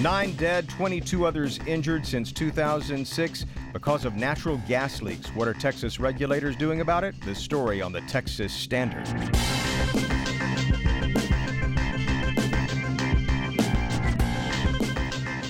Nine 0.00 0.32
dead, 0.32 0.66
22 0.70 1.26
others 1.26 1.58
injured 1.66 2.06
since 2.06 2.32
2006 2.32 3.44
because 3.74 4.06
of 4.06 4.16
natural 4.16 4.56
gas 4.66 5.02
leaks. 5.02 5.28
What 5.34 5.46
are 5.46 5.52
Texas 5.52 6.00
regulators 6.00 6.56
doing 6.56 6.80
about 6.80 7.04
it? 7.04 7.20
The 7.20 7.34
story 7.34 7.82
on 7.82 7.92
the 7.92 8.00
Texas 8.02 8.50
Standard. 8.50 9.04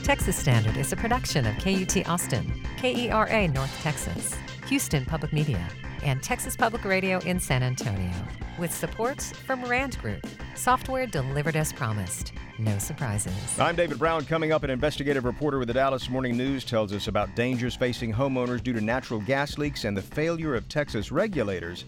Texas 0.03 0.35
Standard 0.35 0.77
is 0.77 0.93
a 0.93 0.97
production 0.97 1.47
of 1.47 1.57
KUT 1.59 2.09
Austin, 2.09 2.53
KERA 2.77 3.47
North 3.47 3.83
Texas, 3.83 4.35
Houston 4.67 5.05
Public 5.05 5.33
Media, 5.33 5.65
and 6.03 6.23
Texas 6.23 6.57
Public 6.57 6.85
Radio 6.85 7.19
in 7.21 7.39
San 7.41 7.63
Antonio, 7.63 8.13
with 8.59 8.75
support 8.75 9.21
from 9.23 9.65
Rand 9.65 9.99
Group, 9.99 10.27
software 10.55 11.07
delivered 11.07 11.57
as 11.57 11.73
promised. 11.73 12.33
No 12.59 12.79
surprises. 12.79 13.59
I'm 13.59 13.77
David 13.77 13.99
Brown. 13.99 14.25
Coming 14.25 14.53
up, 14.53 14.63
an 14.63 14.71
investigative 14.71 15.25
reporter 15.25 15.59
with 15.59 15.69
the 15.69 15.75
Dallas 15.75 16.09
Morning 16.11 16.37
News 16.37 16.65
tells 16.65 16.93
us 16.93 17.09
about 17.09 17.35
dangers 17.35 17.75
facing 17.75 18.13
homeowners 18.13 18.63
due 18.63 18.73
to 18.73 18.81
natural 18.81 19.21
gas 19.21 19.59
leaks 19.59 19.85
and 19.85 19.97
the 19.97 20.03
failure 20.03 20.55
of 20.55 20.69
Texas 20.69 21.11
regulators 21.11 21.85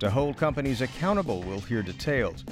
to 0.00 0.10
hold 0.10 0.36
companies 0.36 0.80
accountable. 0.80 1.42
We'll 1.42 1.60
hear 1.60 1.82
details. 1.82 2.44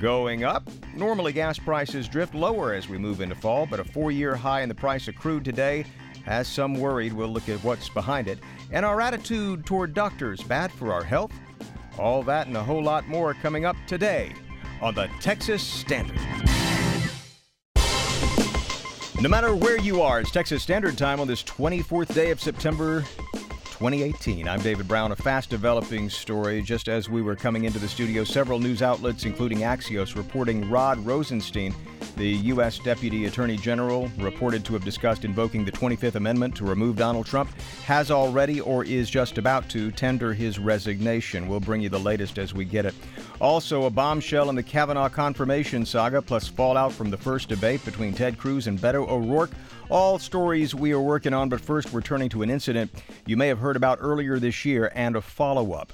Going 0.00 0.44
up, 0.44 0.68
normally 0.94 1.32
gas 1.32 1.58
prices 1.58 2.08
drift 2.08 2.34
lower 2.34 2.74
as 2.74 2.88
we 2.88 2.98
move 2.98 3.20
into 3.20 3.34
fall, 3.34 3.64
but 3.66 3.80
a 3.80 3.84
four 3.84 4.10
year 4.10 4.34
high 4.34 4.62
in 4.62 4.68
the 4.68 4.74
price 4.74 5.08
of 5.08 5.14
crude 5.14 5.44
today 5.44 5.86
has 6.24 6.48
some 6.48 6.74
worried. 6.74 7.12
We'll 7.12 7.28
look 7.28 7.48
at 7.48 7.62
what's 7.62 7.88
behind 7.88 8.28
it. 8.28 8.38
And 8.72 8.84
our 8.84 9.00
attitude 9.00 9.64
toward 9.66 9.94
doctors, 9.94 10.42
bad 10.42 10.72
for 10.72 10.92
our 10.92 11.04
health? 11.04 11.32
All 11.98 12.22
that 12.24 12.46
and 12.46 12.56
a 12.56 12.62
whole 12.62 12.82
lot 12.82 13.06
more 13.06 13.34
coming 13.34 13.64
up 13.64 13.76
today 13.86 14.32
on 14.80 14.94
the 14.94 15.08
Texas 15.20 15.62
Standard. 15.62 16.18
No 19.20 19.28
matter 19.28 19.54
where 19.54 19.80
you 19.80 20.02
are, 20.02 20.20
it's 20.20 20.30
Texas 20.30 20.62
Standard 20.62 20.98
Time 20.98 21.20
on 21.20 21.26
this 21.26 21.42
24th 21.44 22.12
day 22.14 22.30
of 22.30 22.40
September 22.40 23.04
2018. 23.78 24.48
I'm 24.48 24.60
David 24.60 24.86
Brown. 24.86 25.10
A 25.10 25.16
fast 25.16 25.50
developing 25.50 26.08
story. 26.08 26.62
Just 26.62 26.88
as 26.88 27.10
we 27.10 27.22
were 27.22 27.34
coming 27.34 27.64
into 27.64 27.80
the 27.80 27.88
studio, 27.88 28.22
several 28.22 28.60
news 28.60 28.82
outlets, 28.82 29.24
including 29.24 29.58
Axios, 29.58 30.14
reporting 30.14 30.70
Rod 30.70 31.04
Rosenstein, 31.04 31.74
the 32.16 32.28
U.S. 32.28 32.78
Deputy 32.78 33.26
Attorney 33.26 33.56
General, 33.56 34.08
reported 34.18 34.64
to 34.66 34.74
have 34.74 34.84
discussed 34.84 35.24
invoking 35.24 35.64
the 35.64 35.72
25th 35.72 36.14
Amendment 36.14 36.54
to 36.54 36.64
remove 36.64 36.94
Donald 36.94 37.26
Trump, 37.26 37.50
has 37.84 38.12
already 38.12 38.60
or 38.60 38.84
is 38.84 39.10
just 39.10 39.38
about 39.38 39.68
to 39.70 39.90
tender 39.90 40.32
his 40.32 40.60
resignation. 40.60 41.48
We'll 41.48 41.58
bring 41.58 41.80
you 41.80 41.88
the 41.88 41.98
latest 41.98 42.38
as 42.38 42.54
we 42.54 42.64
get 42.64 42.86
it. 42.86 42.94
Also, 43.40 43.86
a 43.86 43.90
bombshell 43.90 44.50
in 44.50 44.54
the 44.54 44.62
Kavanaugh 44.62 45.08
confirmation 45.08 45.84
saga, 45.84 46.22
plus 46.22 46.46
fallout 46.46 46.92
from 46.92 47.10
the 47.10 47.16
first 47.16 47.48
debate 47.48 47.84
between 47.84 48.14
Ted 48.14 48.38
Cruz 48.38 48.68
and 48.68 48.78
Beto 48.78 49.08
O'Rourke. 49.08 49.50
All 49.90 50.18
stories 50.18 50.74
we 50.74 50.92
are 50.92 51.00
working 51.00 51.34
on, 51.34 51.50
but 51.50 51.60
first 51.60 51.92
we're 51.92 52.00
turning 52.00 52.30
to 52.30 52.42
an 52.42 52.48
incident 52.48 52.90
you 53.26 53.36
may 53.36 53.48
have 53.48 53.58
heard 53.58 53.76
about 53.76 53.98
earlier 54.00 54.38
this 54.38 54.64
year 54.64 54.90
and 54.94 55.14
a 55.14 55.20
follow 55.20 55.72
up. 55.72 55.92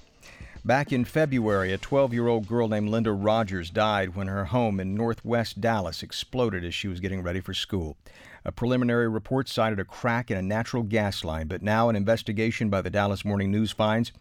Back 0.64 0.92
in 0.92 1.05
February, 1.05 1.72
a 1.72 1.78
12 1.78 2.12
year 2.12 2.28
old 2.28 2.46
girl 2.46 2.68
named 2.68 2.88
Linda 2.88 3.11
Rogers 3.11 3.68
died 3.68 4.14
when 4.14 4.28
her 4.28 4.44
home 4.44 4.78
in 4.78 4.94
northwest 4.94 5.61
Dallas 5.61 6.05
exploded 6.05 6.64
as 6.64 6.72
she 6.72 6.86
was 6.86 7.00
getting 7.00 7.20
ready 7.22 7.41
for 7.41 7.52
school. 7.52 7.96
A 8.44 8.52
preliminary 8.52 9.08
report 9.08 9.48
cited 9.48 9.80
a 9.80 9.84
crack 9.84 10.30
in 10.30 10.36
a 10.36 10.42
natural 10.42 10.84
gas 10.84 11.24
line, 11.24 11.48
but 11.48 11.61
now 11.61 11.88
an 11.88 11.96
investigation 11.96 12.70
by 12.70 12.83
the 12.83 12.91
Dallas 12.91 13.24
Morning 13.24 13.50
News 13.50 13.72
finds 13.72 14.12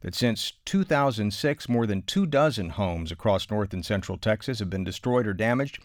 that 0.00 0.14
since 0.14 0.54
2006, 0.64 1.68
more 1.68 1.86
than 1.86 2.00
two 2.00 2.24
dozen 2.24 2.70
homes 2.70 3.12
across 3.12 3.50
north 3.50 3.74
and 3.74 3.84
central 3.84 4.16
Texas 4.16 4.58
have 4.60 4.70
been 4.70 4.84
destroyed 4.84 5.26
or 5.26 5.34
damaged 5.34 5.80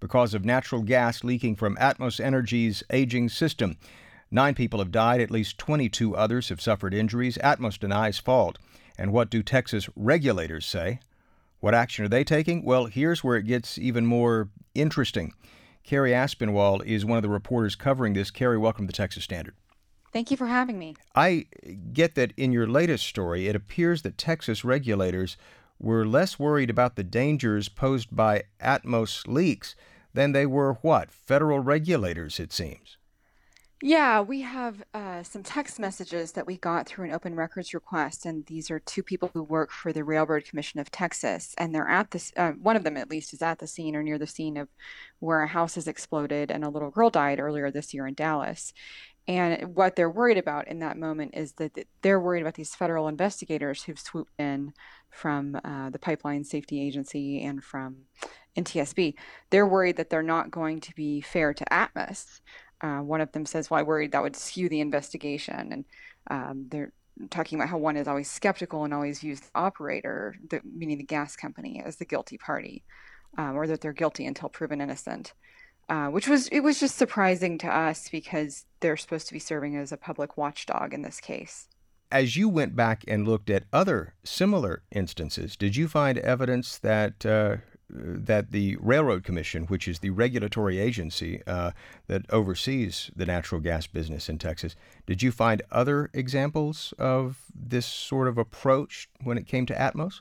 because 0.00 0.34
of 0.34 0.44
natural 0.44 0.82
gas 0.82 1.24
leaking 1.24 1.56
from 1.56 1.76
Atmos 1.76 2.20
Energy's 2.20 2.82
aging 2.90 3.28
system. 3.28 3.76
Nine 4.30 4.54
people 4.54 4.78
have 4.78 4.90
died, 4.90 5.20
at 5.20 5.30
least 5.30 5.58
22 5.58 6.14
others 6.14 6.50
have 6.50 6.60
suffered 6.60 6.94
injuries. 6.94 7.38
Atmos 7.42 7.78
denies 7.78 8.18
fault. 8.18 8.58
And 8.98 9.12
what 9.12 9.30
do 9.30 9.42
Texas 9.42 9.88
regulators 9.96 10.66
say? 10.66 11.00
What 11.60 11.74
action 11.74 12.04
are 12.04 12.08
they 12.08 12.24
taking? 12.24 12.64
Well, 12.64 12.86
here's 12.86 13.24
where 13.24 13.36
it 13.36 13.46
gets 13.46 13.78
even 13.78 14.06
more 14.06 14.50
interesting. 14.74 15.32
Cary 15.82 16.10
Aspinwall 16.10 16.82
is 16.84 17.04
one 17.04 17.16
of 17.16 17.22
the 17.22 17.28
reporters 17.28 17.74
covering 17.74 18.12
this. 18.12 18.30
Cary, 18.30 18.58
welcome 18.58 18.86
to 18.86 18.92
the 18.92 18.96
Texas 18.96 19.24
Standard. 19.24 19.54
Thank 20.12 20.30
you 20.30 20.36
for 20.36 20.46
having 20.46 20.78
me. 20.78 20.96
I 21.14 21.46
get 21.92 22.14
that 22.14 22.32
in 22.36 22.52
your 22.52 22.66
latest 22.66 23.06
story, 23.06 23.48
it 23.48 23.56
appears 23.56 24.02
that 24.02 24.18
Texas 24.18 24.64
regulators 24.64 25.36
were 25.78 26.06
less 26.06 26.38
worried 26.38 26.70
about 26.70 26.96
the 26.96 27.04
dangers 27.04 27.68
posed 27.68 28.14
by 28.14 28.44
Atmos 28.60 29.26
leaks 29.26 29.74
than 30.14 30.32
they 30.32 30.46
were 30.46 30.74
what? 30.82 31.10
Federal 31.10 31.60
regulators, 31.60 32.40
it 32.40 32.52
seems. 32.52 32.98
Yeah, 33.80 34.22
we 34.22 34.40
have 34.40 34.82
uh, 34.92 35.22
some 35.22 35.44
text 35.44 35.78
messages 35.78 36.32
that 36.32 36.48
we 36.48 36.56
got 36.56 36.88
through 36.88 37.04
an 37.04 37.12
open 37.12 37.36
records 37.36 37.72
request, 37.72 38.26
and 38.26 38.44
these 38.46 38.72
are 38.72 38.80
two 38.80 39.04
people 39.04 39.30
who 39.32 39.42
work 39.44 39.70
for 39.70 39.92
the 39.92 40.02
Railroad 40.02 40.44
Commission 40.44 40.80
of 40.80 40.90
Texas, 40.90 41.54
and 41.58 41.72
they're 41.72 41.88
at 41.88 42.10
this. 42.10 42.32
Uh, 42.36 42.52
one 42.52 42.74
of 42.74 42.82
them, 42.82 42.96
at 42.96 43.08
least, 43.08 43.32
is 43.32 43.40
at 43.40 43.60
the 43.60 43.68
scene 43.68 43.94
or 43.94 44.02
near 44.02 44.18
the 44.18 44.26
scene 44.26 44.56
of 44.56 44.66
where 45.20 45.44
a 45.44 45.46
house 45.46 45.76
has 45.76 45.86
exploded 45.86 46.50
and 46.50 46.64
a 46.64 46.68
little 46.68 46.90
girl 46.90 47.08
died 47.08 47.38
earlier 47.38 47.70
this 47.70 47.94
year 47.94 48.04
in 48.08 48.14
Dallas. 48.14 48.72
And 49.28 49.76
what 49.76 49.94
they're 49.94 50.08
worried 50.08 50.38
about 50.38 50.68
in 50.68 50.78
that 50.78 50.96
moment 50.96 51.34
is 51.34 51.52
that 51.52 51.86
they're 52.00 52.18
worried 52.18 52.40
about 52.40 52.54
these 52.54 52.74
federal 52.74 53.08
investigators 53.08 53.82
who've 53.82 53.98
swooped 53.98 54.32
in 54.38 54.72
from 55.10 55.60
uh, 55.62 55.90
the 55.90 55.98
Pipeline 55.98 56.44
Safety 56.44 56.80
Agency 56.80 57.42
and 57.44 57.62
from 57.62 57.98
NTSB. 58.56 59.14
They're 59.50 59.66
worried 59.66 59.98
that 59.98 60.08
they're 60.08 60.22
not 60.22 60.50
going 60.50 60.80
to 60.80 60.94
be 60.94 61.20
fair 61.20 61.52
to 61.52 61.64
Atmos. 61.66 62.40
Uh, 62.80 63.00
one 63.00 63.20
of 63.20 63.30
them 63.32 63.44
says, 63.44 63.70
"Well, 63.70 63.80
I 63.80 63.82
worried 63.82 64.12
that 64.12 64.22
would 64.22 64.36
skew 64.36 64.68
the 64.70 64.80
investigation," 64.80 65.72
and 65.72 65.84
um, 66.30 66.66
they're 66.70 66.92
talking 67.30 67.58
about 67.58 67.68
how 67.68 67.78
one 67.78 67.96
is 67.96 68.08
always 68.08 68.30
skeptical 68.30 68.84
and 68.84 68.94
always 68.94 69.20
views 69.20 69.40
the 69.40 69.50
operator, 69.54 70.36
the, 70.48 70.60
meaning 70.64 70.98
the 70.98 71.04
gas 71.04 71.36
company, 71.36 71.82
as 71.84 71.96
the 71.96 72.04
guilty 72.04 72.38
party, 72.38 72.84
um, 73.36 73.56
or 73.56 73.66
that 73.66 73.80
they're 73.80 73.92
guilty 73.92 74.24
until 74.24 74.48
proven 74.48 74.80
innocent. 74.80 75.34
Uh, 75.88 76.08
which 76.08 76.28
was 76.28 76.48
it 76.48 76.60
was 76.60 76.78
just 76.78 76.96
surprising 76.96 77.56
to 77.56 77.66
us 77.66 78.10
because 78.10 78.66
they're 78.80 78.96
supposed 78.96 79.26
to 79.26 79.32
be 79.32 79.38
serving 79.38 79.74
as 79.74 79.90
a 79.90 79.96
public 79.96 80.36
watchdog 80.36 80.92
in 80.92 81.00
this 81.00 81.18
case. 81.18 81.66
As 82.12 82.36
you 82.36 82.48
went 82.48 82.76
back 82.76 83.04
and 83.08 83.26
looked 83.26 83.48
at 83.48 83.64
other 83.72 84.14
similar 84.22 84.82
instances, 84.90 85.56
did 85.56 85.76
you 85.76 85.88
find 85.88 86.18
evidence 86.18 86.76
that 86.78 87.24
uh, 87.24 87.56
that 87.90 88.50
the 88.50 88.76
Railroad 88.80 89.24
Commission, 89.24 89.64
which 89.64 89.88
is 89.88 90.00
the 90.00 90.10
regulatory 90.10 90.78
agency 90.78 91.42
uh, 91.46 91.70
that 92.06 92.26
oversees 92.30 93.10
the 93.16 93.24
natural 93.24 93.60
gas 93.60 93.86
business 93.86 94.28
in 94.28 94.38
Texas, 94.38 94.76
did 95.06 95.22
you 95.22 95.32
find 95.32 95.62
other 95.70 96.10
examples 96.12 96.92
of 96.98 97.38
this 97.54 97.86
sort 97.86 98.28
of 98.28 98.36
approach 98.36 99.08
when 99.22 99.38
it 99.38 99.46
came 99.46 99.64
to 99.66 99.74
Atmos? 99.74 100.20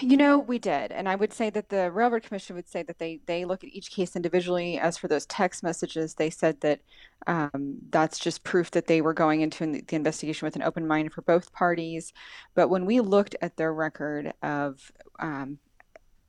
You 0.00 0.16
know, 0.16 0.38
we 0.38 0.58
did. 0.58 0.92
And 0.92 1.08
I 1.08 1.14
would 1.14 1.32
say 1.32 1.48
that 1.50 1.70
the 1.70 1.90
Railroad 1.90 2.24
Commission 2.24 2.56
would 2.56 2.68
say 2.68 2.82
that 2.82 2.98
they, 2.98 3.20
they 3.26 3.44
look 3.44 3.64
at 3.64 3.70
each 3.70 3.90
case 3.90 4.16
individually. 4.16 4.78
As 4.78 4.98
for 4.98 5.08
those 5.08 5.26
text 5.26 5.62
messages, 5.62 6.14
they 6.14 6.28
said 6.28 6.60
that 6.60 6.80
um, 7.26 7.76
that's 7.90 8.18
just 8.18 8.44
proof 8.44 8.70
that 8.72 8.86
they 8.86 9.00
were 9.00 9.14
going 9.14 9.40
into 9.40 9.82
the 9.86 9.96
investigation 9.96 10.44
with 10.44 10.56
an 10.56 10.62
open 10.62 10.86
mind 10.86 11.12
for 11.12 11.22
both 11.22 11.52
parties. 11.52 12.12
But 12.54 12.68
when 12.68 12.84
we 12.84 13.00
looked 13.00 13.36
at 13.40 13.56
their 13.56 13.72
record 13.72 14.34
of 14.42 14.92
um, 15.18 15.58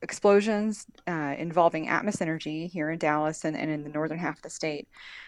explosions 0.02 0.86
uh, 1.08 1.36
involving 1.38 1.88
Atmos 1.88 2.22
Energy 2.22 2.68
here 2.68 2.92
in 2.92 3.00
Dallas 3.00 3.44
and, 3.44 3.58
and 3.58 3.72
in 3.72 3.84
the 3.84 3.90
northern 3.90 4.20
half 4.20 4.38
of 4.38 4.44
the 4.44 4.50
state, 4.50 4.88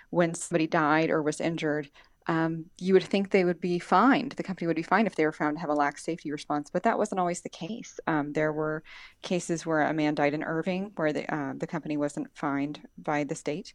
when 0.09 0.33
somebody 0.33 0.67
died 0.67 1.09
or 1.09 1.21
was 1.21 1.41
injured, 1.41 1.89
um, 2.27 2.65
you 2.79 2.93
would 2.93 3.03
think 3.03 3.29
they 3.29 3.45
would 3.45 3.61
be 3.61 3.77
fined. 3.77 4.33
The 4.33 4.43
company 4.43 4.67
would 4.67 4.75
be 4.75 4.83
fined 4.83 5.07
if 5.07 5.15
they 5.15 5.25
were 5.25 5.31
found 5.31 5.57
to 5.57 5.61
have 5.61 5.69
a 5.69 5.75
lax 5.75 6.03
safety 6.03 6.31
response, 6.31 6.69
but 6.71 6.83
that 6.83 6.97
wasn't 6.97 7.19
always 7.19 7.41
the 7.41 7.49
case. 7.49 7.99
Um, 8.07 8.33
there 8.33 8.51
were 8.51 8.83
cases 9.21 9.65
where 9.65 9.81
a 9.81 9.93
man 9.93 10.15
died 10.15 10.33
in 10.33 10.43
Irving, 10.43 10.91
where 10.95 11.13
the 11.13 11.33
uh, 11.33 11.53
the 11.55 11.67
company 11.67 11.97
wasn't 11.97 12.35
fined 12.35 12.87
by 12.97 13.23
the 13.23 13.35
state. 13.35 13.73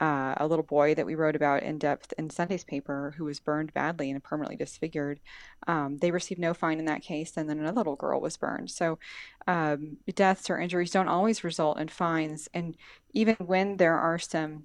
Uh, 0.00 0.32
a 0.38 0.46
little 0.46 0.64
boy 0.64 0.94
that 0.94 1.04
we 1.04 1.14
wrote 1.14 1.36
about 1.36 1.62
in 1.62 1.76
depth 1.76 2.14
in 2.16 2.30
Sunday's 2.30 2.64
paper 2.64 3.12
who 3.18 3.24
was 3.26 3.38
burned 3.38 3.74
badly 3.74 4.10
and 4.10 4.24
permanently 4.24 4.56
disfigured. 4.56 5.20
Um, 5.66 5.98
they 5.98 6.10
received 6.10 6.40
no 6.40 6.54
fine 6.54 6.78
in 6.78 6.86
that 6.86 7.02
case, 7.02 7.36
and 7.36 7.50
then 7.50 7.58
another 7.58 7.76
little 7.76 7.96
girl 7.96 8.18
was 8.18 8.38
burned. 8.38 8.70
So, 8.70 8.98
um, 9.46 9.98
deaths 10.14 10.48
or 10.48 10.58
injuries 10.58 10.92
don't 10.92 11.08
always 11.08 11.44
result 11.44 11.78
in 11.78 11.88
fines, 11.88 12.48
and 12.54 12.78
even 13.12 13.34
when 13.40 13.76
there 13.76 13.98
are 13.98 14.18
some 14.18 14.64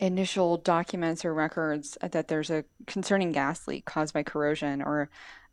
initial 0.00 0.56
documents 0.58 1.24
or 1.24 1.32
records 1.32 1.96
that 2.00 2.28
there's 2.28 2.50
a 2.50 2.64
concerning 2.86 3.32
gas 3.32 3.66
leak 3.66 3.84
caused 3.84 4.12
by 4.12 4.22
corrosion 4.22 4.82
or 4.82 5.08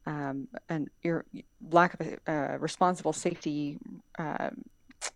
um, 0.05 0.47
an 0.69 0.89
ir- 1.03 1.25
lack 1.71 1.93
of 1.93 2.01
a 2.01 2.31
uh, 2.31 2.57
responsible 2.57 3.13
safety 3.13 3.77
uh, 4.19 4.49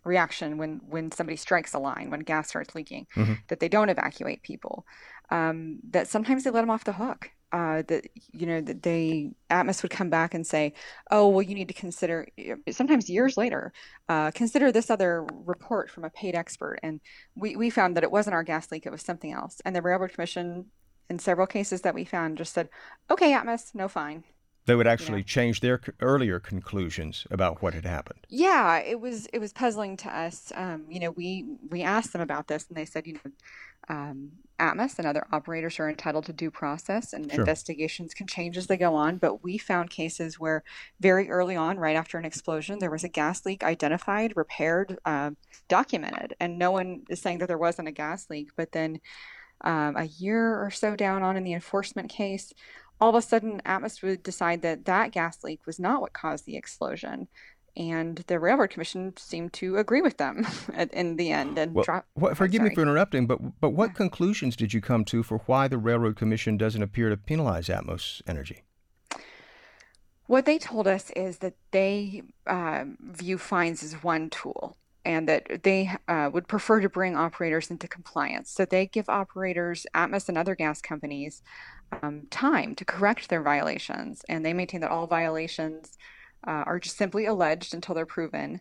reaction 0.04 0.58
when 0.58 0.82
when 0.88 1.12
somebody 1.12 1.38
strikes 1.38 1.74
a 1.74 1.80
line 1.80 2.10
when 2.10 2.20
gas 2.20 2.50
starts 2.50 2.76
leaking 2.76 3.08
mm-hmm. 3.16 3.34
that 3.48 3.60
they 3.60 3.70
don't 3.70 3.90
evacuate 3.90 4.42
people 4.44 4.86
um, 5.30 5.80
that 5.90 6.08
sometimes 6.08 6.44
they 6.44 6.50
let 6.50 6.62
them 6.62 6.70
off 6.70 6.84
the 6.84 6.94
hook 6.94 7.32
uh, 7.52 7.84
that 7.88 8.06
you 8.34 8.46
know 8.46 8.62
that 8.62 8.84
they 8.84 9.32
Atmos 9.50 9.82
would 9.82 9.92
come 9.92 10.10
back 10.10 10.34
and 10.34 10.46
say, 10.46 10.74
"Oh, 11.12 11.30
well, 11.30 11.42
you 11.42 11.56
need 11.56 11.68
to 11.70 11.74
consider." 11.74 12.28
Sometimes 12.72 13.10
years 13.10 13.38
later, 13.38 13.74
uh, 14.10 14.32
consider 14.32 14.72
this 14.72 14.90
other 14.90 15.26
report 15.46 15.90
from 15.90 16.04
a 16.04 16.10
paid 16.10 16.36
expert, 16.36 16.80
and 16.84 17.00
we 17.36 17.56
we 17.56 17.70
found 17.70 17.96
that 17.96 18.04
it 18.04 18.12
wasn't 18.12 18.34
our 18.36 18.44
gas 18.44 18.72
leak; 18.72 18.86
it 18.86 18.92
was 18.92 19.02
something 19.04 19.32
else. 19.32 19.62
And 19.66 19.76
the 19.76 19.82
Railroad 19.82 20.14
Commission, 20.14 20.66
in 21.10 21.20
several 21.20 21.48
cases 21.48 21.82
that 21.82 21.96
we 21.96 22.06
found, 22.06 22.38
just 22.38 22.54
said, 22.54 22.70
"Okay, 23.10 23.32
Atmos, 23.34 23.74
no 23.76 23.88
fine." 23.88 24.24
They 24.68 24.76
would 24.76 24.86
actually 24.86 25.24
change 25.24 25.62
their 25.62 25.80
earlier 26.02 26.42
conclusions 26.42 27.26
about 27.32 27.62
what 27.62 27.74
had 27.74 27.86
happened. 27.86 28.20
Yeah, 28.28 28.80
it 28.80 29.00
was 29.00 29.26
it 29.28 29.40
was 29.40 29.54
puzzling 29.54 29.96
to 29.98 30.14
us. 30.14 30.52
Um, 30.54 30.84
you 30.90 31.00
know, 31.00 31.12
we 31.12 31.46
we 31.70 31.84
asked 31.84 32.12
them 32.12 32.22
about 32.22 32.50
this, 32.50 32.68
and 32.68 32.76
they 32.76 32.84
said, 32.84 33.08
you 33.08 33.14
know, 33.14 33.32
um, 33.88 34.32
Atmos 34.60 34.98
and 34.98 35.08
other 35.08 35.26
operators 35.32 35.80
are 35.80 35.90
entitled 35.90 36.26
to 36.26 36.34
due 36.34 36.52
process, 36.52 37.14
and 37.14 37.32
sure. 37.32 37.40
investigations 37.40 38.14
can 38.14 38.28
change 38.28 38.58
as 38.58 38.68
they 38.68 38.76
go 38.76 38.94
on. 38.94 39.20
But 39.20 39.42
we 39.42 39.58
found 39.58 39.90
cases 39.90 40.38
where 40.38 40.66
very 41.00 41.30
early 41.30 41.56
on, 41.56 41.78
right 41.78 41.96
after 41.96 42.18
an 42.18 42.26
explosion, 42.26 42.80
there 42.80 42.92
was 42.92 43.06
a 43.06 43.10
gas 43.10 43.46
leak 43.46 43.64
identified, 43.64 44.34
repaired, 44.36 45.00
uh, 45.06 45.32
documented, 45.70 46.36
and 46.42 46.60
no 46.60 46.72
one 46.72 47.04
is 47.10 47.22
saying 47.22 47.38
that 47.38 47.48
there 47.48 47.58
wasn't 47.58 47.88
a 47.88 47.94
gas 47.94 48.30
leak. 48.30 48.50
But 48.58 48.74
then 48.74 49.00
um, 49.62 49.96
a 49.96 50.06
year 50.06 50.62
or 50.62 50.70
so 50.70 50.96
down 50.96 51.24
on 51.24 51.38
in 51.38 51.44
the 51.44 51.54
enforcement 51.54 52.10
case, 52.10 52.54
all 53.00 53.10
of 53.10 53.16
a 53.16 53.22
sudden 53.22 53.62
Atmos 53.66 54.02
would 54.02 54.24
decide 54.24 54.62
that 54.62 54.86
that 54.86 55.12
gas 55.12 55.44
leak 55.44 55.66
was 55.66 55.80
not 55.80 56.02
what 56.02 56.14
caused 56.14 56.46
the 56.46 56.58
explosion. 56.58 57.28
And 57.76 58.24
the 58.26 58.40
Railroad 58.40 58.72
Commission 58.72 59.14
seemed 59.18 59.54
to 59.54 59.78
agree 59.78 60.02
with 60.02 60.18
them 60.18 60.48
in 60.94 61.16
the 61.16 61.32
end. 61.32 61.60
And 61.60 61.76
well, 61.76 61.86
drop, 61.86 62.08
what, 62.16 62.36
forgive 62.36 62.64
me 62.64 62.74
for 62.74 62.82
interrupting, 62.82 63.28
but 63.28 63.40
but 63.62 63.70
what 63.70 63.92
yeah. 63.92 63.94
conclusions 63.94 64.56
did 64.56 64.74
you 64.74 64.82
come 64.82 65.06
to 65.06 65.22
for 65.22 65.40
why 65.46 65.68
the 65.68 65.78
Railroad 65.78 66.16
Commission 66.16 66.58
doesn't 66.58 66.82
appear 66.82 67.10
to 67.10 67.18
penalize 67.18 67.68
Atmos 67.68 68.24
Energy? 68.26 68.64
What 70.26 70.46
they 70.46 70.58
told 70.58 70.88
us 70.88 71.12
is 71.12 71.38
that 71.38 71.54
they 71.72 72.24
uh, 72.48 72.86
view 73.00 73.38
fines 73.38 73.84
as 73.84 73.94
one 74.04 74.30
tool 74.32 74.76
and 75.08 75.26
that 75.30 75.64
they 75.64 75.90
uh, 76.10 76.30
would 76.34 76.50
prefer 76.50 76.82
to 76.82 76.90
bring 76.90 77.16
operators 77.16 77.72
into 77.72 77.88
compliance. 77.88 78.52
So 78.52 78.66
they 78.66 78.88
give 78.88 79.08
operators, 79.08 79.86
Atmos 79.96 80.28
and 80.28 80.38
other 80.38 80.54
gas 80.54 80.82
companies, 80.82 81.42
um, 82.02 82.28
time 82.30 82.76
to 82.76 82.84
correct 82.84 83.30
their 83.30 83.42
violations, 83.42 84.26
and 84.28 84.46
they 84.46 84.52
maintain 84.52 84.82
that 84.82 84.92
all 84.92 85.08
violations 85.08 85.98
uh, 86.46 86.66
are 86.68 86.78
just 86.78 86.98
simply 86.98 87.26
alleged 87.26 87.74
until 87.74 87.96
they're 87.96 88.06
proven. 88.06 88.60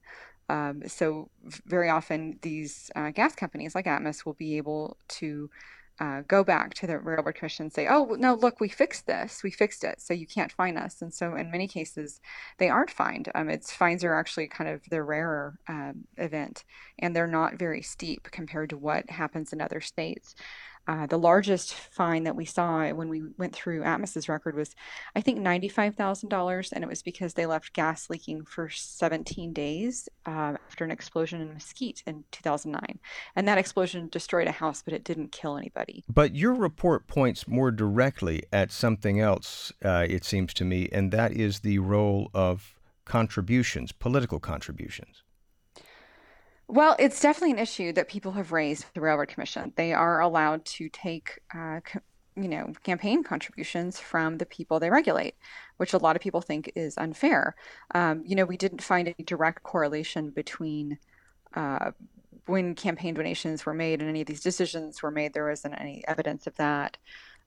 Um, 0.48 0.82
so 0.86 1.28
very 1.66 1.90
often 1.90 2.38
these 2.42 2.92
uh, 2.94 3.10
gas 3.10 3.34
companies 3.34 3.74
like 3.74 3.86
Atmos 3.86 4.24
will 4.24 4.34
be 4.34 4.56
able 4.56 4.96
to 5.18 5.50
uh, 5.98 6.22
go 6.28 6.44
back 6.44 6.74
to 6.74 6.86
the 6.86 6.98
railroad 6.98 7.34
commission 7.34 7.64
and 7.64 7.72
say, 7.72 7.86
"Oh 7.88 8.16
no, 8.18 8.34
look, 8.34 8.60
we 8.60 8.68
fixed 8.68 9.06
this. 9.06 9.42
We 9.42 9.50
fixed 9.50 9.84
it, 9.84 10.00
so 10.00 10.14
you 10.14 10.26
can't 10.26 10.52
fine 10.52 10.76
us." 10.76 11.00
And 11.02 11.12
so, 11.12 11.34
in 11.34 11.50
many 11.50 11.66
cases, 11.68 12.20
they 12.58 12.68
aren't 12.68 12.90
fined. 12.90 13.30
Um, 13.34 13.48
its 13.48 13.72
fines 13.72 14.04
are 14.04 14.14
actually 14.14 14.48
kind 14.48 14.68
of 14.70 14.82
the 14.90 15.02
rarer 15.02 15.58
um, 15.68 16.04
event, 16.16 16.64
and 16.98 17.14
they're 17.14 17.26
not 17.26 17.54
very 17.54 17.82
steep 17.82 18.28
compared 18.30 18.70
to 18.70 18.76
what 18.76 19.10
happens 19.10 19.52
in 19.52 19.60
other 19.60 19.80
states. 19.80 20.34
Uh, 20.86 21.06
the 21.06 21.18
largest 21.18 21.74
fine 21.74 22.24
that 22.24 22.36
we 22.36 22.44
saw 22.44 22.88
when 22.90 23.08
we 23.08 23.22
went 23.38 23.54
through 23.54 23.82
Atmos's 23.82 24.28
record 24.28 24.54
was, 24.54 24.74
I 25.14 25.20
think, 25.20 25.38
$95,000, 25.38 26.72
and 26.72 26.84
it 26.84 26.88
was 26.88 27.02
because 27.02 27.34
they 27.34 27.46
left 27.46 27.72
gas 27.72 28.08
leaking 28.08 28.44
for 28.44 28.68
17 28.68 29.52
days 29.52 30.08
uh, 30.26 30.56
after 30.68 30.84
an 30.84 30.90
explosion 30.90 31.40
in 31.40 31.52
Mesquite 31.52 32.02
in 32.06 32.24
2009. 32.30 32.98
And 33.34 33.48
that 33.48 33.58
explosion 33.58 34.08
destroyed 34.08 34.46
a 34.46 34.52
house, 34.52 34.82
but 34.82 34.94
it 34.94 35.04
didn't 35.04 35.32
kill 35.32 35.56
anybody. 35.56 36.04
But 36.08 36.34
your 36.34 36.54
report 36.54 37.06
points 37.06 37.48
more 37.48 37.70
directly 37.70 38.44
at 38.52 38.70
something 38.70 39.20
else, 39.20 39.72
uh, 39.84 40.06
it 40.08 40.24
seems 40.24 40.54
to 40.54 40.64
me, 40.64 40.88
and 40.92 41.12
that 41.12 41.32
is 41.32 41.60
the 41.60 41.78
role 41.78 42.30
of 42.32 42.74
contributions, 43.04 43.92
political 43.92 44.38
contributions. 44.40 45.22
Well, 46.68 46.96
it's 46.98 47.20
definitely 47.20 47.52
an 47.52 47.58
issue 47.60 47.92
that 47.92 48.08
people 48.08 48.32
have 48.32 48.50
raised 48.52 48.84
with 48.84 48.94
the 48.94 49.00
Railroad 49.00 49.28
Commission. 49.28 49.72
They 49.76 49.92
are 49.92 50.20
allowed 50.20 50.64
to 50.66 50.88
take, 50.88 51.38
uh, 51.54 51.80
co- 51.84 52.00
you 52.34 52.48
know, 52.48 52.72
campaign 52.82 53.22
contributions 53.22 54.00
from 54.00 54.38
the 54.38 54.46
people 54.46 54.80
they 54.80 54.90
regulate, 54.90 55.36
which 55.76 55.92
a 55.92 55.98
lot 55.98 56.16
of 56.16 56.22
people 56.22 56.40
think 56.40 56.70
is 56.74 56.98
unfair. 56.98 57.54
Um, 57.94 58.22
you 58.26 58.34
know, 58.34 58.44
we 58.44 58.56
didn't 58.56 58.82
find 58.82 59.06
any 59.08 59.24
direct 59.24 59.62
correlation 59.62 60.30
between 60.30 60.98
uh, 61.54 61.92
when 62.46 62.74
campaign 62.74 63.14
donations 63.14 63.64
were 63.66 63.74
made 63.74 64.00
and 64.00 64.08
any 64.10 64.22
of 64.22 64.26
these 64.26 64.42
decisions 64.42 65.02
were 65.02 65.10
made. 65.10 65.34
There 65.34 65.48
wasn't 65.48 65.80
any 65.80 66.04
evidence 66.08 66.46
of 66.46 66.56
that. 66.56 66.96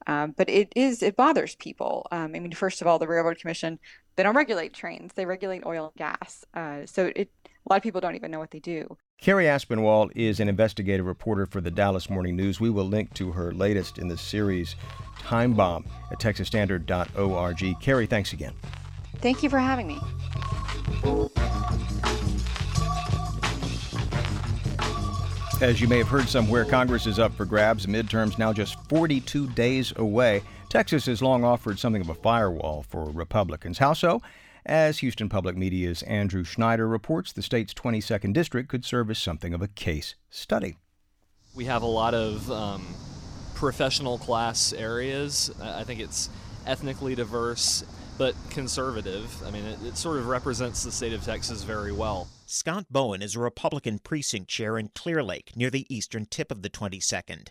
Um, 0.07 0.33
but 0.37 0.49
it 0.49 0.71
is 0.75 1.03
it 1.03 1.15
bothers 1.17 1.55
people. 1.55 2.07
Um, 2.11 2.33
I 2.35 2.39
mean, 2.39 2.53
first 2.53 2.81
of 2.81 2.87
all, 2.87 2.99
the 2.99 3.07
Railroad 3.07 3.37
Commission 3.39 3.79
they 4.15 4.23
don't 4.23 4.35
regulate 4.35 4.73
trains; 4.73 5.13
they 5.13 5.25
regulate 5.25 5.65
oil 5.65 5.85
and 5.85 5.95
gas. 5.95 6.45
Uh, 6.53 6.85
so 6.85 7.11
it 7.15 7.29
a 7.65 7.73
lot 7.73 7.77
of 7.77 7.83
people 7.83 8.01
don't 8.01 8.15
even 8.15 8.31
know 8.31 8.39
what 8.39 8.51
they 8.51 8.59
do. 8.59 8.97
Cary 9.21 9.45
Aspinwall 9.45 10.09
is 10.15 10.39
an 10.39 10.47
investigative 10.47 11.05
reporter 11.05 11.45
for 11.45 11.61
the 11.61 11.71
Dallas 11.71 12.09
Morning 12.09 12.35
News. 12.35 12.59
We 12.59 12.69
will 12.69 12.85
link 12.85 13.13
to 13.15 13.31
her 13.31 13.51
latest 13.51 13.97
in 13.97 14.07
the 14.07 14.17
series, 14.17 14.75
Time 15.19 15.53
Bomb, 15.53 15.85
at 16.11 16.19
texasstandard.org. 16.19 17.79
Cary, 17.81 18.05
thanks 18.05 18.33
again. 18.33 18.53
Thank 19.17 19.43
you 19.43 19.49
for 19.49 19.59
having 19.59 19.87
me. 19.87 19.99
As 25.61 25.81
you 25.81 25.89
may 25.89 25.97
have 25.97 26.07
heard 26.07 26.29
somewhere, 26.29 26.63
Congress 26.63 27.05
is 27.05 27.19
up 27.19 27.33
for 27.33 27.43
grabs. 27.43 27.85
Midterms 27.85 28.39
now 28.39 28.53
just 28.53 28.77
42 28.87 29.49
days 29.49 29.91
away. 29.97 30.41
Texas 30.69 31.07
has 31.07 31.21
long 31.21 31.43
offered 31.43 31.77
something 31.77 32.01
of 32.01 32.07
a 32.07 32.13
firewall 32.13 32.83
for 32.87 33.11
Republicans. 33.11 33.77
How 33.77 33.91
so? 33.91 34.21
As 34.69 34.99
Houston 34.99 35.29
Public 35.29 35.57
Media's 35.57 36.03
Andrew 36.03 36.43
Schneider 36.43 36.87
reports, 36.87 37.33
the 37.33 37.41
state's 37.41 37.73
22nd 37.73 38.33
district 38.33 38.69
could 38.69 38.85
serve 38.85 39.09
as 39.09 39.17
something 39.17 39.51
of 39.51 39.63
a 39.63 39.67
case 39.67 40.13
study. 40.29 40.77
We 41.55 41.65
have 41.65 41.81
a 41.81 41.87
lot 41.87 42.13
of 42.13 42.51
um, 42.51 42.85
professional 43.55 44.19
class 44.19 44.71
areas. 44.71 45.49
I 45.59 45.83
think 45.83 45.99
it's 45.99 46.29
ethnically 46.67 47.15
diverse, 47.15 47.83
but 48.19 48.35
conservative. 48.51 49.35
I 49.43 49.49
mean, 49.49 49.65
it, 49.65 49.79
it 49.83 49.97
sort 49.97 50.17
of 50.17 50.27
represents 50.27 50.83
the 50.83 50.91
state 50.91 51.13
of 51.13 51.23
Texas 51.23 51.63
very 51.63 51.91
well. 51.91 52.27
Scott 52.45 52.85
Bowen 52.91 53.23
is 53.23 53.35
a 53.35 53.39
Republican 53.39 53.97
precinct 53.97 54.49
chair 54.49 54.77
in 54.77 54.89
Clear 54.89 55.23
Lake, 55.23 55.57
near 55.57 55.71
the 55.71 55.87
eastern 55.89 56.27
tip 56.27 56.51
of 56.51 56.61
the 56.61 56.69
22nd. 56.69 57.47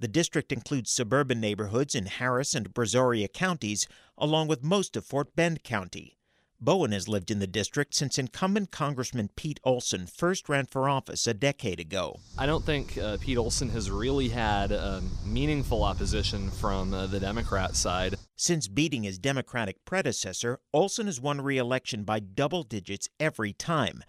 The 0.00 0.08
district 0.08 0.50
includes 0.50 0.90
suburban 0.90 1.40
neighborhoods 1.40 1.94
in 1.94 2.06
Harris 2.06 2.56
and 2.56 2.74
Brazoria 2.74 3.32
counties, 3.32 3.86
along 4.18 4.48
with 4.48 4.64
most 4.64 4.96
of 4.96 5.06
Fort 5.06 5.36
Bend 5.36 5.62
County. 5.62 6.16
Bowen 6.60 6.92
has 6.92 7.06
lived 7.06 7.30
in 7.30 7.38
the 7.38 7.46
district 7.46 7.94
since 7.94 8.18
incumbent 8.18 8.70
Congressman 8.70 9.28
Pete 9.36 9.60
Olson 9.62 10.06
first 10.06 10.48
ran 10.48 10.66
for 10.66 10.88
office 10.88 11.26
a 11.26 11.34
decade 11.34 11.78
ago. 11.78 12.20
I 12.38 12.46
don't 12.46 12.64
think 12.64 12.96
uh, 12.96 13.18
Pete 13.20 13.36
Olson 13.36 13.68
has 13.70 13.90
really 13.90 14.28
had 14.28 14.72
um, 14.72 15.10
meaningful 15.24 15.84
opposition 15.84 16.50
from 16.50 16.94
uh, 16.94 17.06
the 17.06 17.20
Democrat 17.20 17.76
side. 17.76 18.16
Since 18.36 18.68
beating 18.68 19.02
his 19.02 19.18
Democratic 19.18 19.84
predecessor, 19.84 20.60
Olson 20.72 21.06
has 21.06 21.20
won 21.20 21.42
re 21.42 21.58
election 21.58 22.04
by 22.04 22.20
double 22.20 22.62
digits 22.62 23.08
every 23.20 23.52
time. 23.52 24.02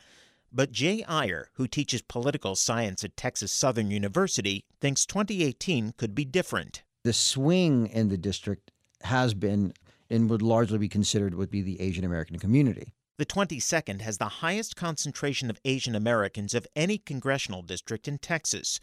But 0.52 0.72
Jay 0.72 1.04
Aiyer, 1.08 1.46
who 1.56 1.68
teaches 1.68 2.02
political 2.02 2.56
science 2.56 3.04
at 3.04 3.18
Texas 3.18 3.52
Southern 3.52 3.92
University, 3.92 4.64
thinks 4.80 5.06
2018 5.06 5.94
could 5.98 6.16
be 6.16 6.24
different. 6.24 6.84
The 7.04 7.12
swing 7.14 7.88
in 7.88 8.08
the 8.08 8.18
district 8.18 8.72
has 9.04 9.34
been 9.34 9.74
and 10.10 10.30
would 10.30 10.42
largely 10.42 10.78
be 10.78 10.90
considered 10.90 11.36
would 11.36 11.52
be 11.52 11.62
the 11.62 11.80
Asian 11.82 12.06
American 12.06 12.40
community. 12.40 12.94
The 13.18 13.26
22nd 13.26 14.02
has 14.02 14.18
the 14.20 14.26
highest 14.26 14.76
concentration 14.76 15.50
of 15.50 15.60
Asian 15.66 15.96
Americans 15.96 16.54
of 16.54 16.68
any 16.76 16.98
congressional 16.98 17.64
district 17.64 18.08
in 18.08 18.20
Texas. 18.20 18.80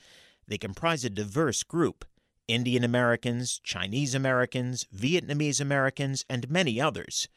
They 0.49 0.59
comprise 0.59 1.05
a 1.05 1.11
diverse 1.11 1.63
group 1.63 2.05
Indian 2.47 2.85
Americans, 2.85 3.61
Chinese 3.63 4.15
Americans, 4.15 4.87
Vietnamese 4.95 5.61
Americans, 5.61 6.25
and 6.29 6.51
many 6.51 6.81
others. 6.81 7.29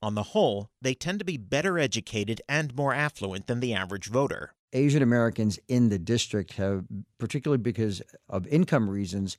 On 0.00 0.14
the 0.14 0.22
whole, 0.22 0.70
they 0.80 0.94
tend 0.94 1.18
to 1.18 1.24
be 1.24 1.36
better 1.36 1.78
educated 1.78 2.40
and 2.48 2.74
more 2.74 2.94
affluent 2.94 3.46
than 3.46 3.60
the 3.60 3.74
average 3.74 4.08
voter. 4.08 4.54
Asian 4.72 5.02
Americans 5.02 5.58
in 5.68 5.88
the 5.88 5.98
district 5.98 6.54
have, 6.54 6.84
particularly 7.18 7.62
because 7.62 8.02
of 8.28 8.46
income 8.48 8.88
reasons, 8.88 9.38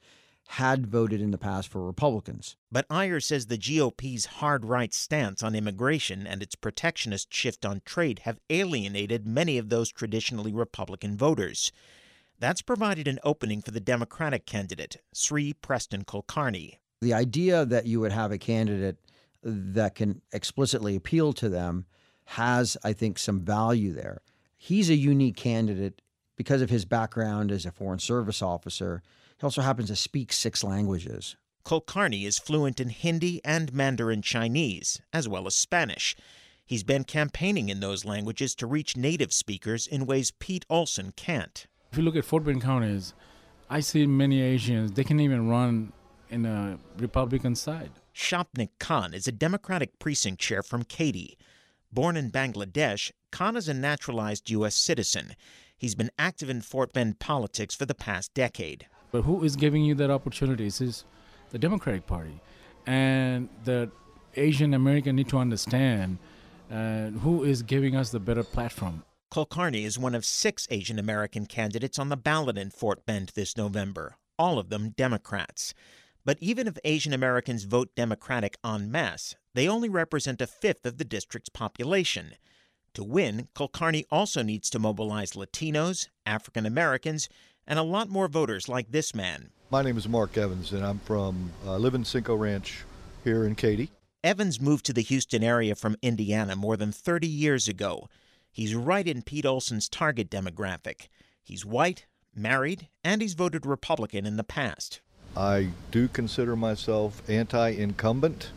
had 0.54 0.88
voted 0.88 1.22
in 1.22 1.30
the 1.30 1.38
past 1.38 1.68
for 1.68 1.86
Republicans. 1.86 2.56
But 2.72 2.90
Aiyer 2.90 3.22
says 3.22 3.46
the 3.46 3.58
GOP's 3.58 4.26
hard 4.26 4.66
right 4.66 4.92
stance 4.92 5.44
on 5.44 5.54
immigration 5.54 6.26
and 6.26 6.42
its 6.42 6.56
protectionist 6.56 7.32
shift 7.32 7.68
on 7.68 7.84
trade 7.86 8.22
have 8.24 8.40
alienated 8.50 9.28
many 9.28 9.60
of 9.60 9.70
those 9.70 9.92
traditionally 9.92 10.52
Republican 10.52 11.16
voters. 11.16 11.72
That's 12.40 12.64
provided 12.64 13.08
an 13.08 13.20
opening 13.24 13.62
for 13.62 13.70
the 13.70 13.80
Democratic 13.80 14.48
candidate, 14.48 14.98
Sri 15.14 15.54
Preston 15.54 16.04
Kulkarni. 16.04 16.80
The 17.02 17.14
idea 17.14 17.64
that 17.66 17.86
you 17.86 18.00
would 18.00 18.12
have 18.12 18.32
a 18.32 18.40
candidate 18.40 18.98
that 19.44 19.94
can 19.94 20.24
explicitly 20.34 20.96
appeal 20.96 21.32
to 21.34 21.48
them 21.48 21.86
has, 22.26 22.76
I 22.84 22.94
think, 22.94 23.20
some 23.20 23.40
value 23.42 23.94
there. 23.94 24.24
He's 24.58 24.90
a 24.90 24.96
unique 24.96 25.38
candidate 25.38 26.02
because 26.36 26.64
of 26.64 26.72
his 26.72 26.86
background 26.86 27.52
as 27.52 27.68
a 27.68 27.72
Foreign 27.72 28.00
Service 28.00 28.42
officer 28.42 29.04
he 29.40 29.46
also 29.46 29.62
happens 29.62 29.88
to 29.88 29.96
speak 29.96 30.34
six 30.34 30.64
languages. 30.64 31.38
Kulkarni 31.66 32.26
is 32.26 32.40
fluent 32.40 32.80
in 32.80 32.90
Hindi 32.90 33.40
and 33.46 33.74
Mandarin 33.74 34.22
Chinese, 34.22 35.02
as 35.14 35.30
well 35.30 35.48
as 35.48 35.56
Spanish. 35.56 36.16
He's 36.66 36.84
been 36.84 37.04
campaigning 37.04 37.70
in 37.70 37.80
those 37.80 38.04
languages 38.04 38.54
to 38.56 38.68
reach 38.68 38.98
native 38.98 39.32
speakers 39.32 39.88
in 39.88 40.06
ways 40.06 40.32
Pete 40.32 40.66
Olson 40.70 41.14
can't. 41.16 41.68
If 41.92 41.98
you 41.98 42.04
look 42.04 42.16
at 42.16 42.26
Fort 42.26 42.44
Bend 42.44 42.62
counties, 42.62 43.14
I 43.70 43.80
see 43.80 44.06
many 44.06 44.42
Asians, 44.42 44.92
they 44.92 45.04
can't 45.04 45.22
even 45.22 45.48
run 45.50 45.94
in 46.30 46.46
a 46.46 46.78
Republican 46.98 47.56
side. 47.56 47.92
Shopnik 48.14 48.70
Khan 48.80 49.14
is 49.14 49.28
a 49.28 49.32
Democratic 49.32 50.00
precinct 50.00 50.42
chair 50.42 50.62
from 50.62 50.84
Katy. 50.84 51.38
Born 51.92 52.18
in 52.18 52.30
Bangladesh, 52.30 53.12
Khan 53.32 53.56
is 53.56 53.70
a 53.70 53.74
naturalized 53.74 54.50
U.S. 54.50 54.76
citizen. 54.76 55.36
He's 55.78 55.96
been 55.96 56.12
active 56.20 56.50
in 56.50 56.62
Fort 56.62 56.92
Bend 56.92 57.20
politics 57.20 57.74
for 57.74 57.86
the 57.86 57.96
past 57.96 58.34
decade. 58.34 58.88
But 59.12 59.24
who 59.24 59.44
is 59.44 59.56
giving 59.56 59.84
you 59.84 59.96
that 59.96 60.12
opportunity? 60.12 60.66
Is 60.68 61.06
the 61.52 61.60
Democratic 61.60 62.06
Party. 62.06 62.40
And 62.86 63.50
the 63.64 63.92
Asian 64.36 64.74
American 64.74 65.16
need 65.16 65.30
to 65.30 65.38
understand 65.38 66.18
uh, 66.72 67.08
who 67.08 67.44
is 67.44 67.64
giving 67.64 67.96
us 67.96 68.12
the 68.12 68.20
better 68.20 68.44
platform. 68.44 69.04
Kulkarni 69.32 69.84
is 69.86 70.00
one 70.00 70.16
of 70.16 70.26
six 70.26 70.68
Asian 70.72 70.98
American 70.98 71.46
candidates 71.46 72.00
on 72.00 72.10
the 72.10 72.18
ballot 72.18 72.58
in 72.58 72.72
Fort 72.72 73.06
Bend 73.06 73.32
this 73.36 73.56
November, 73.58 74.16
all 74.38 74.58
of 74.58 74.70
them 74.70 74.90
Democrats. 74.90 75.74
But 76.26 76.38
even 76.42 76.68
if 76.68 76.78
Asian 76.84 77.14
Americans 77.14 77.64
vote 77.64 77.90
Democratic 77.96 78.58
en 78.66 78.92
masse, 78.92 79.36
they 79.54 79.68
only 79.68 79.90
represent 79.90 80.42
a 80.42 80.48
fifth 80.48 80.86
of 80.86 80.98
the 80.98 81.06
district's 81.06 81.50
population. 81.50 82.34
To 82.96 83.04
win, 83.04 83.50
Kulkarni 83.56 84.04
also 84.12 84.42
needs 84.42 84.70
to 84.72 84.80
mobilize 84.80 85.34
Latinos, 85.34 86.08
African 86.26 86.66
Americans, 86.66 87.30
and 87.70 87.78
a 87.78 87.84
lot 87.84 88.10
more 88.10 88.28
voters 88.28 88.68
like 88.68 88.92
this 88.92 89.14
man. 89.16 89.52
My 89.70 89.84
name 89.84 89.98
is 89.98 90.10
Mark 90.10 90.36
Evans, 90.38 90.74
and 90.74 90.84
I'm 90.84 90.98
from 91.00 91.52
uh, 91.66 91.78
live 91.78 91.94
in 91.94 92.04
Cinco 92.04 92.36
Ranch 92.36 92.84
here 93.24 93.46
in 93.46 93.54
Katy. 93.54 93.92
Evans 94.24 94.60
moved 94.60 94.86
to 94.88 94.94
the 94.94 95.04
Houston 95.04 95.44
area 95.44 95.76
from 95.76 95.96
Indiana 96.02 96.56
more 96.56 96.76
than 96.76 96.92
30 96.92 97.28
years 97.28 97.68
ago. 97.68 98.10
He's 98.52 98.74
right 98.74 99.08
in 99.08 99.22
Pete 99.22 99.46
Olson's 99.46 99.88
target 99.88 100.30
demographic. 100.30 101.08
He's 101.44 101.64
white, 101.64 102.08
married, 102.36 102.90
and 103.04 103.22
he's 103.22 103.36
voted 103.36 103.66
Republican 103.66 104.26
in 104.26 104.36
the 104.36 104.44
past. 104.44 105.02
I 105.38 105.70
do 105.92 106.08
consider 106.08 106.56
myself 106.56 107.22
anti-incumbent 107.30 108.50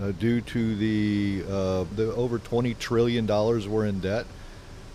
uh, 0.00 0.12
due 0.12 0.40
to 0.40 0.76
the 0.76 1.44
uh, 1.48 1.84
the 1.96 2.14
over 2.14 2.38
20 2.38 2.74
trillion 2.74 3.26
dollars 3.26 3.66
we're 3.66 3.86
in 3.86 4.00
debt, 4.00 4.26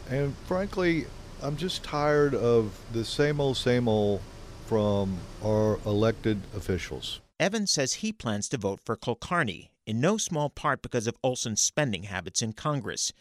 and 0.10 0.34
frankly, 0.48 1.06
I'm 1.42 1.56
just 1.56 1.84
tired 1.84 2.34
of 2.34 2.80
the 2.94 3.06
same 3.06 3.40
old, 3.40 3.58
same 3.58 3.88
old 3.88 4.22
from 4.66 5.18
our 5.44 5.80
elected 5.86 6.42
officials. 6.56 7.22
Evans 7.40 7.70
says 7.70 7.94
he 7.94 8.12
plans 8.12 8.50
to 8.50 8.58
vote 8.58 8.80
for 8.84 8.98
Kulkarni, 8.98 9.70
in 9.86 10.02
no 10.02 10.18
small 10.18 10.50
part 10.50 10.82
because 10.82 11.06
of 11.06 11.16
Olson's 11.24 11.62
spending 11.62 12.04
habits 12.04 12.42
in 12.42 12.54
Congress. 12.54 13.14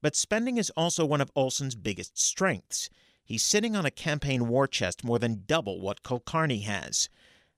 But 0.00 0.14
spending 0.14 0.56
is 0.56 0.70
also 0.76 1.04
one 1.04 1.20
of 1.20 1.32
Olson's 1.34 1.74
biggest 1.74 2.16
strengths. 2.16 2.88
He's 3.24 3.42
sitting 3.42 3.74
on 3.74 3.84
a 3.84 3.90
campaign 3.90 4.46
war 4.46 4.68
chest 4.68 5.02
more 5.02 5.18
than 5.18 5.42
double 5.46 5.80
what 5.80 6.04
Kulkarni 6.04 6.62
has. 6.62 7.08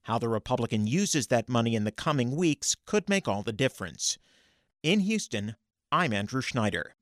How 0.04 0.18
the 0.18 0.28
Republican 0.28 0.86
uses 0.86 1.26
that 1.26 1.48
money 1.48 1.74
in 1.74 1.84
the 1.84 1.92
coming 1.92 2.34
weeks 2.34 2.74
could 2.86 3.08
make 3.08 3.28
all 3.28 3.42
the 3.42 3.52
difference. 3.52 4.16
In 4.82 5.00
Houston, 5.00 5.56
I'm 5.92 6.14
Andrew 6.14 6.40
Schneider. 6.40 6.94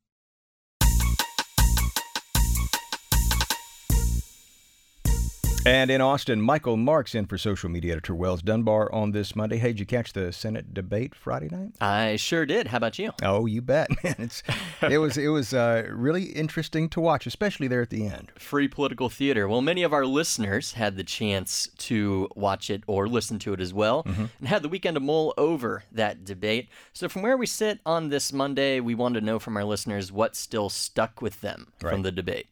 And 5.68 5.90
in 5.90 6.00
Austin, 6.00 6.40
Michael 6.40 6.78
Marks 6.78 7.14
in 7.14 7.26
for 7.26 7.36
social 7.36 7.68
media 7.68 7.92
editor 7.92 8.14
Wells 8.14 8.40
Dunbar 8.40 8.90
on 8.90 9.10
this 9.10 9.36
Monday. 9.36 9.58
Hey, 9.58 9.68
did 9.68 9.80
you 9.80 9.84
catch 9.84 10.14
the 10.14 10.32
Senate 10.32 10.72
debate 10.72 11.14
Friday 11.14 11.50
night? 11.50 11.72
I 11.78 12.16
sure 12.16 12.46
did. 12.46 12.68
How 12.68 12.78
about 12.78 12.98
you? 12.98 13.12
Oh, 13.22 13.44
you 13.44 13.60
bet, 13.60 13.90
man. 14.02 14.14
It's 14.16 14.42
it 14.80 14.96
was 14.96 15.18
it 15.18 15.28
was 15.28 15.52
uh, 15.52 15.86
really 15.90 16.22
interesting 16.22 16.88
to 16.88 17.02
watch, 17.02 17.26
especially 17.26 17.68
there 17.68 17.82
at 17.82 17.90
the 17.90 18.06
end. 18.06 18.32
Free 18.38 18.66
political 18.66 19.10
theater. 19.10 19.46
Well, 19.46 19.60
many 19.60 19.82
of 19.82 19.92
our 19.92 20.06
listeners 20.06 20.72
had 20.72 20.96
the 20.96 21.04
chance 21.04 21.68
to 21.76 22.30
watch 22.34 22.70
it 22.70 22.82
or 22.86 23.06
listen 23.06 23.38
to 23.40 23.52
it 23.52 23.60
as 23.60 23.74
well, 23.74 24.04
mm-hmm. 24.04 24.24
and 24.38 24.48
had 24.48 24.62
the 24.62 24.70
weekend 24.70 24.94
to 24.94 25.00
mull 25.00 25.34
over 25.36 25.84
that 25.92 26.24
debate. 26.24 26.70
So, 26.94 27.10
from 27.10 27.20
where 27.20 27.36
we 27.36 27.44
sit 27.44 27.80
on 27.84 28.08
this 28.08 28.32
Monday, 28.32 28.80
we 28.80 28.94
wanted 28.94 29.20
to 29.20 29.26
know 29.26 29.38
from 29.38 29.54
our 29.58 29.64
listeners 29.64 30.10
what 30.10 30.34
still 30.34 30.70
stuck 30.70 31.20
with 31.20 31.42
them 31.42 31.74
right. 31.82 31.92
from 31.92 32.00
the 32.04 32.10
debate 32.10 32.46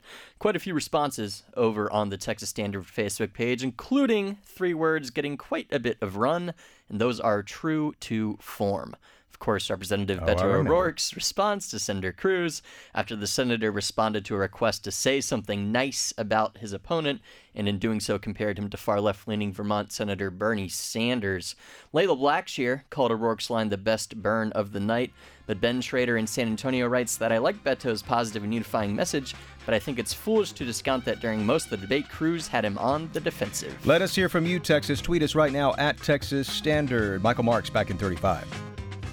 quite 0.46 0.54
a 0.54 0.60
few 0.60 0.74
responses 0.74 1.42
over 1.56 1.92
on 1.92 2.08
the 2.08 2.16
Texas 2.16 2.50
Standard 2.50 2.84
Facebook 2.84 3.32
page, 3.32 3.64
including 3.64 4.38
three 4.44 4.74
words 4.74 5.10
getting 5.10 5.36
quite 5.36 5.66
a 5.72 5.80
bit 5.80 5.98
of 6.00 6.18
run, 6.18 6.54
and 6.88 7.00
those 7.00 7.18
are 7.18 7.42
true 7.42 7.92
to 7.98 8.38
form. 8.40 8.94
Of 9.28 9.40
course, 9.40 9.68
Representative 9.68 10.20
oh, 10.22 10.24
Beto 10.24 10.44
O'Rourke's 10.44 11.16
response 11.16 11.68
to 11.70 11.80
Senator 11.80 12.12
Cruz 12.12 12.62
after 12.94 13.16
the 13.16 13.26
senator 13.26 13.72
responded 13.72 14.24
to 14.26 14.36
a 14.36 14.38
request 14.38 14.84
to 14.84 14.92
say 14.92 15.20
something 15.20 15.72
nice 15.72 16.14
about 16.16 16.58
his 16.58 16.72
opponent, 16.72 17.22
and 17.52 17.68
in 17.68 17.80
doing 17.80 17.98
so 17.98 18.16
compared 18.16 18.56
him 18.56 18.70
to 18.70 18.76
far 18.76 19.00
left 19.00 19.26
leaning 19.26 19.52
Vermont 19.52 19.90
Senator 19.90 20.30
Bernie 20.30 20.68
Sanders. 20.68 21.56
Layla 21.92 22.16
Blackshear 22.16 22.82
called 22.88 23.10
O'Rourke's 23.10 23.50
line 23.50 23.70
the 23.70 23.76
best 23.76 24.22
burn 24.22 24.52
of 24.52 24.70
the 24.70 24.78
night, 24.78 25.12
but 25.46 25.60
Ben 25.60 25.80
Schrader 25.80 26.16
in 26.16 26.26
San 26.26 26.48
Antonio 26.48 26.86
writes 26.86 27.16
that 27.16 27.32
I 27.32 27.38
like 27.38 27.62
Beto's 27.64 28.02
positive 28.02 28.44
and 28.44 28.52
unifying 28.52 28.94
message, 28.94 29.34
but 29.64 29.74
I 29.74 29.78
think 29.78 29.98
it's 29.98 30.12
foolish 30.12 30.52
to 30.52 30.64
discount 30.64 31.04
that 31.04 31.20
during 31.20 31.44
most 31.44 31.64
of 31.64 31.70
the 31.70 31.76
debate, 31.78 32.08
Cruz 32.08 32.48
had 32.48 32.64
him 32.64 32.78
on 32.78 33.08
the 33.12 33.20
defensive. 33.20 33.74
Let 33.86 34.02
us 34.02 34.14
hear 34.14 34.28
from 34.28 34.46
you, 34.46 34.58
Texas. 34.58 35.00
Tweet 35.00 35.22
us 35.22 35.34
right 35.34 35.52
now 35.52 35.74
at 35.76 35.98
Texas 35.98 36.50
Standard. 36.50 37.22
Michael 37.22 37.44
Marks 37.44 37.70
back 37.70 37.90
in 37.90 37.96
35. 37.96 38.46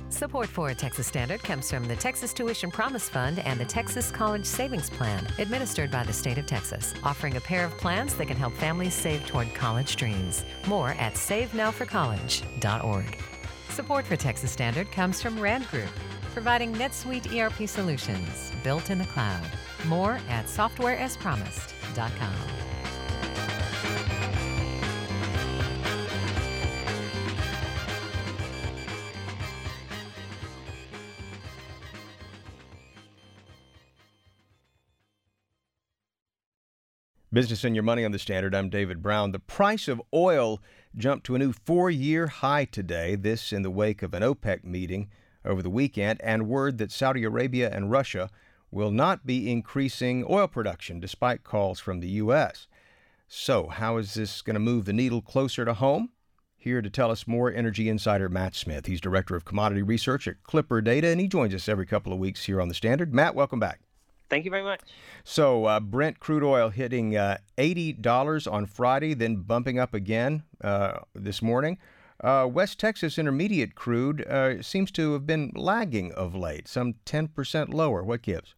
Support 0.10 0.48
for 0.48 0.74
Texas 0.76 1.08
Standard 1.08 1.42
comes 1.42 1.72
from 1.72 1.88
the 1.88 1.96
Texas 1.96 2.34
Tuition 2.34 2.70
Promise 2.70 3.10
Fund 3.10 3.40
and 3.40 3.60
the 3.60 3.66
Texas 3.66 4.12
College 4.12 4.46
Savings 4.46 4.92
Plan, 4.92 5.28
administered 5.40 5.90
by 5.90 6.04
the 6.04 6.14
state 6.14 6.38
of 6.38 6.46
Texas, 6.46 6.94
offering 7.04 7.36
a 7.36 7.42
pair 7.42 7.66
of 7.66 7.76
plans 7.80 8.14
that 8.16 8.28
can 8.28 8.38
help 8.38 8.54
families 8.54 8.94
save 8.94 9.26
toward 9.26 9.52
college 9.56 9.96
dreams. 9.96 10.46
More 10.68 10.90
at 10.92 11.16
SaveNowForCollege.org. 11.16 13.20
Support 13.70 14.06
for 14.06 14.16
Texas 14.16 14.52
Standard 14.52 14.92
comes 14.92 15.20
from 15.20 15.40
Rand 15.40 15.68
Group, 15.70 15.90
providing 16.34 16.74
NetSuite 16.74 17.34
ERP 17.34 17.70
solutions 17.70 18.52
built 18.64 18.90
in 18.90 18.98
the 18.98 19.06
cloud. 19.06 19.46
More 19.86 20.20
at 20.30 20.46
softwareaspromised.com. 20.48 22.36
Business 37.32 37.64
and 37.64 37.76
Your 37.76 37.82
Money 37.82 38.06
on 38.06 38.12
the 38.12 38.20
Standard. 38.20 38.54
I'm 38.54 38.70
David 38.70 39.02
Brown. 39.02 39.32
The 39.32 39.40
price 39.40 39.88
of 39.88 40.00
oil 40.14 40.62
jumped 40.96 41.26
to 41.26 41.34
a 41.34 41.40
new 41.40 41.52
four 41.52 41.90
year 41.90 42.28
high 42.28 42.66
today, 42.66 43.16
this 43.16 43.52
in 43.52 43.64
the 43.64 43.72
wake 43.72 44.04
of 44.04 44.14
an 44.14 44.22
OPEC 44.22 44.64
meeting 44.64 45.10
over 45.46 45.62
the 45.62 45.70
weekend 45.70 46.22
and 46.22 46.48
word 46.48 46.78
that 46.78 46.92
Saudi 46.92 47.24
Arabia 47.24 47.70
and 47.72 47.92
Russia 47.92 48.30
will 48.72 48.92
not 48.92 49.26
be 49.26 49.52
increasing 49.52 50.26
oil 50.30 50.48
production 50.48 51.00
despite 51.00 51.44
calls 51.44 51.80
from 51.80 52.00
the 52.00 52.10
U.S. 52.10 52.68
So, 53.28 53.68
how 53.68 53.98
is 53.98 54.14
this 54.14 54.42
going 54.42 54.56
to 54.56 54.60
move 54.60 54.86
the 54.86 54.94
needle 54.94 55.22
closer 55.22 55.66
to 55.66 55.74
home? 55.74 56.10
Here 56.58 56.82
to 56.82 56.90
tell 56.90 57.12
us 57.12 57.28
more, 57.28 57.52
Energy 57.52 57.90
Insider 57.90 58.30
Matt 58.30 58.56
Smith. 58.56 58.86
He's 58.86 59.02
Director 59.02 59.36
of 59.36 59.44
Commodity 59.44 59.82
Research 59.82 60.28
at 60.28 60.44
Clipper 60.44 60.82
Data, 60.82 61.08
and 61.08 61.20
he 61.20 61.28
joins 61.28 61.54
us 61.54 61.68
every 61.68 61.86
couple 61.86 62.14
of 62.14 62.20
weeks 62.20 62.46
here 62.46 62.62
on 62.62 62.70
the 62.70 62.74
Standard. 62.74 63.14
Matt, 63.14 63.36
welcome 63.36 63.60
back. 63.60 63.82
Thank 64.30 64.46
you 64.46 64.52
very 64.52 64.64
much. 64.64 64.80
So, 65.24 65.66
uh, 65.66 65.80
Brent 65.80 66.20
crude 66.20 66.44
oil 66.44 66.70
hitting 66.70 67.18
uh, 67.18 67.38
$80 67.58 68.52
on 68.52 68.66
Friday, 68.66 69.14
then 69.14 69.36
bumping 69.38 69.78
up 69.78 69.94
again 69.94 70.44
uh, 70.64 71.00
this 71.14 71.42
morning. 71.42 71.78
Uh, 72.24 72.48
West 72.50 72.80
Texas 72.80 73.20
Intermediate 73.20 73.76
crude 73.76 74.26
uh, 74.28 74.62
seems 74.62 74.92
to 74.92 75.12
have 75.12 75.28
been 75.28 75.52
lagging 75.56 76.14
of 76.14 76.34
late, 76.34 76.70
some 76.70 76.96
10% 77.06 77.74
lower. 77.74 78.02
What 78.02 78.22
gives? 78.22 78.56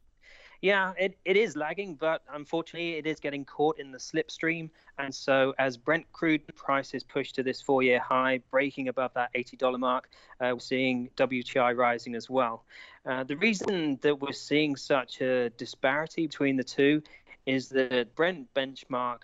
Yeah, 0.62 0.94
it, 1.00 1.18
it 1.26 1.36
is 1.36 1.56
lagging, 1.56 1.96
but 1.96 2.22
unfortunately, 2.32 2.94
it 2.94 3.08
is 3.08 3.20
getting 3.20 3.44
caught 3.44 3.80
in 3.80 3.92
the 3.92 3.98
slipstream. 3.98 4.70
And 5.00 5.14
so, 5.14 5.54
as 5.58 5.78
Brent 5.78 6.06
crude 6.14 6.42
prices 6.56 7.04
push 7.04 7.32
to 7.34 7.44
this 7.44 7.60
four 7.62 7.82
year 7.82 8.00
high, 8.00 8.40
breaking 8.52 8.88
above 8.88 9.14
that 9.16 9.34
$80 9.34 9.80
mark, 9.80 10.10
uh, 10.40 10.52
we're 10.54 10.60
seeing 10.60 11.10
WTI 11.18 11.76
rising 11.76 12.16
as 12.16 12.30
well. 12.30 12.66
Uh, 13.06 13.24
the 13.24 13.38
reason 13.38 13.98
that 14.02 14.20
we're 14.20 14.32
seeing 14.32 14.76
such 14.76 15.22
a 15.22 15.50
disparity 15.52 16.28
between 16.28 16.56
the 16.56 16.64
two 16.64 17.02
is 17.46 17.70
that 17.70 18.16
Brent 18.16 18.48
benchmark 18.54 19.20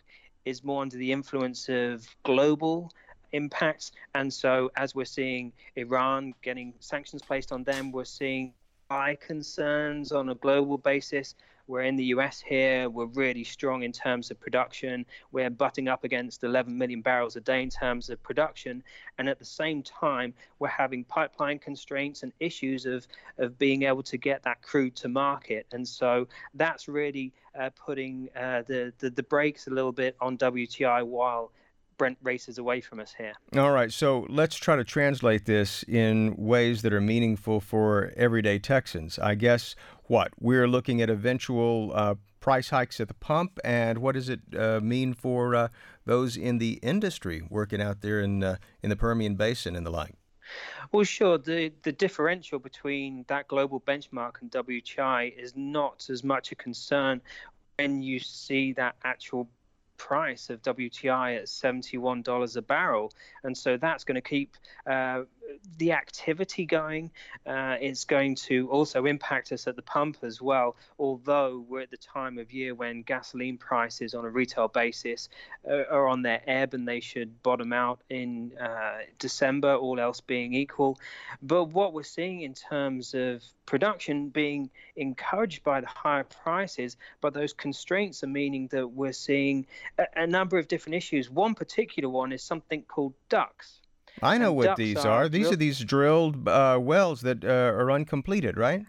is 0.45 0.63
more 0.63 0.81
under 0.81 0.98
the 0.98 1.12
influence 1.12 1.69
of 1.69 2.07
global 2.24 2.91
impacts. 3.31 3.91
And 4.15 4.31
so, 4.33 4.71
as 4.75 4.95
we're 4.95 5.05
seeing 5.05 5.53
Iran 5.75 6.33
getting 6.41 6.73
sanctions 6.79 7.21
placed 7.21 7.51
on 7.51 7.63
them, 7.63 7.91
we're 7.91 8.05
seeing 8.05 8.53
high 8.89 9.15
concerns 9.15 10.11
on 10.11 10.29
a 10.29 10.35
global 10.35 10.77
basis 10.77 11.35
We're 11.71 11.83
in 11.83 11.95
the 11.95 12.03
US 12.15 12.41
here. 12.41 12.89
We're 12.89 13.05
really 13.05 13.45
strong 13.45 13.83
in 13.83 13.93
terms 13.93 14.29
of 14.31 14.39
production. 14.39 15.05
We're 15.31 15.50
butting 15.50 15.88
up 15.88 16.03
against 16.03 16.43
11 16.43 16.77
million 16.77 17.01
barrels 17.01 17.38
a 17.38 17.39
day 17.39 17.63
in 17.63 17.69
terms 17.69 18.09
of 18.09 18.21
production. 18.21 18.83
And 19.17 19.29
at 19.29 19.39
the 19.39 19.45
same 19.45 19.81
time, 19.81 20.33
we're 20.59 20.67
having 20.67 21.05
pipeline 21.05 21.59
constraints 21.59 22.23
and 22.23 22.33
issues 22.41 22.85
of, 22.85 23.07
of 23.38 23.57
being 23.57 23.83
able 23.83 24.03
to 24.03 24.17
get 24.17 24.43
that 24.43 24.61
crude 24.61 24.97
to 24.97 25.07
market. 25.07 25.65
And 25.71 25.88
so 25.88 26.27
that's 26.55 26.89
really 26.89 27.31
uh, 27.57 27.69
putting 27.85 28.29
uh, 28.35 28.63
the, 28.67 28.91
the, 29.00 29.09
the 29.09 29.23
brakes 29.23 29.67
a 29.67 29.69
little 29.69 29.93
bit 29.93 30.17
on 30.19 30.38
WTI 30.38 31.05
while 31.05 31.53
Brent 32.01 32.17
races 32.24 32.58
away 32.58 32.81
from 32.81 33.00
us 33.00 33.13
here. 33.15 33.34
All 33.55 33.70
right, 33.70 33.93
so 33.93 34.25
let's 34.27 34.55
try 34.55 34.75
to 34.75 34.84
translate 34.84 35.46
this 35.46 35.84
in 35.84 36.34
ways 36.36 36.81
that 36.81 36.93
are 36.93 37.00
meaningful 37.00 37.60
for 37.60 38.12
everyday 38.17 38.58
Texans. 38.58 39.20
I 39.20 39.36
guess 39.36 39.75
what 40.05 40.31
we're 40.39 40.67
looking 40.67 41.00
at 41.03 41.12
eventual 41.12 41.91
uh, 41.93 42.15
price 42.39 42.72
hikes 42.72 43.00
at 43.00 43.08
the 43.08 43.13
pump, 43.13 43.60
and 43.63 44.00
what 44.00 44.15
does 44.15 44.29
it 44.29 44.39
uh, 44.58 44.79
mean 44.81 45.13
for 45.13 45.53
uh, 45.53 45.67
those 46.03 46.36
in 46.36 46.58
the 46.58 46.79
industry 46.81 47.43
working 47.51 47.84
out 47.84 48.01
there 48.01 48.20
in 48.20 48.43
uh, 48.43 48.55
in 48.81 48.89
the 48.89 48.96
Permian 48.96 49.36
Basin 49.36 49.75
and 49.75 49.86
the 49.86 49.91
like? 49.91 50.15
Well, 50.91 51.03
sure. 51.03 51.38
The 51.38 51.72
the 51.84 51.91
differential 51.91 52.58
between 52.58 53.25
that 53.27 53.48
global 53.48 53.79
benchmark 53.79 54.41
and 54.41 54.50
WTI 54.50 55.38
is 55.38 55.53
not 55.55 56.08
as 56.10 56.24
much 56.24 56.51
a 56.51 56.55
concern 56.55 57.22
when 57.77 58.01
you 58.01 58.17
see 58.17 58.74
that 58.74 58.96
actual 59.03 59.48
price 60.08 60.50
of 60.50 60.60
WTI 60.63 61.38
at 61.38 61.46
$71 61.46 62.58
a 62.58 62.62
barrel. 62.63 63.13
And 63.43 63.55
so 63.55 63.77
that's 63.77 64.03
going 64.03 64.15
to 64.15 64.22
keep 64.22 64.58
uh, 64.89 65.22
the 65.77 65.91
activity 65.93 66.65
going. 66.65 67.12
Uh, 67.46 67.75
it's 67.79 68.05
going 68.05 68.36
to 68.36 68.70
also 68.70 69.05
impact 69.05 69.51
us 69.51 69.67
at 69.67 69.75
the 69.75 69.81
pump 69.81 70.17
as 70.24 70.41
well, 70.41 70.75
although 71.00 71.63
we're 71.67 71.81
at 71.81 71.91
the 71.91 71.98
time 71.98 72.38
of 72.38 72.51
year 72.51 72.74
when 72.74 73.01
gasoline 73.01 73.58
prices 73.58 74.13
on 74.13 74.25
a 74.25 74.29
retail 74.29 74.67
basis 74.67 75.29
uh, 75.70 75.84
are 75.89 76.08
on 76.08 76.22
their 76.22 76.41
ebb 76.48 76.74
and 76.74 76.88
they 76.88 77.00
should 77.00 77.41
bottom 77.43 77.74
out 77.74 78.00
in 78.10 78.51
uh, 78.58 79.00
December, 79.20 79.75
all 79.75 80.00
else 80.00 80.22
being 80.22 80.53
equal. 80.53 80.98
But 81.41 81.65
what 81.65 81.93
we're 81.93 82.03
seeing 82.03 82.41
in 82.41 82.53
terms 82.53 83.13
of 83.13 83.43
production 83.65 84.29
being 84.29 84.70
encouraged 84.96 85.63
by 85.63 85.81
the 85.81 85.88
higher 85.88 86.24
prices, 86.24 86.98
but 87.22 87.34
those 87.34 87.53
constraints 87.53 88.24
are 88.24 88.27
meaning 88.27 88.67
that 88.67 88.88
we're 88.88 89.13
seeing 89.13 89.65
a, 89.98 90.05
a 90.15 90.27
number 90.27 90.58
of 90.58 90.67
different 90.67 90.96
issues. 90.96 91.29
One 91.29 91.55
particular 91.55 92.10
one 92.10 92.31
is 92.31 92.43
something 92.43 92.84
called 92.84 93.13
DUCs. 93.29 93.80
I 94.22 94.38
know 94.38 94.53
what 94.53 94.75
these 94.75 94.98
are 94.98 95.24
are. 95.24 95.30
These 95.30 95.51
are 95.51 95.56
these 95.56 95.80
drilled 95.80 96.48
uh, 96.48 96.80
wells 96.82 97.22
that 97.22 97.44
uh, 97.44 97.48
are 97.48 97.91
uncompleted, 97.91 98.58
right? 98.58 98.86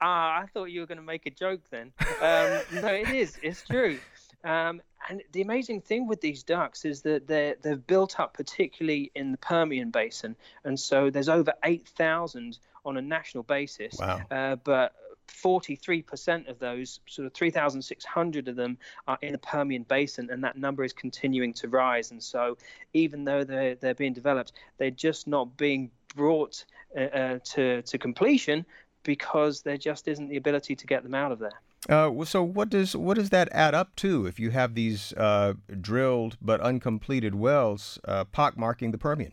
Ah, 0.00 0.42
I 0.42 0.46
thought 0.46 0.66
you 0.66 0.80
were 0.80 0.86
going 0.86 0.98
to 0.98 1.04
make 1.04 1.26
a 1.26 1.30
joke 1.30 1.62
then. 1.70 1.92
Um, 2.00 2.60
no, 2.72 2.88
it 2.88 3.10
is. 3.10 3.38
It's 3.42 3.62
true. 3.62 3.98
Um, 4.44 4.80
and 5.08 5.22
the 5.32 5.42
amazing 5.42 5.80
thing 5.80 6.06
with 6.06 6.20
these 6.20 6.44
DUCs 6.44 6.84
is 6.84 7.02
that 7.02 7.26
they're 7.26 7.56
they've 7.62 7.86
built 7.86 8.18
up 8.18 8.34
particularly 8.34 9.10
in 9.14 9.32
the 9.32 9.38
Permian 9.38 9.90
Basin, 9.90 10.36
and 10.64 10.78
so 10.78 11.10
there's 11.10 11.28
over 11.28 11.52
eight 11.64 11.86
thousand 11.86 12.58
on 12.84 12.96
a 12.96 13.02
national 13.02 13.42
basis. 13.42 13.96
Wow. 13.98 14.20
Uh, 14.30 14.56
but 14.56 14.94
43% 15.28 16.48
of 16.48 16.58
those, 16.58 17.00
sort 17.06 17.26
of 17.26 17.34
3,600 17.34 18.48
of 18.48 18.56
them, 18.56 18.78
are 19.06 19.18
in 19.22 19.32
the 19.32 19.38
Permian 19.38 19.82
Basin, 19.84 20.30
and 20.30 20.42
that 20.44 20.56
number 20.56 20.84
is 20.84 20.92
continuing 20.92 21.52
to 21.54 21.68
rise. 21.68 22.10
And 22.10 22.22
so, 22.22 22.56
even 22.92 23.24
though 23.24 23.44
they're 23.44 23.74
they're 23.74 23.94
being 23.94 24.12
developed, 24.12 24.52
they're 24.78 24.90
just 24.90 25.26
not 25.26 25.56
being 25.56 25.90
brought 26.14 26.64
uh, 26.96 27.00
uh, 27.00 27.38
to 27.44 27.82
to 27.82 27.98
completion 27.98 28.64
because 29.02 29.62
there 29.62 29.76
just 29.76 30.08
isn't 30.08 30.28
the 30.28 30.36
ability 30.36 30.74
to 30.74 30.86
get 30.86 31.02
them 31.02 31.14
out 31.14 31.32
of 31.32 31.38
there. 31.38 31.60
Uh, 31.88 32.24
so 32.24 32.42
what 32.42 32.68
does 32.68 32.96
what 32.96 33.16
does 33.16 33.30
that 33.30 33.48
add 33.52 33.74
up 33.74 33.94
to 33.96 34.26
if 34.26 34.40
you 34.40 34.50
have 34.50 34.74
these 34.74 35.12
uh, 35.12 35.54
drilled 35.80 36.36
but 36.42 36.60
uncompleted 36.60 37.34
wells 37.34 37.98
uh, 38.04 38.24
pockmarking 38.24 38.90
the 38.90 38.98
Permian? 38.98 39.32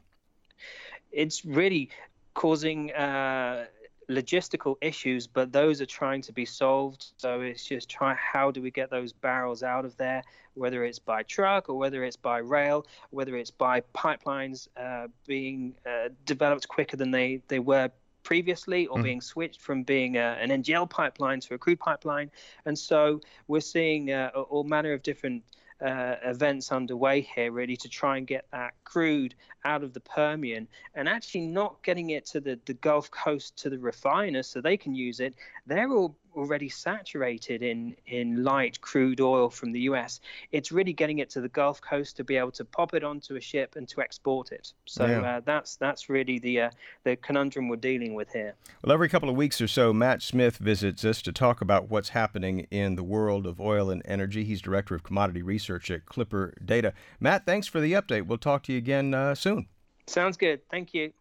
It's 1.11 1.43
really 1.45 1.89
causing 2.33 2.91
uh, 2.93 3.65
logistical 4.09 4.75
issues, 4.81 5.27
but 5.27 5.51
those 5.51 5.81
are 5.81 5.85
trying 5.85 6.21
to 6.23 6.33
be 6.33 6.45
solved. 6.45 7.11
So 7.17 7.41
it's 7.41 7.65
just 7.65 7.89
try 7.89 8.13
how 8.15 8.51
do 8.51 8.61
we 8.61 8.71
get 8.71 8.89
those 8.89 9.13
barrels 9.13 9.63
out 9.63 9.85
of 9.85 9.95
there, 9.97 10.23
whether 10.55 10.83
it's 10.83 10.99
by 10.99 11.23
truck 11.23 11.69
or 11.69 11.77
whether 11.77 12.03
it's 12.03 12.15
by 12.17 12.39
rail, 12.39 12.85
whether 13.11 13.35
it's 13.35 13.51
by 13.51 13.81
pipelines 13.95 14.67
uh, 14.77 15.07
being 15.27 15.75
uh, 15.85 16.09
developed 16.25 16.67
quicker 16.67 16.97
than 16.97 17.11
they, 17.11 17.41
they 17.47 17.59
were 17.59 17.89
previously 18.23 18.87
or 18.87 18.99
Mm. 18.99 19.03
being 19.03 19.21
switched 19.21 19.61
from 19.61 19.83
being 19.83 20.17
uh, 20.17 20.37
an 20.39 20.49
NGL 20.49 20.89
pipeline 20.89 21.39
to 21.41 21.55
a 21.55 21.57
crude 21.57 21.79
pipeline. 21.79 22.31
And 22.65 22.77
so 22.77 23.19
we're 23.47 23.59
seeing 23.61 24.11
uh, 24.11 24.29
all 24.49 24.63
manner 24.63 24.93
of 24.93 25.03
different 25.03 25.43
uh, 25.81 26.15
events 26.23 26.71
underway 26.71 27.21
here, 27.21 27.51
really, 27.51 27.77
to 27.77 27.89
try 27.89 28.17
and 28.17 28.27
get 28.27 28.45
that 28.51 28.73
crude 28.83 29.35
out 29.65 29.83
of 29.83 29.93
the 29.93 29.99
Permian 30.01 30.67
and 30.95 31.07
actually 31.07 31.47
not 31.47 31.81
getting 31.83 32.11
it 32.11 32.25
to 32.27 32.41
the, 32.41 32.59
the 32.65 32.73
Gulf 32.75 33.09
Coast 33.11 33.57
to 33.59 33.69
the 33.69 33.79
refiners 33.79 34.47
so 34.47 34.61
they 34.61 34.77
can 34.77 34.93
use 34.93 35.19
it. 35.19 35.35
They're 35.65 35.91
all 35.91 36.17
already 36.35 36.69
saturated 36.69 37.61
in, 37.61 37.95
in 38.07 38.43
light 38.43 38.79
crude 38.81 39.21
oil 39.21 39.49
from 39.49 39.71
the 39.71 39.81
US. 39.81 40.19
It's 40.51 40.71
really 40.71 40.93
getting 40.93 41.19
it 41.19 41.29
to 41.31 41.41
the 41.41 41.49
Gulf 41.49 41.81
Coast 41.81 42.17
to 42.17 42.23
be 42.23 42.37
able 42.37 42.51
to 42.51 42.65
pop 42.65 42.93
it 42.93 43.03
onto 43.03 43.35
a 43.35 43.41
ship 43.41 43.75
and 43.75 43.87
to 43.89 44.01
export 44.01 44.51
it. 44.51 44.73
So 44.85 45.05
Yeah. 45.05 45.21
uh, 45.21 45.41
that's 45.45 45.75
that's 45.75 46.09
really 46.09 46.39
the 46.39 46.61
uh, 46.61 46.69
the 47.03 47.15
conundrum 47.15 47.67
we're 47.69 47.75
dealing 47.77 48.13
with 48.13 48.31
here. 48.31 48.55
Well, 48.83 48.91
every 48.93 49.09
couple 49.09 49.29
of 49.29 49.35
weeks 49.35 49.61
or 49.61 49.67
so, 49.67 49.93
Matt 49.93 50.21
Smith 50.21 50.57
visits 50.57 51.03
us 51.05 51.21
to 51.23 51.31
talk 51.31 51.61
about 51.61 51.89
what's 51.89 52.09
happening 52.09 52.67
in 52.71 52.95
the 52.95 53.03
world 53.03 53.45
of 53.45 53.59
oil 53.59 53.89
and 53.89 54.01
energy. 54.05 54.43
He's 54.43 54.61
director 54.61 54.95
of 54.95 55.03
commodity 55.03 55.41
research 55.41 55.89
at 55.91 56.05
Clipper 56.05 56.53
Data. 56.63 56.93
Matt, 57.19 57.45
thanks 57.45 57.67
for 57.67 57.79
the 57.79 57.93
update. 57.93 58.25
We'll 58.27 58.37
talk 58.37 58.63
to 58.63 58.71
you 58.71 58.77
again 58.77 59.13
uh, 59.13 59.35
soon. 59.35 59.67
Sounds 60.07 60.37
good. 60.37 60.61
Thank 60.69 60.93
you. 60.93 61.13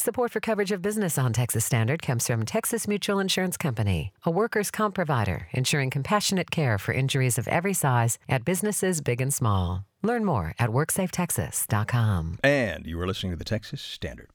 Support 0.00 0.32
for 0.32 0.40
coverage 0.40 0.72
of 0.72 0.80
business 0.80 1.18
on 1.18 1.34
Texas 1.34 1.62
Standard 1.62 2.00
comes 2.00 2.26
from 2.26 2.46
Texas 2.46 2.88
Mutual 2.88 3.18
Insurance 3.18 3.58
Company, 3.58 4.14
a 4.24 4.30
workers' 4.30 4.70
comp 4.70 4.94
provider 4.94 5.48
ensuring 5.52 5.90
compassionate 5.90 6.50
care 6.50 6.78
for 6.78 6.94
injuries 6.94 7.36
of 7.36 7.46
every 7.48 7.74
size 7.74 8.16
at 8.26 8.42
businesses 8.42 9.02
big 9.02 9.20
and 9.20 9.30
small. 9.34 9.84
Learn 10.02 10.24
more 10.24 10.54
at 10.58 10.70
WorksafeTexas.com. 10.70 12.38
And 12.42 12.86
you 12.86 12.98
are 12.98 13.06
listening 13.06 13.32
to 13.32 13.36
the 13.36 13.44
Texas 13.44 13.82
Standard. 13.82 14.30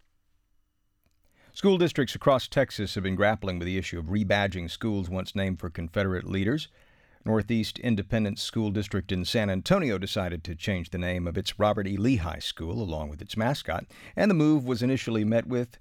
School 1.52 1.80
districts 1.80 2.14
across 2.14 2.48
Texas 2.48 2.94
have 2.94 3.04
been 3.04 3.16
grappling 3.16 3.58
with 3.58 3.66
the 3.66 3.80
issue 3.80 3.98
of 3.98 4.06
rebadging 4.06 4.70
schools 4.70 5.10
once 5.10 5.34
named 5.34 5.60
for 5.60 5.72
Confederate 5.72 6.30
leaders. 6.30 6.68
Northeast 7.26 7.80
Independent 7.80 8.38
School 8.38 8.70
District 8.70 9.12
in 9.12 9.26
San 9.26 9.50
Antonio 9.50 9.98
decided 9.98 10.44
to 10.44 10.54
change 10.54 10.92
the 10.92 11.00
name 11.00 11.26
of 11.26 11.40
its 11.40 11.58
Robert 11.58 11.88
E. 11.88 11.98
Lee 11.98 12.18
High 12.18 12.40
School 12.40 12.80
along 12.80 13.10
with 13.10 13.20
its 13.20 13.36
mascot, 13.36 13.86
and 14.16 14.30
the 14.30 14.36
move 14.36 14.64
was 14.64 14.84
initially 14.84 15.24
met 15.24 15.48
with 15.48 15.80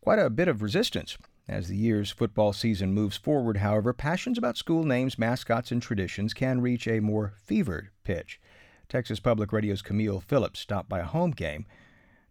quite 0.00 0.18
a 0.18 0.30
bit 0.30 0.48
of 0.48 0.62
resistance. 0.62 1.18
As 1.46 1.68
the 1.68 1.76
year's 1.76 2.10
football 2.10 2.54
season 2.54 2.94
moves 2.94 3.18
forward, 3.18 3.58
however, 3.58 3.92
passions 3.92 4.38
about 4.38 4.56
school 4.56 4.84
names, 4.84 5.18
mascots, 5.18 5.70
and 5.70 5.82
traditions 5.82 6.32
can 6.32 6.62
reach 6.62 6.88
a 6.88 7.00
more 7.00 7.34
fevered 7.44 7.90
pitch. 8.02 8.40
Texas 8.88 9.20
Public 9.20 9.52
Radio's 9.52 9.82
Camille 9.82 10.20
Phillips 10.20 10.60
stopped 10.60 10.88
by 10.88 11.00
a 11.00 11.04
home 11.04 11.32
game 11.32 11.66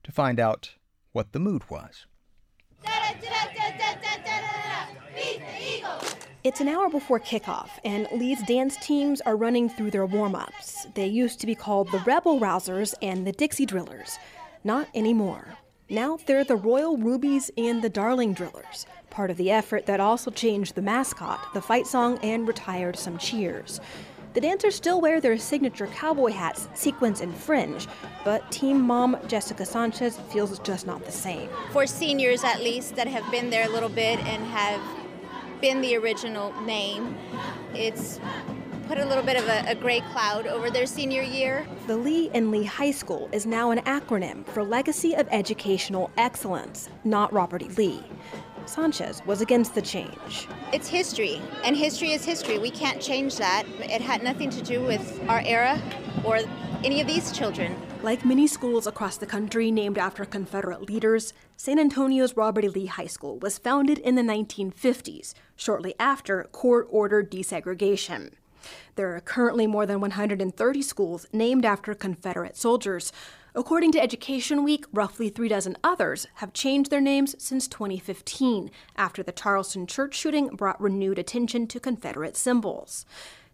to 0.04 0.12
find 0.12 0.40
out 0.40 0.74
what 1.12 1.34
the 1.34 1.40
mood 1.40 1.70
was. 1.70 2.08
It's 6.44 6.60
an 6.60 6.68
hour 6.68 6.90
before 6.90 7.22
kickoff, 7.22 7.70
and 7.86 8.06
Lee's 8.12 8.44
dance 8.44 8.76
teams 8.76 9.22
are 9.22 9.38
running 9.38 9.70
through 9.70 9.92
their 9.92 10.06
warm 10.06 10.36
ups. 10.36 10.88
They 10.94 11.08
used 11.08 11.40
to 11.40 11.48
be 11.48 11.56
called 11.56 11.90
the 11.90 12.00
Rebel 12.00 12.38
Rousers 12.38 12.94
and 13.02 13.26
the 13.26 13.32
Dixie 13.32 13.66
Drillers. 13.66 14.20
Not 14.62 14.90
anymore. 14.94 15.56
Now 15.90 16.18
they're 16.26 16.44
the 16.44 16.58
Royal 16.58 16.98
Rubies 16.98 17.50
and 17.58 17.82
the 17.82 17.90
Darling 17.90 18.34
Drillers, 18.34 18.86
part 19.10 19.32
of 19.32 19.38
the 19.38 19.52
effort 19.52 19.86
that 19.86 20.02
also 20.02 20.32
changed 20.32 20.76
the 20.76 20.82
mascot, 20.82 21.40
the 21.54 21.62
fight 21.62 21.88
song, 21.88 22.20
and 22.22 22.46
retired 22.46 22.98
some 22.98 23.18
cheers. 23.18 23.80
The 24.34 24.42
dancers 24.42 24.76
still 24.76 25.00
wear 25.00 25.22
their 25.22 25.38
signature 25.38 25.88
cowboy 25.88 26.32
hats, 26.32 26.68
sequins, 26.74 27.22
and 27.22 27.34
fringe, 27.34 27.88
but 28.26 28.52
team 28.52 28.82
mom 28.82 29.16
Jessica 29.28 29.66
Sanchez 29.66 30.18
feels 30.30 30.52
it's 30.52 30.60
just 30.60 30.88
not 30.88 31.06
the 31.06 31.12
same. 31.12 31.48
for 31.72 31.88
seniors 31.88 32.44
at 32.44 32.60
least 32.60 32.98
that 32.98 33.08
have 33.08 33.30
been 33.32 33.50
there 33.50 33.66
a 33.66 33.70
little 33.70 33.88
bit 33.88 34.20
and 34.20 34.44
have 34.48 34.82
been 35.64 35.80
the 35.80 35.96
original 35.96 36.52
name. 36.64 37.16
It's 37.74 38.20
put 38.86 38.98
a 38.98 39.06
little 39.06 39.24
bit 39.24 39.38
of 39.38 39.48
a, 39.48 39.64
a 39.66 39.74
gray 39.74 40.02
cloud 40.12 40.46
over 40.46 40.70
their 40.70 40.86
senior 40.86 41.22
year. 41.22 41.66
The 41.88 41.96
Lee 41.96 42.30
and 42.34 42.52
Lee 42.52 42.66
High 42.66 42.92
School 42.92 43.30
is 43.32 43.46
now 43.46 43.72
an 43.72 43.80
acronym 43.84 44.46
for 44.46 44.62
Legacy 44.62 45.16
of 45.16 45.26
Educational 45.32 46.12
Excellence, 46.18 46.90
not 47.06 47.32
Robert 47.32 47.62
E. 47.62 47.70
Lee. 47.78 48.04
Sanchez 48.66 49.22
was 49.26 49.40
against 49.40 49.74
the 49.74 49.82
change. 49.82 50.50
It's 50.74 50.90
history, 50.90 51.42
and 51.64 51.78
history 51.78 52.12
is 52.12 52.26
history. 52.26 52.60
We 52.60 52.70
can't 52.70 53.02
change 53.02 53.38
that. 53.38 53.64
It 53.80 54.02
had 54.02 54.22
nothing 54.22 54.50
to 54.50 54.62
do 54.62 54.84
with 54.84 55.18
our 55.30 55.42
era. 55.46 55.82
or 56.26 56.40
any 56.84 57.00
of 57.00 57.08
these 57.08 57.32
children. 57.32 57.74
Like 58.04 58.26
many 58.26 58.48
schools 58.48 58.86
across 58.86 59.16
the 59.16 59.26
country 59.26 59.72
named 59.72 59.98
after 59.98 60.26
Confederate 60.26 60.82
leaders, 60.82 61.32
San 61.56 61.80
Antonio's 61.80 62.36
Robert 62.36 62.66
E. 62.66 62.68
Lee 62.68 62.86
High 62.88 63.08
School 63.08 63.40
was 63.40 63.58
founded 63.58 63.98
in 63.98 64.16
the 64.16 64.22
1950s, 64.22 65.34
shortly 65.56 65.96
after 65.98 66.44
court 66.52 66.86
ordered 66.90 67.32
desegregation. 67.32 68.34
There 68.98 69.16
are 69.16 69.22
currently 69.22 69.68
more 69.68 69.86
than 69.86 70.02
130 70.02 70.82
schools 70.82 71.28
named 71.32 71.64
after 71.64 71.96
Confederate 71.96 72.58
soldiers. 72.58 73.14
According 73.56 73.94
to 73.94 74.02
Education 74.02 74.66
Week, 74.66 74.86
roughly 74.92 75.30
three 75.30 75.48
dozen 75.48 75.78
others 75.82 76.28
have 76.36 76.52
changed 76.52 76.92
their 76.92 77.00
names 77.00 77.42
since 77.42 77.70
2015, 77.70 78.70
after 78.98 79.24
the 79.24 79.32
Charleston 79.32 79.88
church 79.88 80.14
shooting 80.14 80.48
brought 80.48 80.82
renewed 80.82 81.20
attention 81.20 81.68
to 81.68 81.80
Confederate 81.80 82.36
symbols. 82.36 83.06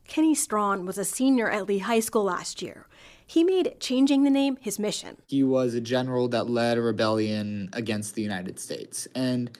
Kenny 0.08 0.34
Strawn 0.34 0.88
was 0.88 0.98
a 0.98 1.06
senior 1.06 1.52
at 1.52 1.68
Lee 1.68 1.78
High 1.78 2.00
School 2.00 2.24
last 2.24 2.64
year. 2.64 2.88
He 3.30 3.44
made 3.44 3.80
changing 3.80 4.24
the 4.24 4.32
name 4.32 4.58
his 4.60 4.80
mission. 4.80 5.18
He 5.28 5.44
was 5.44 5.76
a 5.76 5.82
general 5.82 6.28
that 6.30 6.50
led 6.50 6.80
a 6.80 6.82
rebellion 6.82 7.70
against 7.74 8.16
the 8.16 8.24
United 8.24 8.60
States. 8.60 9.08
And 9.14 9.56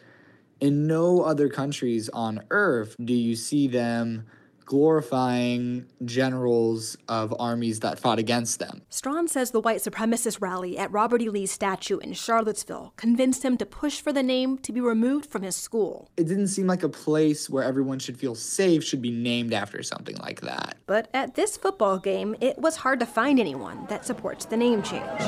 in 0.60 0.88
no 0.88 1.22
other 1.22 1.50
countries 1.50 2.10
on 2.10 2.42
earth 2.50 2.96
do 3.04 3.14
you 3.14 3.36
see 3.36 3.68
them 3.68 4.26
glorifying 4.70 5.84
generals 6.06 6.96
of 7.08 7.34
armies 7.40 7.80
that 7.80 7.98
fought 7.98 8.20
against 8.20 8.60
them. 8.60 8.84
Strawn 8.88 9.28
says 9.28 9.50
the 9.50 9.60
white 9.60 9.80
supremacist 9.80 10.40
rally 10.42 10.78
at 10.78 10.92
Robert 10.92 11.24
E. 11.24 11.30
Lee's 11.30 11.52
statue 11.52 11.98
in 11.98 12.14
Charlottesville 12.14 12.94
convinced 12.96 13.44
him 13.44 13.58
to 13.58 13.66
push 13.66 14.00
for 14.00 14.14
the 14.14 14.22
name 14.22 14.60
to 14.60 14.72
be 14.72 14.80
removed 14.80 15.26
from 15.26 15.42
his 15.42 15.56
school. 15.56 16.12
It 16.18 16.28
didn't 16.28 16.50
seem 16.50 16.68
like 16.68 16.84
a 16.84 16.90
place 16.90 17.50
where 17.50 17.64
everyone 17.64 17.98
should 17.98 18.20
feel 18.20 18.36
safe 18.36 18.84
should 18.84 19.02
be 19.02 19.10
named 19.10 19.54
after 19.54 19.82
something 19.82 20.18
like 20.18 20.42
that. 20.42 20.78
But 20.86 21.10
at 21.16 21.34
this 21.34 21.58
football 21.58 21.98
game, 21.98 22.36
it 22.40 22.60
was 22.60 22.76
hard 22.76 23.00
to 23.00 23.08
find 23.08 23.40
anyone 23.40 23.88
that 23.90 24.06
supports 24.06 24.46
the 24.46 24.58
name 24.58 24.84
change. 24.84 25.20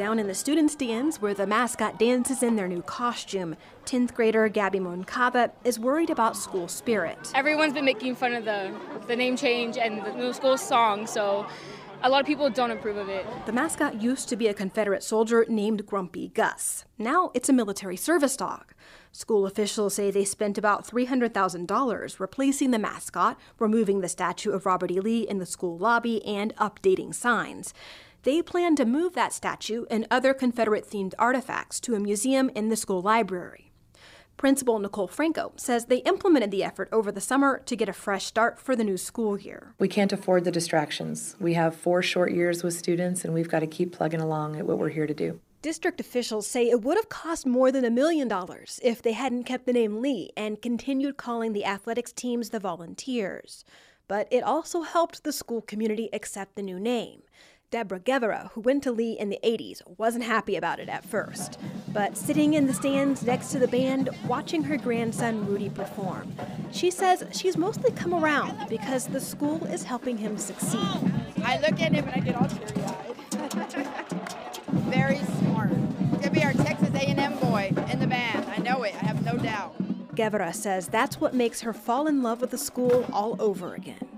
Down 0.00 0.18
in 0.18 0.28
the 0.28 0.34
student 0.34 0.70
stands, 0.70 1.20
where 1.20 1.34
the 1.34 1.46
mascot 1.46 1.98
dances 1.98 2.42
in 2.42 2.56
their 2.56 2.66
new 2.66 2.80
costume, 2.80 3.54
10th 3.84 4.14
grader 4.14 4.48
Gabby 4.48 4.80
Moncada 4.80 5.52
is 5.62 5.78
worried 5.78 6.08
about 6.08 6.38
school 6.38 6.68
spirit. 6.68 7.18
Everyone's 7.34 7.74
been 7.74 7.84
making 7.84 8.14
fun 8.16 8.32
of 8.32 8.46
the, 8.46 8.74
the 9.08 9.14
name 9.14 9.36
change 9.36 9.76
and 9.76 10.02
the 10.02 10.14
new 10.14 10.32
school 10.32 10.56
song, 10.56 11.06
so 11.06 11.46
a 12.02 12.08
lot 12.08 12.18
of 12.18 12.26
people 12.26 12.48
don't 12.48 12.70
approve 12.70 12.96
of 12.96 13.10
it. 13.10 13.26
The 13.44 13.52
mascot 13.52 14.00
used 14.00 14.30
to 14.30 14.36
be 14.36 14.48
a 14.48 14.54
Confederate 14.54 15.02
soldier 15.02 15.44
named 15.50 15.84
Grumpy 15.84 16.28
Gus. 16.28 16.86
Now 16.96 17.30
it's 17.34 17.50
a 17.50 17.52
military 17.52 17.98
service 17.98 18.38
dog. 18.38 18.72
School 19.12 19.44
officials 19.44 19.96
say 19.96 20.10
they 20.10 20.24
spent 20.24 20.56
about 20.56 20.86
$300,000 20.86 22.18
replacing 22.18 22.70
the 22.70 22.78
mascot, 22.78 23.38
removing 23.58 24.00
the 24.00 24.08
statue 24.08 24.52
of 24.52 24.64
Robert 24.64 24.90
E. 24.90 24.98
Lee 24.98 25.28
in 25.28 25.40
the 25.40 25.44
school 25.44 25.76
lobby, 25.76 26.24
and 26.24 26.56
updating 26.56 27.14
signs. 27.14 27.74
They 28.22 28.42
plan 28.42 28.76
to 28.76 28.84
move 28.84 29.14
that 29.14 29.32
statue 29.32 29.86
and 29.90 30.06
other 30.10 30.34
Confederate 30.34 30.86
themed 30.86 31.14
artifacts 31.18 31.80
to 31.80 31.94
a 31.94 32.00
museum 32.00 32.50
in 32.54 32.68
the 32.68 32.76
school 32.76 33.00
library. 33.00 33.72
Principal 34.36 34.78
Nicole 34.78 35.06
Franco 35.06 35.52
says 35.56 35.86
they 35.86 35.98
implemented 35.98 36.50
the 36.50 36.64
effort 36.64 36.88
over 36.92 37.10
the 37.12 37.20
summer 37.20 37.60
to 37.64 37.76
get 37.76 37.88
a 37.88 37.94
fresh 37.94 38.24
start 38.24 38.58
for 38.58 38.76
the 38.76 38.84
new 38.84 38.96
school 38.96 39.38
year. 39.38 39.74
We 39.78 39.88
can't 39.88 40.12
afford 40.12 40.44
the 40.44 40.50
distractions. 40.50 41.36
We 41.38 41.54
have 41.54 41.74
four 41.74 42.02
short 42.02 42.32
years 42.32 42.62
with 42.62 42.74
students, 42.74 43.24
and 43.24 43.32
we've 43.32 43.50
got 43.50 43.60
to 43.60 43.66
keep 43.66 43.92
plugging 43.92 44.20
along 44.20 44.56
at 44.56 44.66
what 44.66 44.78
we're 44.78 44.88
here 44.90 45.06
to 45.06 45.14
do. 45.14 45.40
District 45.62 46.00
officials 46.00 46.46
say 46.46 46.70
it 46.70 46.82
would 46.82 46.96
have 46.96 47.10
cost 47.10 47.44
more 47.46 47.70
than 47.70 47.84
a 47.84 47.90
million 47.90 48.28
dollars 48.28 48.80
if 48.82 49.02
they 49.02 49.12
hadn't 49.12 49.44
kept 49.44 49.66
the 49.66 49.74
name 49.74 50.00
Lee 50.00 50.30
and 50.36 50.62
continued 50.62 51.18
calling 51.18 51.52
the 51.52 51.66
athletics 51.66 52.12
teams 52.12 52.48
the 52.48 52.58
Volunteers. 52.58 53.64
But 54.08 54.26
it 54.30 54.42
also 54.42 54.82
helped 54.82 55.22
the 55.22 55.32
school 55.32 55.60
community 55.60 56.08
accept 56.14 56.56
the 56.56 56.62
new 56.62 56.80
name. 56.80 57.22
Deborah 57.70 58.00
Guevara, 58.00 58.50
who 58.54 58.60
went 58.60 58.82
to 58.82 58.90
Lee 58.90 59.16
in 59.16 59.28
the 59.28 59.38
80s, 59.44 59.80
wasn't 59.96 60.24
happy 60.24 60.56
about 60.56 60.80
it 60.80 60.88
at 60.88 61.04
first. 61.04 61.56
But 61.92 62.16
sitting 62.16 62.54
in 62.54 62.66
the 62.66 62.74
stands 62.74 63.22
next 63.22 63.52
to 63.52 63.60
the 63.60 63.68
band, 63.68 64.10
watching 64.26 64.64
her 64.64 64.76
grandson 64.76 65.46
Rudy 65.46 65.70
perform, 65.70 66.34
she 66.72 66.90
says 66.90 67.22
she's 67.32 67.56
mostly 67.56 67.92
come 67.92 68.12
around 68.12 68.68
because 68.68 69.06
the 69.06 69.20
school 69.20 69.64
is 69.66 69.84
helping 69.84 70.18
him 70.18 70.36
succeed. 70.36 70.80
I 71.44 71.58
look 71.58 71.80
at 71.80 71.92
him 71.92 72.08
and 72.08 72.10
I 72.10 72.18
get 72.18 72.34
all 72.34 72.48
teary-eyed. 72.48 73.16
Very 74.90 75.18
smart. 75.38 75.70
Gonna 76.14 76.30
be 76.32 76.42
our 76.42 76.52
Texas 76.52 76.90
A&M 76.92 77.38
boy 77.38 77.72
in 77.88 78.00
the 78.00 78.06
band. 78.08 78.46
I 78.50 78.56
know 78.56 78.82
it. 78.82 78.94
I 79.00 79.06
have 79.06 79.24
no 79.24 79.36
doubt. 79.36 79.76
Guevara 80.16 80.52
says 80.52 80.88
that's 80.88 81.20
what 81.20 81.34
makes 81.34 81.60
her 81.60 81.72
fall 81.72 82.08
in 82.08 82.20
love 82.20 82.40
with 82.40 82.50
the 82.50 82.58
school 82.58 83.06
all 83.12 83.40
over 83.40 83.74
again. 83.74 84.09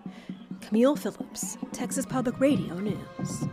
Camille 0.73 0.97
Phillips, 0.97 1.59
Texas 1.73 2.07
Public 2.07 2.41
Radio 2.41 2.75
News. 2.79 3.45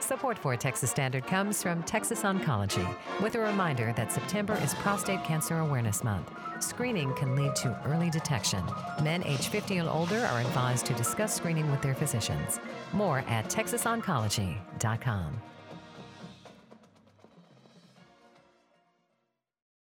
Support 0.00 0.36
for 0.36 0.56
Texas 0.56 0.90
Standard 0.90 1.24
comes 1.28 1.62
from 1.62 1.84
Texas 1.84 2.22
Oncology, 2.22 2.92
with 3.22 3.36
a 3.36 3.38
reminder 3.38 3.94
that 3.96 4.10
September 4.10 4.58
is 4.64 4.74
Prostate 4.74 5.22
Cancer 5.22 5.60
Awareness 5.60 6.02
Month. 6.02 6.32
Screening 6.58 7.14
can 7.14 7.36
lead 7.36 7.54
to 7.54 7.80
early 7.86 8.10
detection. 8.10 8.64
Men 9.04 9.22
age 9.22 9.46
50 9.46 9.76
and 9.76 9.88
older 9.88 10.18
are 10.18 10.40
advised 10.40 10.86
to 10.86 10.94
discuss 10.94 11.36
screening 11.36 11.70
with 11.70 11.80
their 11.82 11.94
physicians. 11.94 12.58
More 12.92 13.20
at 13.28 13.48
texasoncology.com. 13.48 15.40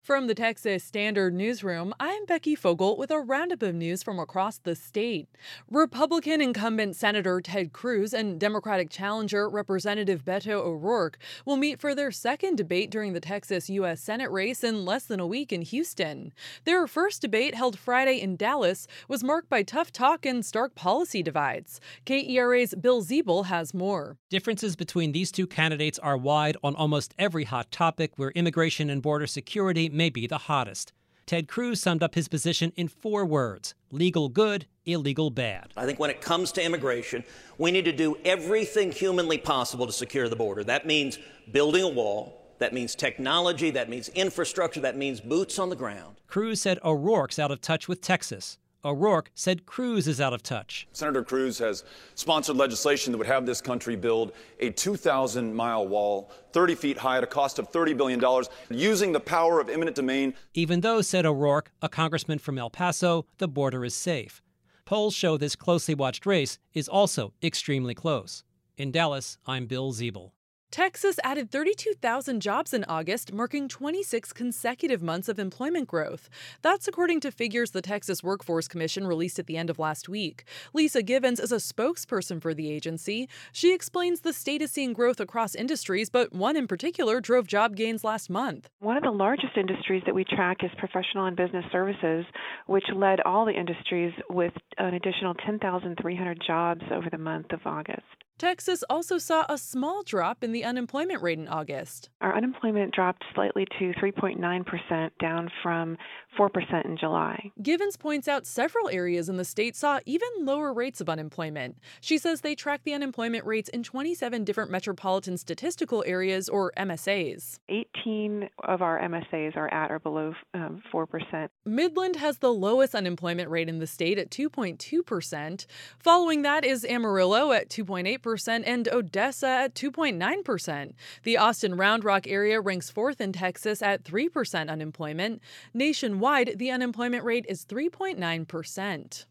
From 0.06 0.28
the 0.28 0.36
Texas 0.36 0.84
Standard 0.84 1.34
Newsroom, 1.34 1.92
I'm 1.98 2.26
Becky 2.26 2.54
Fogel 2.54 2.96
with 2.96 3.10
a 3.10 3.18
roundup 3.18 3.60
of 3.60 3.74
news 3.74 4.04
from 4.04 4.20
across 4.20 4.56
the 4.56 4.76
state. 4.76 5.26
Republican 5.68 6.40
incumbent 6.40 6.94
Senator 6.94 7.40
Ted 7.40 7.72
Cruz 7.72 8.14
and 8.14 8.38
Democratic 8.38 8.88
challenger 8.88 9.48
Representative 9.48 10.24
Beto 10.24 10.64
O'Rourke 10.64 11.18
will 11.44 11.56
meet 11.56 11.80
for 11.80 11.92
their 11.92 12.12
second 12.12 12.54
debate 12.54 12.88
during 12.88 13.14
the 13.14 13.20
Texas 13.20 13.68
U.S. 13.68 14.00
Senate 14.00 14.30
race 14.30 14.62
in 14.62 14.84
less 14.84 15.06
than 15.06 15.18
a 15.18 15.26
week 15.26 15.52
in 15.52 15.62
Houston. 15.62 16.32
Their 16.62 16.86
first 16.86 17.20
debate, 17.20 17.56
held 17.56 17.76
Friday 17.76 18.20
in 18.20 18.36
Dallas, 18.36 18.86
was 19.08 19.24
marked 19.24 19.48
by 19.48 19.64
tough 19.64 19.90
talk 19.90 20.24
and 20.24 20.46
stark 20.46 20.76
policy 20.76 21.20
divides. 21.20 21.80
KERA's 22.04 22.76
Bill 22.76 23.02
Zeeble 23.02 23.46
has 23.46 23.74
more. 23.74 24.18
Differences 24.30 24.76
between 24.76 25.10
these 25.10 25.32
two 25.32 25.48
candidates 25.48 25.98
are 25.98 26.16
wide 26.16 26.56
on 26.62 26.76
almost 26.76 27.12
every 27.18 27.42
hot 27.42 27.72
topic 27.72 28.12
where 28.14 28.30
immigration 28.30 28.88
and 28.88 29.02
border 29.02 29.26
security 29.26 29.90
may 29.96 30.10
be 30.10 30.26
the 30.26 30.38
hottest. 30.38 30.92
Ted 31.26 31.48
Cruz 31.48 31.80
summed 31.80 32.04
up 32.04 32.14
his 32.14 32.28
position 32.28 32.72
in 32.76 32.86
four 32.86 33.26
words 33.26 33.74
legal 33.90 34.28
good, 34.28 34.66
illegal 34.84 35.30
bad. 35.30 35.72
I 35.76 35.86
think 35.86 35.98
when 35.98 36.10
it 36.10 36.20
comes 36.20 36.52
to 36.52 36.62
immigration, 36.62 37.24
we 37.58 37.72
need 37.72 37.84
to 37.86 37.92
do 37.92 38.16
everything 38.24 38.92
humanly 38.92 39.38
possible 39.38 39.86
to 39.86 39.92
secure 39.92 40.28
the 40.28 40.36
border. 40.36 40.62
That 40.62 40.86
means 40.86 41.18
building 41.50 41.82
a 41.82 41.88
wall, 41.88 42.46
that 42.58 42.72
means 42.72 42.94
technology, 42.94 43.70
that 43.70 43.88
means 43.88 44.08
infrastructure, 44.10 44.80
that 44.80 44.96
means 44.96 45.20
boots 45.20 45.58
on 45.58 45.68
the 45.68 45.76
ground. 45.76 46.20
Cruz 46.26 46.60
said 46.60 46.78
O'Rourke's 46.84 47.38
out 47.38 47.50
of 47.50 47.60
touch 47.60 47.88
with 47.88 48.00
Texas. 48.00 48.58
O'Rourke 48.86 49.32
said 49.34 49.66
Cruz 49.66 50.06
is 50.06 50.20
out 50.20 50.32
of 50.32 50.44
touch. 50.44 50.86
Senator 50.92 51.24
Cruz 51.24 51.58
has 51.58 51.82
sponsored 52.14 52.56
legislation 52.56 53.10
that 53.10 53.18
would 53.18 53.26
have 53.26 53.44
this 53.44 53.60
country 53.60 53.96
build 53.96 54.30
a 54.60 54.70
2,000 54.70 55.52
mile 55.52 55.88
wall, 55.88 56.30
30 56.52 56.76
feet 56.76 56.98
high, 56.98 57.16
at 57.16 57.24
a 57.24 57.26
cost 57.26 57.58
of 57.58 57.72
$30 57.72 57.96
billion, 57.96 58.22
using 58.70 59.10
the 59.10 59.18
power 59.18 59.58
of 59.60 59.68
eminent 59.68 59.96
domain. 59.96 60.34
Even 60.54 60.82
though, 60.82 61.02
said 61.02 61.26
O'Rourke, 61.26 61.72
a 61.82 61.88
congressman 61.88 62.38
from 62.38 62.58
El 62.58 62.70
Paso, 62.70 63.26
the 63.38 63.48
border 63.48 63.84
is 63.84 63.94
safe. 63.94 64.40
Polls 64.84 65.14
show 65.14 65.36
this 65.36 65.56
closely 65.56 65.96
watched 65.96 66.24
race 66.24 66.60
is 66.72 66.88
also 66.88 67.34
extremely 67.42 67.92
close. 67.92 68.44
In 68.76 68.92
Dallas, 68.92 69.36
I'm 69.46 69.66
Bill 69.66 69.92
Zeeble. 69.92 70.30
Texas 70.70 71.18
added 71.22 71.50
32,000 71.50 72.40
jobs 72.40 72.74
in 72.74 72.84
August, 72.84 73.32
marking 73.32 73.68
26 73.68 74.32
consecutive 74.32 75.00
months 75.00 75.28
of 75.28 75.38
employment 75.38 75.88
growth. 75.88 76.28
That's 76.60 76.88
according 76.88 77.20
to 77.20 77.30
figures 77.30 77.70
the 77.70 77.80
Texas 77.80 78.22
Workforce 78.22 78.68
Commission 78.68 79.06
released 79.06 79.38
at 79.38 79.46
the 79.46 79.56
end 79.56 79.70
of 79.70 79.78
last 79.78 80.08
week. 80.08 80.44
Lisa 80.74 81.02
Givens 81.02 81.40
is 81.40 81.52
a 81.52 81.56
spokesperson 81.56 82.42
for 82.42 82.52
the 82.52 82.70
agency. 82.70 83.28
She 83.52 83.72
explains 83.72 84.20
the 84.20 84.32
state 84.32 84.60
is 84.60 84.70
seeing 84.70 84.92
growth 84.92 85.20
across 85.20 85.54
industries, 85.54 86.10
but 86.10 86.34
one 86.34 86.56
in 86.56 86.66
particular 86.66 87.20
drove 87.20 87.46
job 87.46 87.76
gains 87.76 88.04
last 88.04 88.28
month. 88.28 88.68
One 88.80 88.96
of 88.96 89.02
the 89.02 89.10
largest 89.10 89.56
industries 89.56 90.02
that 90.04 90.14
we 90.14 90.24
track 90.24 90.58
is 90.62 90.70
professional 90.78 91.26
and 91.26 91.36
business 91.36 91.64
services, 91.70 92.26
which 92.66 92.84
led 92.94 93.20
all 93.20 93.46
the 93.46 93.52
industries 93.52 94.12
with 94.28 94.52
an 94.78 94.94
additional 94.94 95.34
10,300 95.34 96.42
jobs 96.44 96.82
over 96.90 97.08
the 97.10 97.18
month 97.18 97.52
of 97.52 97.60
August. 97.64 98.02
Texas 98.38 98.84
also 98.90 99.16
saw 99.16 99.46
a 99.48 99.56
small 99.56 100.02
drop 100.02 100.44
in 100.44 100.52
the 100.52 100.62
unemployment 100.62 101.22
rate 101.22 101.38
in 101.38 101.48
August. 101.48 102.10
Our 102.20 102.36
unemployment 102.36 102.94
dropped 102.94 103.24
slightly 103.34 103.66
to 103.78 103.92
3.9%, 103.94 105.10
down 105.18 105.50
from 105.62 105.96
4% 106.38 106.84
in 106.84 106.96
July. 106.96 107.50
Givens 107.62 107.96
points 107.96 108.28
out 108.28 108.46
several 108.46 108.88
areas 108.88 109.28
in 109.28 109.36
the 109.36 109.44
state 109.44 109.76
saw 109.76 110.00
even 110.04 110.28
lower 110.40 110.72
rates 110.72 111.00
of 111.00 111.08
unemployment. 111.08 111.78
She 112.00 112.18
says 112.18 112.40
they 112.40 112.54
track 112.54 112.82
the 112.84 112.92
unemployment 112.92 113.44
rates 113.44 113.68
in 113.68 113.82
27 113.82 114.44
different 114.44 114.70
metropolitan 114.70 115.36
statistical 115.36 116.04
areas, 116.06 116.48
or 116.48 116.72
MSAs. 116.76 117.58
18 117.68 118.48
of 118.64 118.82
our 118.82 119.00
MSAs 119.00 119.56
are 119.56 119.72
at 119.72 119.90
or 119.90 119.98
below 119.98 120.34
um, 120.54 120.82
4%. 120.92 121.48
Midland 121.64 122.16
has 122.16 122.38
the 122.38 122.52
lowest 122.52 122.94
unemployment 122.94 123.50
rate 123.50 123.68
in 123.68 123.78
the 123.78 123.86
state 123.86 124.18
at 124.18 124.30
2.2%. 124.30 125.66
Following 125.98 126.42
that 126.42 126.64
is 126.64 126.84
Amarillo 126.84 127.52
at 127.52 127.68
2.8% 127.68 128.62
and 128.66 128.88
Odessa 128.88 129.48
at 129.48 129.74
2.9%. 129.74 130.92
The 131.22 131.36
Austin 131.36 131.76
Round 131.76 132.04
Rock 132.04 132.26
area 132.26 132.60
ranks 132.60 132.90
fourth 132.90 133.20
in 133.20 133.32
Texas 133.32 133.82
at 133.82 134.04
3% 134.04 134.68
unemployment. 134.68 135.40
Nationwide, 135.74 136.25
the 136.56 136.70
unemployment 136.72 137.24
rate 137.24 137.46
is 137.48 137.64
3.9%. 137.64 139.26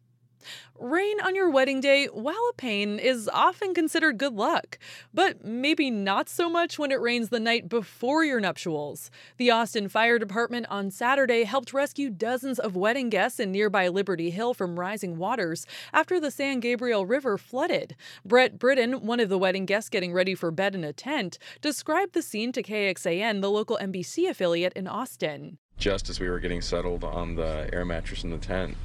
Rain 0.79 1.19
on 1.21 1.35
your 1.35 1.49
wedding 1.49 1.81
day, 1.81 2.05
while 2.05 2.49
a 2.49 2.53
pain, 2.53 2.99
is 2.99 3.29
often 3.33 3.73
considered 3.73 4.17
good 4.17 4.33
luck, 4.33 4.77
but 5.13 5.43
maybe 5.43 5.89
not 5.89 6.29
so 6.29 6.49
much 6.49 6.77
when 6.77 6.91
it 6.91 7.01
rains 7.01 7.29
the 7.29 7.39
night 7.39 7.67
before 7.67 8.23
your 8.23 8.39
nuptials. 8.39 9.09
The 9.37 9.51
Austin 9.51 9.89
Fire 9.89 10.19
Department 10.19 10.67
on 10.69 10.91
Saturday 10.91 11.43
helped 11.43 11.73
rescue 11.73 12.09
dozens 12.09 12.59
of 12.59 12.75
wedding 12.75 13.09
guests 13.09 13.39
in 13.39 13.51
nearby 13.51 13.87
Liberty 13.87 14.29
Hill 14.29 14.53
from 14.53 14.79
rising 14.79 15.17
waters 15.17 15.65
after 15.93 16.19
the 16.19 16.31
San 16.31 16.59
Gabriel 16.59 17.05
River 17.05 17.37
flooded. 17.37 17.95
Brett 18.23 18.59
Britton, 18.59 19.05
one 19.05 19.19
of 19.19 19.29
the 19.29 19.39
wedding 19.39 19.65
guests 19.65 19.89
getting 19.89 20.13
ready 20.13 20.35
for 20.35 20.51
bed 20.51 20.75
in 20.75 20.83
a 20.83 20.93
tent, 20.93 21.37
described 21.61 22.13
the 22.13 22.21
scene 22.21 22.51
to 22.51 22.63
KXAN, 22.63 23.41
the 23.41 23.51
local 23.51 23.77
NBC 23.81 24.29
affiliate 24.29 24.73
in 24.73 24.87
Austin. 24.87 25.57
Just 25.77 26.09
as 26.09 26.19
we 26.19 26.29
were 26.29 26.39
getting 26.39 26.61
settled 26.61 27.03
on 27.03 27.35
the 27.35 27.69
air 27.73 27.85
mattress 27.85 28.23
in 28.23 28.29
the 28.29 28.37
tent, 28.37 28.75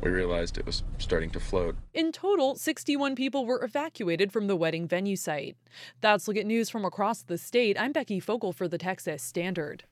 we 0.00 0.10
realized 0.10 0.56
it 0.56 0.64
was 0.64 0.82
starting 0.98 1.30
to 1.30 1.40
float. 1.40 1.76
In 1.92 2.12
total, 2.12 2.54
61 2.54 3.14
people 3.14 3.44
were 3.44 3.62
evacuated 3.62 4.32
from 4.32 4.46
the 4.46 4.56
wedding 4.56 4.88
venue 4.88 5.16
site. 5.16 5.56
That's 6.00 6.26
Look 6.28 6.36
at 6.36 6.46
News 6.46 6.70
from 6.70 6.84
across 6.84 7.22
the 7.22 7.36
state. 7.36 7.78
I'm 7.78 7.92
Becky 7.92 8.20
Fogel 8.20 8.52
for 8.52 8.68
the 8.68 8.78
Texas 8.78 9.22
Standard. 9.22 9.84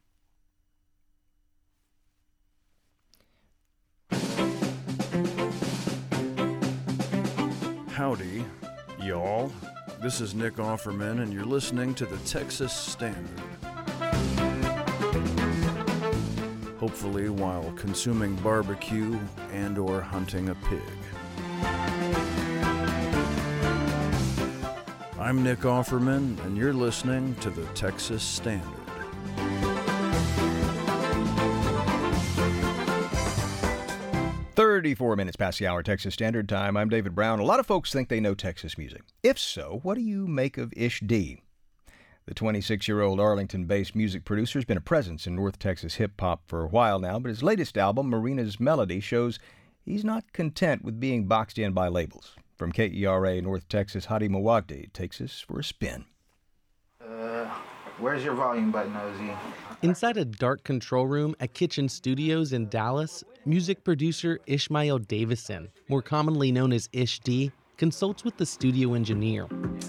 Howdy, 7.90 8.44
y'all. 9.03 9.53
This 10.01 10.20
is 10.20 10.33
Nick 10.35 10.55
Offerman, 10.55 11.20
and 11.20 11.33
you're 11.33 11.44
listening 11.44 11.94
to 11.96 12.07
the 12.07 12.16
Texas 12.18 12.72
Standard. 12.72 13.58
Hopefully 16.79 17.29
while 17.29 17.71
consuming 17.73 18.37
barbecue 18.37 19.19
and 19.53 19.79
or 19.79 20.01
hunting 20.01 20.49
a 20.51 20.55
pig. 20.55 20.81
I'm 25.19 25.43
Nick 25.43 25.61
Offerman 25.61 26.43
and 26.45 26.57
you're 26.57 26.73
listening 26.73 27.35
to 27.37 27.51
the 27.51 27.67
Texas 27.75 28.23
Standard. 28.23 28.75
Thirty-four 34.55 35.14
minutes 35.17 35.37
past 35.37 35.59
the 35.59 35.67
hour, 35.67 35.83
Texas 35.83 36.14
Standard 36.14 36.49
Time. 36.49 36.77
I'm 36.77 36.88
David 36.88 37.14
Brown. 37.14 37.38
A 37.38 37.45
lot 37.45 37.61
of 37.61 37.67
folks 37.67 37.93
think 37.93 38.09
they 38.09 38.19
know 38.21 38.35
Texas 38.35 38.77
music. 38.77 39.03
If 39.23 39.38
so, 39.38 39.81
what 39.83 39.95
do 39.95 40.01
you 40.01 40.27
make 40.27 40.59
of 40.59 40.73
Ish 40.77 41.01
D? 41.01 41.43
The 42.29 42.35
26 42.35 42.87
year 42.87 43.01
old 43.01 43.21
Arlington 43.21 43.64
based 43.64 43.97
music 43.97 44.27
producer 44.27 44.59
has 44.59 44.67
been 44.67 44.77
a 44.77 44.83
presence 44.83 45.27
in 45.27 45.35
North 45.35 45.59
Texas 45.59 45.95
hip 45.95 46.21
hop 46.21 46.43
for 46.47 46.62
a 46.62 46.69
while 46.69 46.99
now, 46.99 47.19
but 47.19 47.31
his 47.31 47.43
latest 47.43 47.79
album, 47.79 48.11
Marina's 48.11 48.61
Melody, 48.61 49.01
shows 49.01 49.38
he's 49.81 50.05
not 50.05 50.31
content 50.35 50.85
with 50.85 51.01
being 51.01 51.25
boxed 51.25 51.57
in 51.57 51.73
by 51.73 51.88
labels. 51.88 52.37
From 52.59 52.71
KERA 52.71 53.41
North 53.41 53.67
Texas, 53.71 54.05
Hady 54.05 54.29
Mawajdeh 54.29 54.93
takes 54.93 55.23
us 55.23 55.41
for 55.41 55.61
a 55.61 55.64
spin. 55.64 56.05
Uh, 57.01 57.47
where's 57.97 58.23
your 58.23 58.35
volume 58.35 58.71
button, 58.71 58.93
Ozzy? 58.93 59.35
Inside 59.81 60.19
a 60.19 60.27
dark 60.27 60.64
control 60.64 61.07
room 61.07 61.35
at 61.41 61.55
Kitchen 61.55 61.88
Studios 61.88 62.53
in 62.53 62.69
Dallas, 62.69 63.25
music 63.47 63.85
producer 63.85 64.38
Ishmael 64.47 64.99
Davison, 64.99 65.71
more 65.88 66.03
commonly 66.03 66.53
known 66.53 66.75
as 66.75 66.91
Ish 66.93 67.21
D, 67.21 67.53
consults 67.79 68.23
with 68.23 68.37
the 68.37 68.45
studio 68.45 68.93
engineer. 68.93 69.47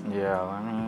Yeah, 0.10 0.42
I 0.42 0.64
mean, 0.64 0.79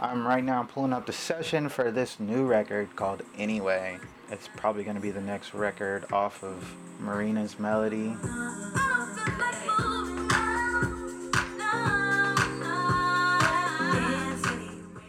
I'm 0.00 0.24
right 0.24 0.44
now 0.44 0.62
pulling 0.62 0.92
up 0.92 1.06
the 1.06 1.12
session 1.12 1.68
for 1.68 1.90
this 1.90 2.20
new 2.20 2.46
record 2.46 2.94
called 2.94 3.22
Anyway. 3.36 3.98
It's 4.30 4.48
probably 4.56 4.84
going 4.84 4.94
to 4.94 5.02
be 5.02 5.10
the 5.10 5.20
next 5.20 5.54
record 5.54 6.12
off 6.12 6.44
of 6.44 6.76
Marina's 7.00 7.58
Melody. 7.58 8.14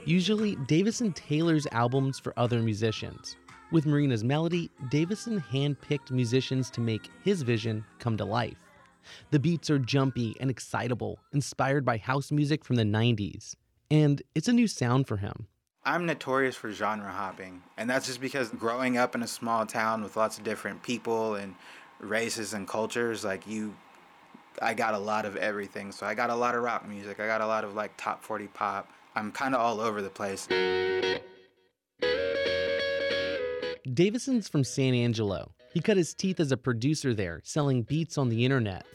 Usually, 0.06 0.56
Davison 0.66 1.14
tailors 1.14 1.68
albums 1.72 2.18
for 2.18 2.34
other 2.36 2.60
musicians. 2.60 3.36
With 3.72 3.86
Marina's 3.86 4.24
Melody, 4.24 4.72
Davison 4.90 5.40
handpicked 5.40 6.10
musicians 6.10 6.72
to 6.72 6.82
make 6.82 7.12
his 7.24 7.44
vision 7.44 7.86
come 8.00 8.18
to 8.18 8.26
life. 8.26 8.58
The 9.30 9.38
beats 9.38 9.70
are 9.70 9.78
jumpy 9.78 10.36
and 10.40 10.50
excitable, 10.50 11.20
inspired 11.32 11.86
by 11.86 11.98
house 11.98 12.32
music 12.32 12.66
from 12.66 12.78
the 12.78 12.84
90s. 12.84 13.56
And 13.92 14.22
it's 14.36 14.48
a 14.48 14.54
new 14.54 14.68
sound 14.68 15.08
for 15.08 15.18
him. 15.18 15.48
I'm 15.84 16.06
notorious 16.06 16.56
for 16.56 16.72
genre 16.72 17.10
hopping, 17.10 17.64
and 17.78 17.90
that's 17.90 18.06
just 18.06 18.22
because 18.22 18.50
growing 18.50 18.98
up 18.98 19.16
in 19.16 19.24
a 19.24 19.28
small 19.28 19.66
town 19.66 20.04
with 20.04 20.18
lots 20.18 20.38
of 20.38 20.44
different 20.44 20.84
people 20.84 21.36
and 21.36 21.56
races 22.00 22.54
and 22.54 22.68
cultures, 22.68 23.24
like 23.24 23.48
you, 23.48 23.74
I 24.62 24.74
got 24.74 24.94
a 24.94 25.00
lot 25.00 25.26
of 25.26 25.36
everything. 25.38 25.92
So 25.92 26.06
I 26.06 26.14
got 26.14 26.30
a 26.30 26.36
lot 26.36 26.54
of 26.54 26.62
rock 26.62 26.88
music, 26.88 27.20
I 27.20 27.28
got 27.28 27.42
a 27.42 27.48
lot 27.48 27.64
of 27.64 27.76
like 27.76 27.96
top 27.98 28.24
40 28.24 28.48
pop. 28.48 28.92
I'm 29.16 29.32
kind 29.32 29.56
of 29.56 29.62
all 29.62 29.82
over 29.82 30.02
the 30.02 30.10
place. 30.10 30.48
Davison's 33.92 34.48
from 34.48 34.64
San 34.64 34.94
Angelo. 34.94 35.52
He 35.74 35.82
cut 35.82 35.98
his 35.98 36.14
teeth 36.14 36.40
as 36.40 36.52
a 36.52 36.58
producer 36.58 37.14
there, 37.14 37.42
selling 37.44 37.84
beats 37.84 38.18
on 38.18 38.30
the 38.30 38.46
internet. 38.46 38.86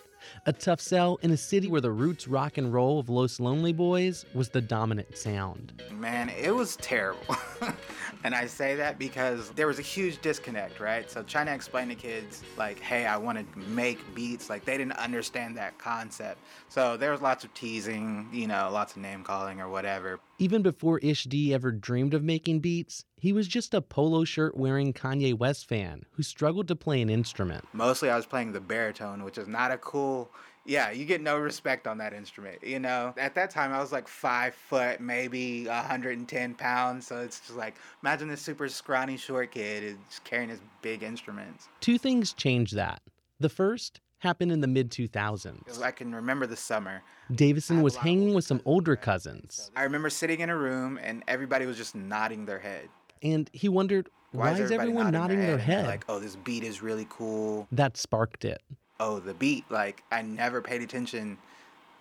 A 0.46 0.52
tough 0.52 0.80
sell 0.80 1.18
in 1.22 1.30
a 1.30 1.36
city 1.36 1.68
where 1.68 1.80
the 1.80 1.90
roots 1.90 2.28
rock 2.28 2.58
and 2.58 2.72
roll 2.72 2.98
of 2.98 3.08
Los 3.08 3.40
Lonely 3.40 3.72
Boys 3.72 4.24
was 4.34 4.48
the 4.48 4.60
dominant 4.60 5.16
sound. 5.16 5.82
Man, 5.90 6.28
it 6.30 6.54
was 6.54 6.76
terrible. 6.76 7.36
and 8.24 8.34
I 8.34 8.46
say 8.46 8.74
that 8.76 8.98
because 8.98 9.50
there 9.50 9.66
was 9.66 9.78
a 9.78 9.82
huge 9.82 10.20
disconnect, 10.22 10.80
right? 10.80 11.10
So 11.10 11.22
trying 11.22 11.46
to 11.46 11.54
explain 11.54 11.88
to 11.88 11.94
kids, 11.94 12.42
like, 12.56 12.78
hey, 12.80 13.06
I 13.06 13.16
want 13.16 13.38
to 13.38 13.58
make 13.58 14.14
beats, 14.14 14.50
like, 14.50 14.64
they 14.64 14.76
didn't 14.76 14.98
understand 14.98 15.56
that 15.56 15.78
concept. 15.78 16.38
So 16.68 16.96
there 16.96 17.10
was 17.10 17.20
lots 17.20 17.44
of 17.44 17.52
teasing, 17.54 18.28
you 18.32 18.46
know, 18.46 18.68
lots 18.72 18.96
of 18.96 19.02
name 19.02 19.24
calling 19.24 19.60
or 19.60 19.68
whatever. 19.68 20.20
Even 20.38 20.62
before 20.62 20.98
Ish 20.98 21.24
D 21.24 21.54
ever 21.54 21.70
dreamed 21.72 22.14
of 22.14 22.22
making 22.22 22.60
beats, 22.60 23.04
he 23.24 23.32
was 23.32 23.48
just 23.48 23.72
a 23.72 23.80
polo 23.80 24.22
shirt 24.22 24.54
wearing 24.54 24.92
Kanye 24.92 25.32
West 25.32 25.66
fan 25.66 26.04
who 26.10 26.22
struggled 26.22 26.68
to 26.68 26.76
play 26.76 27.00
an 27.00 27.08
instrument. 27.08 27.66
Mostly 27.72 28.10
I 28.10 28.16
was 28.16 28.26
playing 28.26 28.52
the 28.52 28.60
baritone, 28.60 29.24
which 29.24 29.38
is 29.38 29.48
not 29.48 29.70
a 29.70 29.78
cool 29.78 30.30
yeah, 30.66 30.90
you 30.90 31.06
get 31.06 31.22
no 31.22 31.38
respect 31.38 31.86
on 31.86 31.96
that 31.98 32.12
instrument. 32.12 32.62
You 32.62 32.78
know, 32.78 33.14
at 33.16 33.34
that 33.34 33.48
time 33.50 33.72
I 33.72 33.80
was 33.80 33.92
like 33.92 34.08
five 34.08 34.54
foot, 34.54 35.00
maybe 35.00 35.66
110 35.66 36.54
pounds. 36.54 37.06
So 37.06 37.20
it's 37.20 37.40
just 37.40 37.56
like, 37.56 37.76
imagine 38.02 38.28
this 38.28 38.42
super 38.42 38.68
scrawny 38.68 39.16
short 39.16 39.52
kid 39.52 39.82
is 39.82 39.96
carrying 40.24 40.50
his 40.50 40.60
big 40.82 41.02
instruments. 41.02 41.68
Two 41.80 41.96
things 41.96 42.34
changed 42.34 42.76
that. 42.76 43.00
The 43.40 43.48
first 43.48 44.00
happened 44.18 44.52
in 44.52 44.60
the 44.60 44.66
mid 44.66 44.90
2000s. 44.90 45.82
I 45.82 45.92
can 45.92 46.14
remember 46.14 46.46
the 46.46 46.56
summer. 46.56 47.02
Davison 47.34 47.80
was 47.80 47.96
hanging 47.96 48.34
with 48.34 48.44
some 48.44 48.60
older 48.66 48.96
cousins. 48.96 49.70
I 49.74 49.84
remember 49.84 50.10
sitting 50.10 50.40
in 50.40 50.50
a 50.50 50.56
room 50.56 50.98
and 51.02 51.22
everybody 51.26 51.64
was 51.64 51.78
just 51.78 51.94
nodding 51.94 52.44
their 52.44 52.58
head. 52.58 52.90
And 53.24 53.48
he 53.52 53.68
wondered, 53.68 54.10
why, 54.32 54.52
why 54.52 54.58
is, 54.58 54.70
everyone 54.70 55.10
nodding, 55.10 55.38
their, 55.38 55.56
their 55.56 55.58
head? 55.58 55.78
head? 55.80 55.86
Like, 55.86 56.04
oh, 56.08 56.20
this 56.20 56.36
beat 56.36 56.62
is 56.62 56.82
really 56.82 57.06
cool. 57.08 57.66
That 57.72 57.96
sparked 57.96 58.44
it. 58.44 58.60
Oh 59.00 59.18
the 59.18 59.34
beat 59.34 59.64
like 59.70 60.04
i 60.12 60.22
never 60.22 60.62
paid 60.62 60.80
attention 60.80 61.36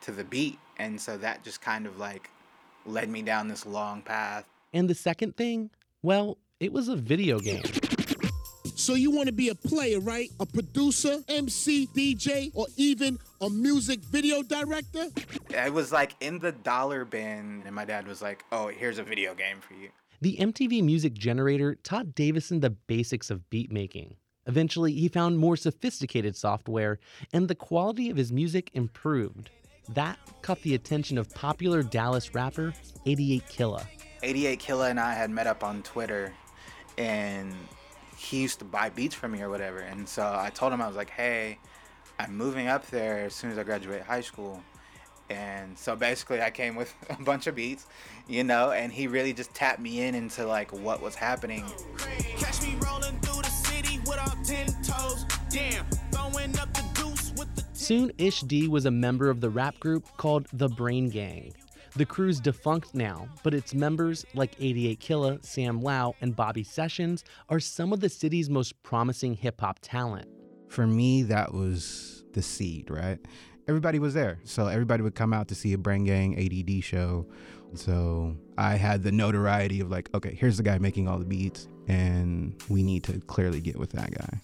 to 0.02 0.12
the 0.12 0.24
beat. 0.24 0.60
And 0.78 1.00
so 1.00 1.18
that 1.18 1.44
just 1.44 1.62
kind 1.62 1.88
of 1.88 1.98
like 1.98 2.30
led 2.86 3.10
me 3.10 3.22
down 3.22 3.48
this 3.48 3.66
long 3.66 4.02
path. 4.02 4.46
And 4.74 4.90
the 4.90 4.96
second 4.96 5.36
thing 5.36 5.72
well 6.04 6.38
it 6.60 6.72
was 6.72 6.88
a 6.90 6.96
video 6.96 7.40
game. 7.40 7.64
So 8.76 8.94
you 8.94 9.12
want 9.12 9.28
to 9.28 9.34
be 9.34 9.50
a 9.50 9.56
player 9.56 10.00
right? 10.00 10.30
A 10.40 10.46
producer 10.46 11.24
mc 11.28 11.88
dj 11.88 12.52
or 12.54 12.68
even 12.78 13.18
a 13.42 13.50
music 13.50 14.00
video 14.02 14.44
director? 14.44 15.08
It 15.50 15.74
was 15.74 15.92
like 15.92 16.16
in 16.20 16.38
the 16.40 16.52
dollar 16.52 17.06
bin 17.06 17.64
and 17.66 17.74
my 17.74 17.86
dad 17.86 18.08
was 18.08 18.22
like 18.22 18.44
oh 18.52 18.68
here's 18.68 19.00
a 19.00 19.04
video 19.04 19.34
game 19.34 19.62
for 19.62 19.74
you 19.74 19.90
the 20.24 20.38
mtv 20.40 20.84
music 20.84 21.14
generator 21.14 21.76
taught 21.76 22.16
davison 22.16 22.62
the 22.62 22.70
basics 22.70 23.30
of 23.30 23.50
beat 23.50 23.72
making 23.72 24.16
Eventually, 24.46 24.94
he 24.94 25.08
found 25.08 25.38
more 25.38 25.56
sophisticated 25.56 26.36
software, 26.36 27.00
and 27.32 27.48
the 27.48 27.56
quality 27.56 28.10
of 28.10 28.18
his 28.18 28.32
music 28.32 28.70
improved. 28.74 29.50
That 29.90 30.18
caught 30.42 30.62
the 30.62 30.76
attention 30.76 31.18
of 31.18 31.34
popular 31.34 31.84
Dallas 31.84 32.34
rapper 32.34 32.74
88 33.06 33.48
Killa. 33.48 33.88
88 34.22 34.60
Killa 34.60 34.90
and 34.90 35.00
I 35.00 35.14
had 35.14 35.30
met 35.30 35.48
up 35.48 35.64
on 35.64 35.82
Twitter, 35.84 36.34
and 36.98 37.54
he 38.18 38.42
used 38.42 38.60
to 38.60 38.66
buy 38.66 38.90
beats 38.90 39.16
from 39.16 39.32
me 39.32 39.42
or 39.42 39.50
whatever. 39.50 39.80
And 39.80 40.08
so 40.08 40.24
I 40.24 40.50
told 40.50 40.74
him, 40.74 40.82
I 40.82 40.88
was 40.88 40.96
like, 40.96 41.10
hey, 41.10 41.58
I'm 42.20 42.36
moving 42.36 42.68
up 42.68 42.86
there 42.88 43.20
as 43.20 43.34
soon 43.34 43.52
as 43.52 43.58
I 43.58 43.64
graduate 43.64 44.02
high 44.02 44.22
school. 44.22 44.62
And 45.30 45.78
so 45.78 45.96
basically, 45.96 46.42
I 46.42 46.50
came 46.50 46.76
with 46.76 46.94
a 47.10 47.22
bunch 47.24 47.48
of 47.48 47.56
beats, 47.56 47.88
you 48.28 48.44
know, 48.44 48.72
and 48.72 48.92
he 48.92 49.08
really 49.08 49.34
just 49.34 49.54
tapped 49.54 49.80
me 49.80 50.04
in 50.04 50.16
into 50.16 50.46
like 50.46 50.72
what 50.72 51.02
was 51.02 51.16
happening. 51.16 51.64
Catch 52.38 52.62
me 52.62 52.76
rolling 52.86 53.20
through 53.20 53.42
the 53.42 53.50
city 53.50 54.00
without 54.00 54.44
10 54.44 54.68
toes. 54.84 55.26
Damn, 55.50 55.86
throwing 56.12 56.58
up 56.60 56.74
the 56.74 56.84
deuce 56.94 57.32
with 57.38 57.54
the. 57.56 57.64
Soon, 57.74 58.12
Ish 58.18 58.42
D 58.42 58.68
was 58.68 58.86
a 58.86 58.92
member 58.92 59.30
of 59.30 59.42
the 59.42 59.50
rap 59.50 59.80
group 59.80 60.06
called 60.18 60.48
The 60.54 60.70
Brain 60.70 61.10
Gang. 61.10 61.54
The 61.96 62.06
crew's 62.08 62.40
defunct 62.40 62.96
now, 62.96 63.28
but 63.44 63.54
its 63.54 63.76
members, 63.76 64.26
like 64.34 64.56
88 64.60 65.00
Killa, 65.00 65.38
Sam 65.44 65.80
Lao, 65.80 66.16
and 66.22 66.36
Bobby 66.36 66.64
Sessions, 66.64 67.24
are 67.50 67.60
some 67.60 67.94
of 67.94 68.00
the 68.00 68.10
city's 68.10 68.50
most 68.50 68.82
promising 68.82 69.36
hip 69.36 69.62
hop 69.62 69.78
talent. 69.80 70.28
For 70.70 70.88
me, 70.88 71.22
that 71.24 71.54
was 71.54 72.24
the 72.34 72.42
seed, 72.42 72.90
right? 72.90 73.20
Everybody 73.68 74.00
was 74.00 74.14
there. 74.14 74.40
So 74.44 74.68
everybody 74.68 75.04
would 75.04 75.16
come 75.16 75.34
out 75.34 75.48
to 75.50 75.56
see 75.56 75.74
a 75.74 75.78
Brain 75.78 76.04
Gang 76.04 76.38
ADD 76.38 76.84
show. 76.84 77.26
So 77.76 78.36
I 78.58 78.76
had 78.76 79.04
the 79.04 79.12
notoriety 79.12 79.80
of 79.80 79.90
like, 79.90 80.10
okay, 80.14 80.36
here's 80.36 80.58
the 80.58 80.64
guy 80.64 80.78
making 80.78 81.08
all 81.08 81.18
the 81.18 81.26
beats, 81.26 81.68
and 81.88 82.56
we 82.70 82.84
need 82.84 83.04
to 83.06 83.20
clearly 83.22 83.62
get 83.62 83.78
with 83.78 83.92
that 83.92 84.12
guy. 84.12 84.40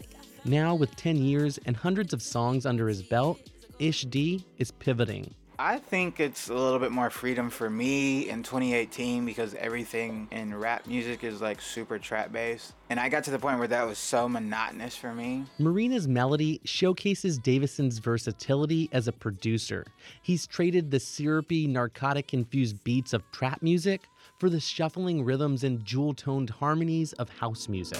Now, 0.45 0.73
with 0.73 0.95
10 0.95 1.17
years 1.17 1.59
and 1.65 1.75
hundreds 1.75 2.13
of 2.13 2.21
songs 2.21 2.65
under 2.65 2.87
his 2.87 3.03
belt, 3.03 3.39
Ish 3.77 4.03
D 4.05 4.45
is 4.57 4.71
pivoting. 4.71 5.35
I 5.61 5.77
think 5.77 6.21
it's 6.21 6.47
a 6.47 6.53
little 6.53 6.79
bit 6.79 6.93
more 6.93 7.09
freedom 7.09 7.49
for 7.49 7.69
me 7.69 8.29
in 8.29 8.43
2018 8.43 9.25
because 9.25 9.53
everything 9.55 10.29
in 10.31 10.57
rap 10.57 10.87
music 10.87 11.25
is 11.25 11.41
like 11.41 11.59
super 11.59 11.99
trap 11.99 12.31
based. 12.31 12.71
And 12.89 12.97
I 12.97 13.09
got 13.09 13.25
to 13.25 13.31
the 13.31 13.39
point 13.39 13.59
where 13.59 13.67
that 13.67 13.85
was 13.85 13.97
so 13.97 14.29
monotonous 14.29 14.95
for 14.95 15.13
me. 15.13 15.43
Marina's 15.57 16.07
melody 16.07 16.61
showcases 16.63 17.37
Davison's 17.37 17.97
versatility 17.99 18.87
as 18.93 19.09
a 19.09 19.11
producer. 19.11 19.85
He's 20.21 20.47
traded 20.47 20.91
the 20.91 20.99
syrupy, 21.01 21.67
narcotic 21.67 22.33
infused 22.33 22.81
beats 22.85 23.11
of 23.11 23.29
trap 23.33 23.61
music 23.61 24.03
for 24.37 24.49
the 24.49 24.61
shuffling 24.61 25.25
rhythms 25.25 25.65
and 25.65 25.83
jewel 25.83 26.13
toned 26.13 26.51
harmonies 26.51 27.11
of 27.13 27.27
house 27.27 27.67
music. 27.67 27.99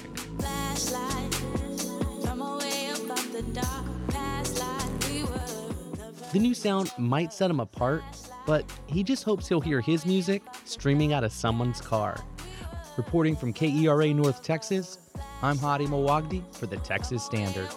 The 6.31 6.37
new 6.37 6.53
sound 6.53 6.91
might 6.99 7.33
set 7.33 7.49
him 7.49 7.59
apart, 7.59 8.03
but 8.45 8.63
he 8.85 9.01
just 9.01 9.23
hopes 9.23 9.47
he'll 9.47 9.61
hear 9.61 9.81
his 9.81 10.05
music 10.05 10.43
streaming 10.63 11.11
out 11.11 11.23
of 11.23 11.31
someone's 11.31 11.81
car. 11.81 12.23
Reporting 12.97 13.35
from 13.35 13.51
KERA 13.51 14.13
North 14.13 14.43
Texas, 14.43 14.99
I'm 15.41 15.57
Hady 15.57 15.87
Mawajdeh 15.87 16.55
for 16.55 16.67
the 16.67 16.77
Texas 16.77 17.23
Standard. 17.23 17.67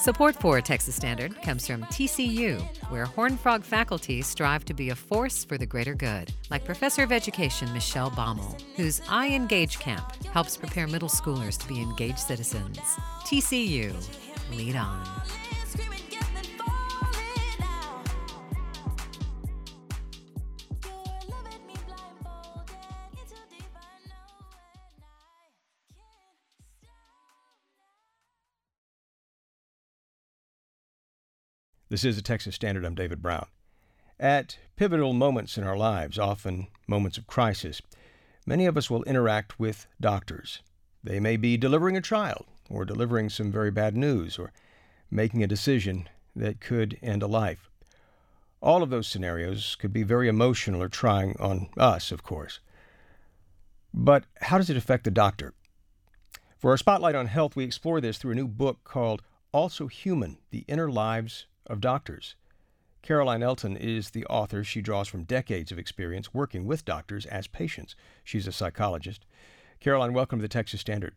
Support 0.00 0.36
for 0.36 0.62
Texas 0.62 0.94
Standard 0.94 1.42
comes 1.42 1.66
from 1.66 1.82
TCU, 1.82 2.58
where 2.88 3.04
Horn 3.04 3.36
Frog 3.36 3.62
faculty 3.62 4.22
strive 4.22 4.64
to 4.64 4.72
be 4.72 4.88
a 4.88 4.94
force 4.94 5.44
for 5.44 5.58
the 5.58 5.66
greater 5.66 5.94
good, 5.94 6.32
like 6.48 6.64
Professor 6.64 7.02
of 7.02 7.12
Education 7.12 7.70
Michelle 7.74 8.10
Bauml, 8.10 8.58
whose 8.76 9.02
I 9.10 9.28
Engage 9.28 9.78
Camp 9.78 10.24
helps 10.32 10.56
prepare 10.56 10.86
middle 10.86 11.10
schoolers 11.10 11.58
to 11.58 11.68
be 11.68 11.82
engaged 11.82 12.18
citizens. 12.18 12.78
TCU, 13.26 13.92
lead 14.56 14.74
on. 14.74 15.06
This 31.90 32.04
is 32.04 32.14
the 32.14 32.22
Texas 32.22 32.54
Standard. 32.54 32.84
I'm 32.84 32.94
David 32.94 33.20
Brown. 33.20 33.46
At 34.20 34.58
pivotal 34.76 35.12
moments 35.12 35.58
in 35.58 35.64
our 35.64 35.76
lives, 35.76 36.20
often 36.20 36.68
moments 36.86 37.18
of 37.18 37.26
crisis, 37.26 37.82
many 38.46 38.64
of 38.66 38.76
us 38.76 38.88
will 38.88 39.02
interact 39.02 39.58
with 39.58 39.88
doctors. 40.00 40.62
They 41.02 41.18
may 41.18 41.36
be 41.36 41.56
delivering 41.56 41.96
a 41.96 42.00
child, 42.00 42.46
or 42.68 42.84
delivering 42.84 43.28
some 43.28 43.50
very 43.50 43.72
bad 43.72 43.96
news, 43.96 44.38
or 44.38 44.52
making 45.10 45.42
a 45.42 45.48
decision 45.48 46.08
that 46.36 46.60
could 46.60 46.96
end 47.02 47.24
a 47.24 47.26
life. 47.26 47.68
All 48.62 48.84
of 48.84 48.90
those 48.90 49.08
scenarios 49.08 49.74
could 49.74 49.92
be 49.92 50.04
very 50.04 50.28
emotional 50.28 50.80
or 50.80 50.88
trying 50.88 51.34
on 51.40 51.70
us, 51.76 52.12
of 52.12 52.22
course. 52.22 52.60
But 53.92 54.26
how 54.42 54.58
does 54.58 54.70
it 54.70 54.76
affect 54.76 55.02
the 55.02 55.10
doctor? 55.10 55.54
For 56.56 56.70
our 56.70 56.76
spotlight 56.76 57.16
on 57.16 57.26
health, 57.26 57.56
we 57.56 57.64
explore 57.64 58.00
this 58.00 58.16
through 58.16 58.30
a 58.30 58.36
new 58.36 58.46
book 58.46 58.84
called 58.84 59.22
Also 59.50 59.88
Human 59.88 60.38
The 60.52 60.64
Inner 60.68 60.88
Lives 60.88 61.46
of 61.70 61.80
doctors. 61.80 62.34
Caroline 63.02 63.42
Elton 63.42 63.76
is 63.76 64.10
the 64.10 64.26
author. 64.26 64.62
She 64.62 64.82
draws 64.82 65.08
from 65.08 65.24
decades 65.24 65.72
of 65.72 65.78
experience 65.78 66.34
working 66.34 66.66
with 66.66 66.84
doctors 66.84 67.24
as 67.26 67.46
patients. 67.46 67.96
She's 68.24 68.46
a 68.46 68.52
psychologist. 68.52 69.24
Caroline, 69.80 70.12
welcome 70.12 70.38
to 70.38 70.42
the 70.42 70.48
Texas 70.48 70.80
Standard. 70.82 71.14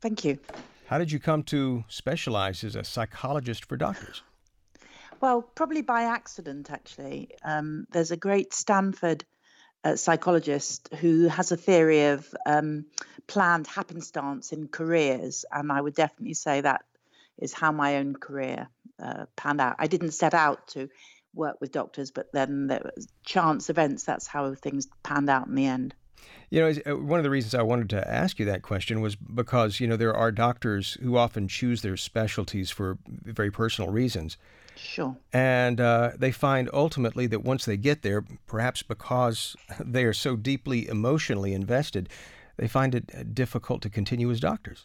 Thank 0.00 0.24
you. 0.24 0.38
How 0.86 0.98
did 0.98 1.10
you 1.10 1.18
come 1.18 1.42
to 1.44 1.84
specialize 1.88 2.62
as 2.62 2.76
a 2.76 2.84
psychologist 2.84 3.64
for 3.64 3.76
doctors? 3.76 4.22
Well, 5.20 5.42
probably 5.42 5.82
by 5.82 6.02
accident, 6.02 6.70
actually. 6.70 7.30
Um, 7.44 7.86
there's 7.92 8.10
a 8.10 8.16
great 8.16 8.52
Stanford 8.52 9.24
uh, 9.84 9.96
psychologist 9.96 10.88
who 11.00 11.28
has 11.28 11.50
a 11.50 11.56
theory 11.56 12.06
of 12.06 12.32
um, 12.46 12.86
planned 13.26 13.66
happenstance 13.66 14.52
in 14.52 14.68
careers, 14.68 15.44
and 15.50 15.72
I 15.72 15.80
would 15.80 15.94
definitely 15.94 16.34
say 16.34 16.60
that 16.60 16.84
is 17.38 17.52
how 17.52 17.72
my 17.72 17.96
own 17.96 18.14
career 18.14 18.68
uh, 19.02 19.26
panned 19.36 19.60
out. 19.60 19.76
I 19.78 19.86
didn't 19.86 20.12
set 20.12 20.34
out 20.34 20.68
to 20.68 20.88
work 21.34 21.56
with 21.60 21.72
doctors, 21.72 22.10
but 22.10 22.32
then 22.32 22.66
there 22.66 22.82
was 22.96 23.08
chance 23.24 23.70
events. 23.70 24.04
That's 24.04 24.26
how 24.26 24.54
things 24.54 24.86
panned 25.02 25.30
out 25.30 25.46
in 25.46 25.54
the 25.54 25.66
end. 25.66 25.94
You 26.50 26.60
know, 26.60 26.74
uh, 26.86 26.96
one 26.96 27.18
of 27.18 27.24
the 27.24 27.30
reasons 27.30 27.54
I 27.54 27.62
wanted 27.62 27.90
to 27.90 28.10
ask 28.10 28.38
you 28.38 28.44
that 28.46 28.62
question 28.62 29.00
was 29.00 29.16
because, 29.16 29.80
you 29.80 29.86
know, 29.86 29.96
there 29.96 30.14
are 30.14 30.30
doctors 30.30 30.98
who 31.02 31.16
often 31.16 31.48
choose 31.48 31.82
their 31.82 31.96
specialties 31.96 32.70
for 32.70 32.98
very 33.08 33.50
personal 33.50 33.90
reasons. 33.90 34.36
Sure. 34.76 35.16
And 35.32 35.80
uh, 35.80 36.12
they 36.16 36.30
find 36.30 36.68
ultimately 36.72 37.26
that 37.28 37.42
once 37.42 37.64
they 37.64 37.76
get 37.76 38.02
there, 38.02 38.24
perhaps 38.46 38.82
because 38.82 39.56
they 39.80 40.04
are 40.04 40.12
so 40.12 40.36
deeply 40.36 40.88
emotionally 40.88 41.54
invested, 41.54 42.08
they 42.56 42.68
find 42.68 42.94
it 42.94 43.10
uh, 43.14 43.22
difficult 43.32 43.82
to 43.82 43.90
continue 43.90 44.30
as 44.30 44.40
doctors. 44.40 44.84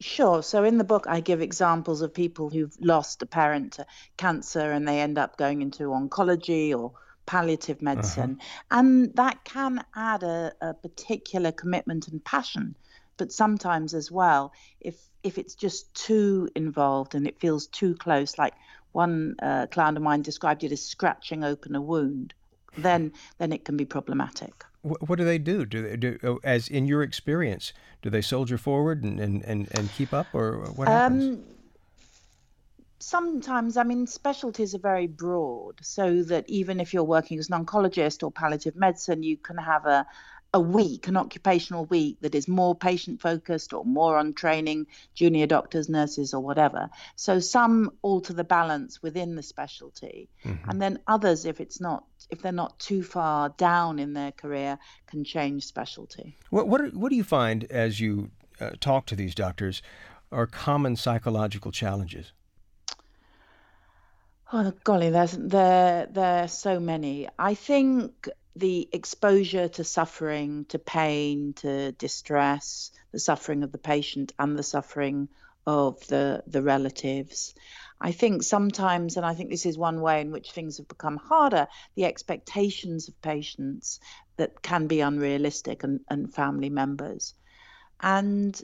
Sure. 0.00 0.42
So 0.42 0.64
in 0.64 0.78
the 0.78 0.84
book, 0.84 1.04
I 1.06 1.20
give 1.20 1.42
examples 1.42 2.00
of 2.00 2.14
people 2.14 2.48
who've 2.48 2.74
lost 2.80 3.20
a 3.20 3.26
parent 3.26 3.74
to 3.74 3.86
cancer 4.16 4.72
and 4.72 4.88
they 4.88 5.00
end 5.00 5.18
up 5.18 5.36
going 5.36 5.60
into 5.60 5.84
oncology 5.84 6.74
or 6.76 6.92
palliative 7.26 7.76
uh-huh. 7.76 7.84
medicine. 7.84 8.38
Uh-huh. 8.40 8.78
And 8.78 9.14
that 9.16 9.44
can 9.44 9.84
add 9.94 10.22
a, 10.22 10.52
a 10.60 10.74
particular 10.74 11.52
commitment 11.52 12.08
and 12.08 12.24
passion. 12.24 12.76
But 13.18 13.30
sometimes 13.30 13.92
as 13.92 14.10
well, 14.10 14.52
if 14.80 14.96
if 15.22 15.36
it's 15.36 15.54
just 15.54 15.92
too 15.92 16.48
involved 16.56 17.14
and 17.14 17.26
it 17.26 17.38
feels 17.38 17.66
too 17.66 17.94
close, 17.94 18.38
like 18.38 18.54
one 18.92 19.36
uh, 19.42 19.66
client 19.70 19.98
of 19.98 20.02
mine 20.02 20.22
described 20.22 20.64
it 20.64 20.72
as 20.72 20.82
scratching 20.82 21.44
open 21.44 21.76
a 21.76 21.82
wound, 21.82 22.32
then 22.78 23.12
then 23.36 23.52
it 23.52 23.66
can 23.66 23.76
be 23.76 23.84
problematic. 23.84 24.64
What, 24.82 25.08
what 25.08 25.18
do 25.18 25.24
they 25.24 25.38
do? 25.38 25.66
Do 25.66 25.82
they 25.82 25.96
do 25.96 26.18
oh, 26.22 26.40
as 26.42 26.68
in 26.68 26.86
your 26.86 27.02
experience? 27.02 27.72
Do 28.02 28.10
they 28.10 28.22
soldier 28.22 28.58
forward 28.58 29.04
and 29.04 29.20
and, 29.20 29.44
and, 29.44 29.68
and 29.72 29.92
keep 29.92 30.12
up, 30.12 30.28
or 30.32 30.58
what 30.74 30.88
happens? 30.88 31.36
Um, 31.36 31.44
sometimes, 33.00 33.76
I 33.76 33.82
mean, 33.82 34.06
specialties 34.06 34.74
are 34.74 34.78
very 34.78 35.06
broad, 35.06 35.80
so 35.82 36.22
that 36.24 36.48
even 36.48 36.80
if 36.80 36.94
you're 36.94 37.02
working 37.02 37.38
as 37.38 37.50
an 37.50 37.64
oncologist 37.64 38.22
or 38.22 38.30
palliative 38.30 38.76
medicine, 38.76 39.22
you 39.22 39.36
can 39.36 39.56
have 39.56 39.86
a, 39.86 40.06
a 40.52 40.60
week, 40.60 41.06
an 41.06 41.16
occupational 41.16 41.84
week 41.84 42.18
that 42.22 42.34
is 42.34 42.48
more 42.48 42.74
patient 42.74 43.20
focused 43.20 43.72
or 43.72 43.84
more 43.84 44.16
on 44.16 44.32
training 44.32 44.86
junior 45.14 45.46
doctors, 45.46 45.88
nurses, 45.88 46.34
or 46.34 46.40
whatever. 46.40 46.90
So 47.14 47.38
some 47.38 47.92
alter 48.02 48.32
the 48.32 48.44
balance 48.44 49.02
within 49.02 49.36
the 49.36 49.42
specialty, 49.42 50.28
mm-hmm. 50.44 50.68
and 50.68 50.82
then 50.82 50.98
others, 51.06 51.44
if 51.44 51.60
it's 51.60 51.80
not, 51.80 52.04
if 52.30 52.42
they're 52.42 52.52
not 52.52 52.78
too 52.78 53.02
far 53.02 53.50
down 53.50 53.98
in 53.98 54.12
their 54.12 54.32
career, 54.32 54.78
can 55.06 55.22
change 55.24 55.66
specialty. 55.66 56.36
What 56.50 56.66
what, 56.66 56.94
what 56.94 57.10
do 57.10 57.16
you 57.16 57.24
find 57.24 57.64
as 57.64 58.00
you 58.00 58.30
uh, 58.60 58.70
talk 58.80 59.06
to 59.06 59.16
these 59.16 59.34
doctors 59.34 59.82
are 60.32 60.46
common 60.46 60.96
psychological 60.96 61.70
challenges? 61.70 62.32
Oh 64.52 64.72
golly, 64.82 65.10
there's 65.10 65.32
there 65.32 66.06
there 66.10 66.42
are 66.42 66.48
so 66.48 66.80
many. 66.80 67.28
I 67.38 67.54
think 67.54 68.28
the 68.56 68.88
exposure 68.92 69.68
to 69.68 69.84
suffering, 69.84 70.64
to 70.66 70.78
pain, 70.78 71.52
to 71.54 71.92
distress, 71.92 72.90
the 73.12 73.20
suffering 73.20 73.62
of 73.62 73.72
the 73.72 73.78
patient 73.78 74.32
and 74.38 74.58
the 74.58 74.62
suffering 74.62 75.28
of 75.66 76.06
the 76.08 76.42
the 76.46 76.62
relatives. 76.62 77.54
I 78.00 78.12
think 78.12 78.42
sometimes, 78.42 79.16
and 79.16 79.26
I 79.26 79.34
think 79.34 79.50
this 79.50 79.66
is 79.66 79.76
one 79.76 80.00
way 80.00 80.20
in 80.22 80.32
which 80.32 80.52
things 80.52 80.78
have 80.78 80.88
become 80.88 81.18
harder, 81.18 81.68
the 81.94 82.06
expectations 82.06 83.08
of 83.08 83.20
patients 83.20 84.00
that 84.36 84.62
can 84.62 84.86
be 84.86 85.00
unrealistic 85.00 85.84
and, 85.84 86.00
and 86.08 86.32
family 86.32 86.70
members. 86.70 87.34
And 88.00 88.58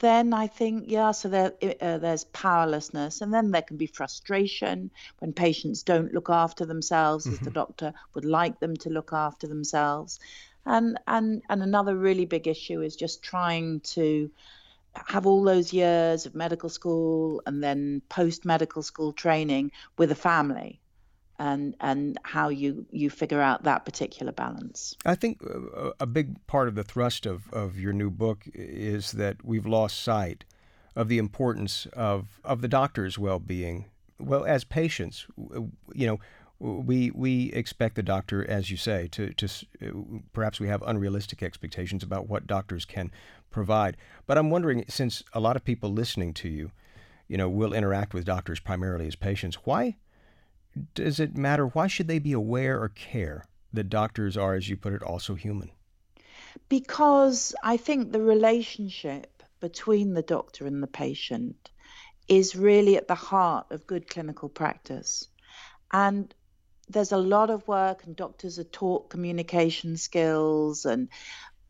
then 0.00 0.32
I 0.32 0.46
think, 0.46 0.84
yeah, 0.86 1.10
so 1.12 1.28
there, 1.28 1.52
uh, 1.80 1.98
there's 1.98 2.24
powerlessness, 2.24 3.20
and 3.20 3.32
then 3.32 3.50
there 3.50 3.62
can 3.62 3.76
be 3.76 3.86
frustration 3.86 4.90
when 5.18 5.32
patients 5.32 5.82
don't 5.82 6.12
look 6.12 6.30
after 6.30 6.64
themselves 6.66 7.24
mm-hmm. 7.24 7.34
as 7.34 7.38
the 7.40 7.46
mm-hmm. 7.46 7.54
doctor 7.54 7.94
would 8.14 8.24
like 8.24 8.60
them 8.60 8.76
to 8.78 8.90
look 8.90 9.12
after 9.12 9.46
themselves. 9.46 10.20
And, 10.66 10.98
and, 11.06 11.42
and 11.48 11.62
another 11.62 11.96
really 11.96 12.24
big 12.24 12.46
issue 12.46 12.80
is 12.80 12.96
just 12.96 13.22
trying 13.22 13.80
to 13.80 14.30
have 15.06 15.26
all 15.26 15.42
those 15.42 15.72
years 15.72 16.24
of 16.26 16.34
medical 16.34 16.68
school 16.68 17.42
and 17.46 17.62
then 17.62 18.00
post 18.08 18.44
medical 18.44 18.82
school 18.82 19.12
training 19.12 19.72
with 19.98 20.12
a 20.12 20.14
family 20.14 20.80
and 21.38 21.74
and 21.80 22.18
how 22.22 22.48
you 22.48 22.86
you 22.90 23.10
figure 23.10 23.40
out 23.40 23.64
that 23.64 23.84
particular 23.84 24.32
balance. 24.32 24.96
I 25.04 25.14
think 25.14 25.40
uh, 25.42 25.90
a 25.98 26.06
big 26.06 26.44
part 26.46 26.68
of 26.68 26.74
the 26.74 26.84
thrust 26.84 27.26
of, 27.26 27.52
of 27.52 27.78
your 27.78 27.92
new 27.92 28.10
book 28.10 28.44
is 28.54 29.12
that 29.12 29.44
we've 29.44 29.66
lost 29.66 30.02
sight 30.02 30.44
of 30.96 31.08
the 31.08 31.18
importance 31.18 31.86
of 31.92 32.40
of 32.44 32.60
the 32.60 32.68
doctor's 32.68 33.18
well-being. 33.18 33.86
Well, 34.18 34.44
as 34.44 34.62
patients, 34.62 35.26
you 35.92 36.06
know, 36.06 36.20
we 36.60 37.10
we 37.10 37.52
expect 37.52 37.96
the 37.96 38.02
doctor, 38.02 38.48
as 38.48 38.70
you 38.70 38.76
say, 38.76 39.08
to 39.08 39.32
to 39.34 39.48
perhaps 40.32 40.60
we 40.60 40.68
have 40.68 40.82
unrealistic 40.82 41.42
expectations 41.42 42.02
about 42.02 42.28
what 42.28 42.46
doctors 42.46 42.84
can 42.84 43.10
provide. 43.50 43.96
But 44.26 44.38
I'm 44.38 44.50
wondering, 44.50 44.84
since 44.88 45.24
a 45.32 45.40
lot 45.40 45.56
of 45.56 45.64
people 45.64 45.90
listening 45.92 46.32
to 46.34 46.48
you, 46.48 46.70
you 47.26 47.36
know, 47.36 47.48
will 47.48 47.72
interact 47.72 48.14
with 48.14 48.24
doctors 48.24 48.60
primarily 48.60 49.06
as 49.08 49.16
patients, 49.16 49.56
why 49.64 49.96
does 50.94 51.20
it 51.20 51.36
matter? 51.36 51.66
Why 51.66 51.86
should 51.86 52.08
they 52.08 52.18
be 52.18 52.32
aware 52.32 52.80
or 52.80 52.88
care 52.88 53.44
that 53.72 53.88
doctors 53.88 54.36
are, 54.36 54.54
as 54.54 54.68
you 54.68 54.76
put 54.76 54.92
it, 54.92 55.02
also 55.02 55.34
human? 55.34 55.70
Because 56.68 57.54
I 57.62 57.76
think 57.76 58.12
the 58.12 58.20
relationship 58.20 59.42
between 59.60 60.14
the 60.14 60.22
doctor 60.22 60.66
and 60.66 60.82
the 60.82 60.86
patient 60.86 61.70
is 62.28 62.56
really 62.56 62.96
at 62.96 63.08
the 63.08 63.14
heart 63.14 63.66
of 63.70 63.86
good 63.86 64.08
clinical 64.08 64.48
practice. 64.48 65.28
And 65.92 66.34
there's 66.88 67.12
a 67.12 67.16
lot 67.16 67.50
of 67.50 67.66
work, 67.66 68.04
and 68.04 68.14
doctors 68.14 68.58
are 68.58 68.64
taught 68.64 69.10
communication 69.10 69.96
skills 69.96 70.84
and 70.84 71.08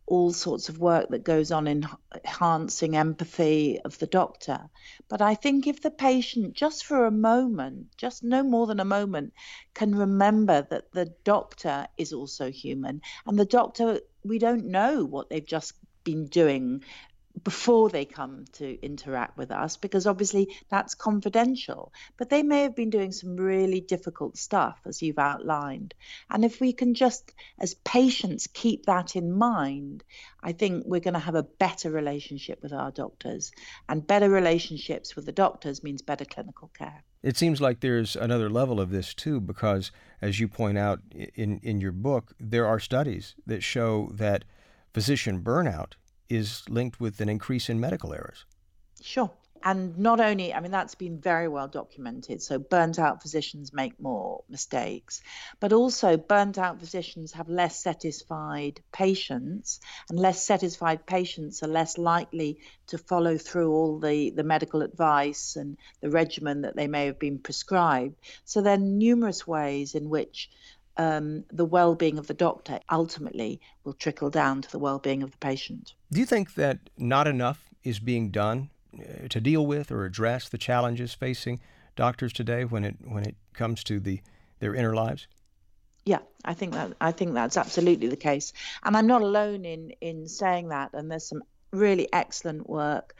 all 0.07 0.33
sorts 0.33 0.69
of 0.69 0.79
work 0.79 1.09
that 1.11 1.25
goes 1.25 1.51
on 1.51 1.67
in 1.67 1.89
enhancing 2.15 2.97
empathy 2.97 3.81
of 3.85 3.99
the 3.99 4.07
doctor. 4.07 4.69
But 5.09 5.23
I 5.23 5.35
think 5.35 5.67
if 5.67 5.81
the 5.81 5.91
patient, 5.91 6.55
just 6.55 6.85
for 6.85 7.07
a 7.07 7.11
moment, 7.11 7.97
just 7.97 8.23
no 8.23 8.43
more 8.43 8.67
than 8.67 8.81
a 8.81 8.85
moment, 8.85 9.33
can 9.73 9.95
remember 9.95 10.67
that 10.71 10.93
the 10.93 11.07
doctor 11.25 11.87
is 11.97 12.13
also 12.13 12.51
human 12.51 13.01
and 13.27 13.39
the 13.39 13.45
doctor, 13.45 14.01
we 14.23 14.39
don't 14.39 14.67
know 14.67 15.05
what 15.05 15.31
they've 15.31 15.45
just 15.45 15.75
been 16.05 16.27
doing 16.27 16.85
before 17.43 17.91
they 17.91 18.05
come 18.05 18.45
to 18.53 18.80
interact 18.80 19.37
with 19.37 19.51
us 19.51 19.76
because 19.76 20.07
obviously 20.07 20.55
that's 20.68 20.95
confidential. 20.95 21.93
But 22.16 22.30
they 22.30 22.43
may 22.43 22.62
have 22.62 22.76
been 22.76 22.91
doing 22.91 23.12
some 23.12 23.37
really 23.37 23.80
difficult 23.80 24.37
stuff, 24.37 24.80
as 24.87 25.03
you've 25.03 25.18
outlined. 25.18 25.95
And 26.30 26.45
if 26.45 26.61
we 26.61 26.72
can 26.72 26.95
just, 26.95 27.32
as 27.59 27.74
patients, 27.74 28.47
keep 28.47 28.87
that 28.87 29.16
in 29.16 29.32
mind, 29.32 30.05
I 30.43 30.53
think 30.53 30.85
we're 30.87 31.01
going 31.01 31.14
to 31.14 31.20
have 31.20 31.35
a 31.35 31.43
better 31.43 31.91
relationship 31.91 32.62
with 32.62 32.72
our 32.72 32.93
doctors. 32.93 33.51
And 33.89 34.07
better 34.07 34.30
relationships 34.30 35.16
with 35.16 35.26
the 35.26 35.32
doctors 35.32 35.82
means 35.82 36.03
better 36.03 36.24
clinical 36.24 36.70
care. 36.76 37.03
It 37.22 37.37
seems 37.37 37.61
like 37.61 37.80
there's 37.80 38.16
another 38.16 38.49
level 38.51 38.80
of 38.80 38.91
this 38.91 39.12
too, 39.12 39.41
because 39.41 39.91
as 40.22 40.39
you 40.39 40.47
point 40.47 40.78
out 40.78 41.01
in, 41.12 41.59
in 41.62 41.80
your 41.80 41.93
book, 41.93 42.32
there 42.39 42.66
are 42.66 42.78
studies 42.78 43.35
that 43.47 43.62
show 43.62 44.11
that 44.14 44.45
physician 44.93 45.43
burnout 45.43 45.95
is 46.29 46.62
linked 46.68 47.01
with 47.01 47.20
an 47.20 47.29
increase 47.29 47.68
in 47.68 47.81
medical 47.81 48.12
errors. 48.12 48.45
Sure. 49.01 49.31
And 49.66 49.97
not 49.97 50.20
only, 50.20 50.53
I 50.53 50.61
mean, 50.61 50.72
that's 50.72 50.95
been 50.95 51.18
very 51.18 51.49
well 51.49 51.68
documented. 51.68 52.43
So, 52.43 52.59
burnt 52.59 52.99
out 52.99 53.22
physicians 53.22 53.72
make 53.72 53.99
more 53.99 54.45
mistakes, 54.51 55.22
but 55.59 55.72
also 55.72 56.18
burnt 56.18 56.59
out 56.59 56.81
physicians 56.81 57.33
have 57.33 57.49
less 57.49 57.83
satisfied 57.83 58.83
patients, 58.93 59.81
and 60.11 60.18
less 60.18 60.45
satisfied 60.45 61.07
patients 61.07 61.62
are 61.62 61.68
less 61.68 61.97
likely 61.97 62.59
to 62.89 62.99
follow 62.99 63.39
through 63.39 63.72
all 63.72 63.99
the, 63.99 64.29
the 64.31 64.45
medical 64.45 64.83
advice 64.83 65.57
and 65.57 65.79
the 66.03 66.11
regimen 66.11 66.61
that 66.61 66.77
they 66.77 66.87
may 66.87 67.07
have 67.07 67.18
been 67.18 67.39
prescribed. 67.39 68.16
So, 68.45 68.61
there 68.61 68.75
are 68.75 68.77
numerous 68.77 69.47
ways 69.47 69.95
in 69.95 70.11
which 70.11 70.51
um, 70.97 71.45
the 71.51 71.65
well-being 71.65 72.19
of 72.19 72.27
the 72.27 72.35
doctor 72.35 72.81
ultimately 72.91 73.61
will 73.85 73.95
trickle 73.95 74.31
down 74.31 74.63
to 74.63 74.71
the 74.71 74.79
well-being 74.79 75.23
of 75.23 75.31
the 75.31 75.39
patient. 75.39 75.95
Do 76.13 76.21
you 76.21 76.27
think 76.27 76.55
that 76.55 76.79
not 76.97 77.27
enough 77.27 77.69
is 77.83 77.99
being 77.99 78.31
done 78.31 78.71
uh, 78.99 79.29
to 79.29 79.41
deal 79.41 79.67
with 79.67 79.91
or 79.91 80.05
address 80.05 80.49
the 80.49 80.59
challenges 80.59 81.15
facing 81.15 81.61
doctors 81.97 82.33
today 82.33 82.65
when 82.65 82.85
it 82.85 82.97
when 83.03 83.25
it 83.25 83.37
comes 83.53 83.85
to 83.85 84.01
the 84.01 84.21
their 84.61 84.75
inner 84.75 84.95
lives? 84.95 85.27
Yeah, 86.05 86.21
I 86.45 86.55
think 86.55 86.75
that 86.75 86.93
I 87.01 87.13
think 87.13 87.35
that's 87.35 87.57
absolutely 87.57 88.09
the 88.09 88.17
case, 88.17 88.53
and 88.83 88.97
I'm 88.97 89.07
not 89.07 89.23
alone 89.23 89.65
in 89.65 89.91
in 90.01 90.29
saying 90.29 90.69
that. 90.69 90.91
And 90.93 91.11
there's 91.11 91.29
some 91.29 91.43
really 91.73 92.09
excellent 92.13 92.69
work 92.69 93.15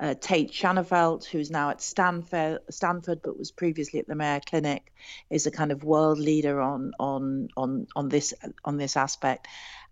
uh, 0.00 0.14
Tait 0.18 0.50
Shanafelt, 0.50 1.26
who's 1.26 1.50
now 1.50 1.70
at 1.70 1.82
Stanford, 1.82 2.60
Stanford, 2.70 3.20
but 3.22 3.38
was 3.38 3.50
previously 3.50 4.00
at 4.00 4.06
the 4.06 4.14
Mayo 4.14 4.40
Clinic, 4.40 4.92
is 5.28 5.46
a 5.46 5.50
kind 5.50 5.70
of 5.70 5.84
world 5.84 6.18
leader 6.18 6.60
on 6.60 6.92
on 6.98 7.48
on 7.56 7.86
on 7.94 8.08
this 8.08 8.32
on 8.64 8.78
this 8.78 8.96
aspect. 8.96 9.46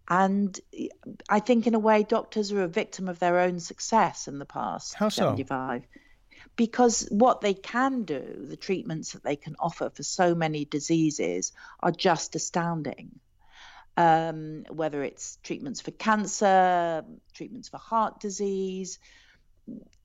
And 0.09 0.59
I 1.29 1.41
think, 1.41 1.67
in 1.67 1.75
a 1.75 1.79
way, 1.79 2.03
doctors 2.03 2.51
are 2.53 2.63
a 2.63 2.69
victim 2.69 3.09
of 3.09 3.19
their 3.19 3.41
own 3.41 3.61
success 3.61 4.27
in 4.27 4.39
the 4.39 4.47
past 4.47 4.95
How 4.95 5.11
so? 5.11 5.25
75. 5.25 5.87
Because 6.57 7.07
what 7.11 7.43
they 7.43 7.53
can 7.53 8.05
do, 8.05 8.47
the 8.49 8.57
treatments 8.57 9.13
that 9.13 9.23
they 9.23 9.37
can 9.37 9.57
offer 9.61 9.91
for 9.91 10.03
so 10.03 10.35
many 10.35 10.65
diseases, 10.65 11.53
are 11.81 11.93
just 11.93 12.35
astounding. 12.35 13.21
Um, 13.99 14.65
whether 14.71 15.03
it's 15.03 15.39
treatments 15.43 15.81
for 15.81 15.91
cancer, 15.91 17.05
treatments 17.35 17.69
for 17.69 17.79
heart 17.79 18.21
disease, 18.21 18.99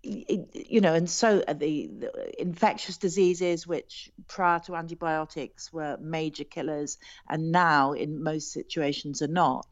you 0.03 0.82
know, 0.82 0.93
and 0.93 1.09
so 1.09 1.39
the, 1.47 1.88
the, 1.88 2.41
infectious 2.41 2.97
diseases, 2.97 3.66
which 3.66 4.11
prior 4.28 4.59
to 4.59 4.76
antibiotics 4.76 5.72
were 5.72 5.97
major 6.01 6.43
killers, 6.43 6.97
and 7.30 7.53
now 7.53 7.93
in 7.93 8.22
most 8.22 8.51
situations 8.51 9.22
are 9.22 9.28
not. 9.28 9.66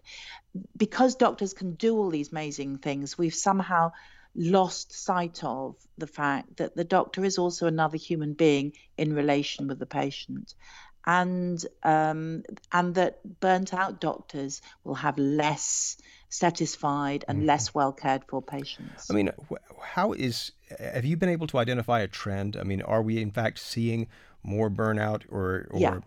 Because 0.78 1.16
doctors 1.16 1.54
can 1.54 1.74
do 1.74 1.98
all 1.98 2.10
these 2.10 2.32
amazing 2.32 2.78
things, 2.78 3.18
we've 3.18 3.36
somehow 3.36 3.92
lost 4.34 4.94
sight 4.94 5.44
of 5.44 5.76
the 5.98 6.08
fact 6.08 6.58
that 6.58 6.76
the 6.76 6.86
doctor 6.86 7.26
is 7.26 7.38
also 7.38 7.68
another 7.68 7.98
human 7.98 8.34
being 8.34 8.72
in 8.98 9.14
relation 9.14 9.68
with 9.68 9.80
the 9.80 9.86
patient. 9.86 10.54
And 11.06 11.64
um, 11.84 12.44
and 12.72 12.96
that 12.96 13.20
burnt 13.40 13.74
out 13.74 14.00
doctors 14.00 14.62
will 14.84 14.96
have 14.96 15.18
less 15.18 15.98
satisfied 16.32 17.26
and 17.28 17.40
mm-hmm. 17.40 17.48
less 17.48 17.74
well 17.74 17.92
cared 17.92 18.24
for 18.28 18.42
patients. 18.42 19.12
I 19.12 19.14
mean, 19.14 19.30
how 19.80 20.14
is 20.14 20.54
have 20.80 21.06
you 21.06 21.18
been 21.18 21.30
able 21.30 21.48
to 21.48 21.60
identify 21.60 22.00
a 22.00 22.08
trend? 22.08 22.58
I 22.58 22.64
mean, 22.64 22.82
are 22.82 23.04
we 23.04 23.22
in 23.22 23.32
fact 23.32 23.60
seeing 23.60 24.08
more 24.44 24.72
burnout 24.72 25.22
or, 25.30 25.68
or, 25.70 25.80
yeah 25.80 26.00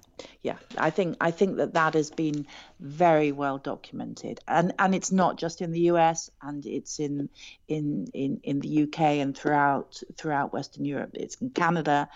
yeah 0.42 0.56
i 0.76 0.90
think 0.90 1.16
i 1.20 1.30
think 1.30 1.56
that 1.56 1.74
that 1.74 1.94
has 1.94 2.10
been 2.10 2.46
very 2.80 3.30
well 3.30 3.58
documented 3.58 4.40
and 4.48 4.74
and 4.78 4.92
it's 4.92 5.12
not 5.12 5.36
just 5.36 5.62
in 5.62 5.70
the 5.70 5.82
us 5.82 6.30
and 6.42 6.66
it's 6.66 6.98
in 6.98 7.28
in 7.68 8.08
in, 8.12 8.40
in 8.42 8.58
the 8.58 8.82
uk 8.82 8.98
and 8.98 9.36
throughout 9.36 10.02
throughout 10.16 10.52
western 10.52 10.84
europe 10.84 11.10
it's 11.14 11.36
in 11.36 11.50
canada 11.50 12.08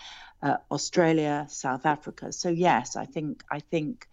uh, 0.42 0.56
australia 0.72 1.46
south 1.48 1.86
africa 1.86 2.32
so 2.32 2.48
yes 2.48 2.96
i 2.96 3.04
think 3.04 3.44
i 3.48 3.60
think 3.60 4.08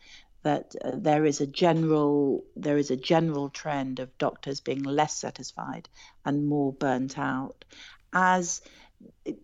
that 0.46 0.76
uh, 0.84 0.92
there 0.94 1.26
is 1.26 1.42
a 1.42 1.48
general 1.48 2.44
there 2.56 2.78
is 2.78 2.92
a 2.92 2.96
general 2.96 3.50
trend 3.50 4.00
of 4.00 4.18
doctors 4.20 4.62
being 4.62 4.84
less 4.84 5.18
satisfied 5.18 5.90
and 6.24 6.48
more 6.48 6.72
burnt 6.72 7.18
out. 7.18 7.66
As 8.14 8.62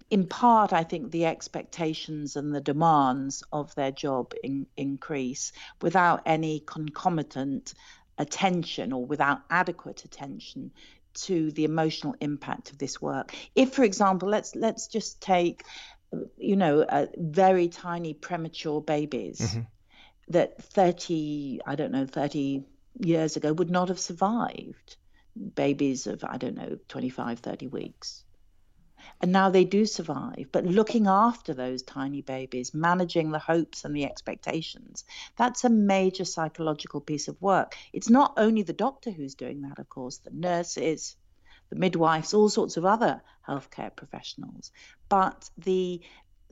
in 0.10 0.28
part 0.28 0.72
i 0.74 0.84
think 0.84 1.12
the 1.12 1.26
expectations 1.26 2.36
and 2.36 2.56
the 2.56 2.62
demands 2.62 3.44
of 3.52 3.76
their 3.76 3.92
job 3.92 4.34
in, 4.44 4.66
increase 4.78 5.52
without 5.82 6.22
any 6.26 6.62
concomitant 6.66 7.74
attention 8.18 8.94
or 8.94 9.06
without 9.06 9.42
adequate 9.50 10.06
attention 10.06 10.72
to 11.14 11.52
the 11.52 11.66
emotional 11.66 12.16
impact 12.22 12.72
of 12.72 12.78
this 12.78 13.02
work. 13.02 13.36
If 13.54 13.74
for 13.74 13.84
example 13.84 14.30
let's 14.30 14.56
let's 14.56 14.88
just 14.88 15.22
take 15.22 15.64
you 16.38 16.56
know 16.56 16.82
uh, 16.82 17.08
very 17.18 17.68
tiny 17.68 18.14
premature 18.14 18.82
babies. 18.82 19.42
Mm-hmm 19.42 19.62
that 20.32 20.62
30, 20.62 21.62
I 21.66 21.76
don't 21.76 21.92
know, 21.92 22.06
30 22.06 22.64
years 23.00 23.36
ago 23.38 23.54
would 23.54 23.70
not 23.70 23.90
have 23.90 24.00
survived 24.00 24.98
babies 25.56 26.08
of, 26.08 26.24
I 26.24 26.38
don't 26.38 26.56
know, 26.56 26.78
25, 26.88 27.40
30 27.40 27.68
weeks. 27.68 28.24
And 29.20 29.32
now 29.32 29.50
they 29.50 29.64
do 29.64 29.86
survive. 29.86 30.48
But 30.52 30.66
looking 30.66 31.08
after 31.08 31.54
those 31.54 31.84
tiny 31.84 32.22
babies, 32.22 32.74
managing 32.74 33.32
the 33.32 33.40
hopes 33.40 33.86
and 33.86 33.96
the 33.96 34.06
expectations, 34.06 35.06
that's 35.38 35.64
a 35.64 35.70
major 35.70 36.26
psychological 36.26 37.02
piece 37.02 37.28
of 37.28 37.42
work. 37.42 37.76
It's 37.94 38.10
not 38.10 38.34
only 38.38 38.64
the 38.64 38.74
doctor 38.74 39.12
who's 39.12 39.36
doing 39.36 39.62
that, 39.62 39.80
of 39.80 39.90
course, 39.90 40.18
the 40.18 40.32
nurses, 40.32 41.16
the 41.70 41.76
midwives, 41.78 42.34
all 42.34 42.50
sorts 42.50 42.78
of 42.78 42.86
other 42.86 43.22
healthcare 43.48 43.96
professionals. 43.96 44.72
But 45.10 45.50
the 45.58 46.02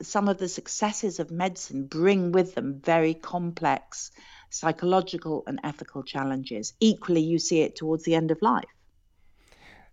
some 0.02 0.28
of 0.28 0.38
the 0.38 0.48
successes 0.48 1.20
of 1.20 1.30
medicine 1.30 1.86
bring 1.86 2.32
with 2.32 2.54
them 2.54 2.80
very 2.84 3.14
complex 3.14 4.10
psychological 4.50 5.44
and 5.46 5.60
ethical 5.62 6.02
challenges. 6.02 6.74
Equally, 6.80 7.20
you 7.20 7.38
see 7.38 7.60
it 7.60 7.76
towards 7.76 8.04
the 8.04 8.14
end 8.14 8.30
of 8.30 8.42
life. 8.42 8.64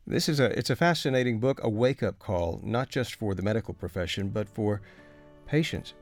This 0.05 0.29
is 0.29 0.39
a 0.39 0.57
it's 0.57 0.69
a 0.69 0.75
fascinating 0.75 1.39
book, 1.39 1.59
a 1.63 1.69
wake-up 1.69 2.17
call, 2.17 2.61
not 2.63 2.89
just 2.89 3.15
for 3.15 3.35
the 3.35 3.41
medical 3.41 3.73
profession, 3.73 4.29
but 4.29 4.47
for 4.47 4.81
patients. 5.45 5.93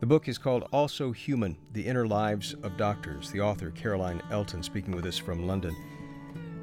The 0.00 0.06
book 0.06 0.26
is 0.28 0.38
called 0.38 0.68
Also 0.72 1.12
Human: 1.12 1.56
The 1.72 1.86
Inner 1.86 2.06
Lives 2.06 2.54
of 2.62 2.76
Doctors. 2.76 3.30
The 3.30 3.40
author 3.40 3.70
Caroline 3.70 4.22
Elton 4.30 4.62
speaking 4.62 4.96
with 4.96 5.06
us 5.06 5.18
from 5.18 5.46
London. 5.46 5.76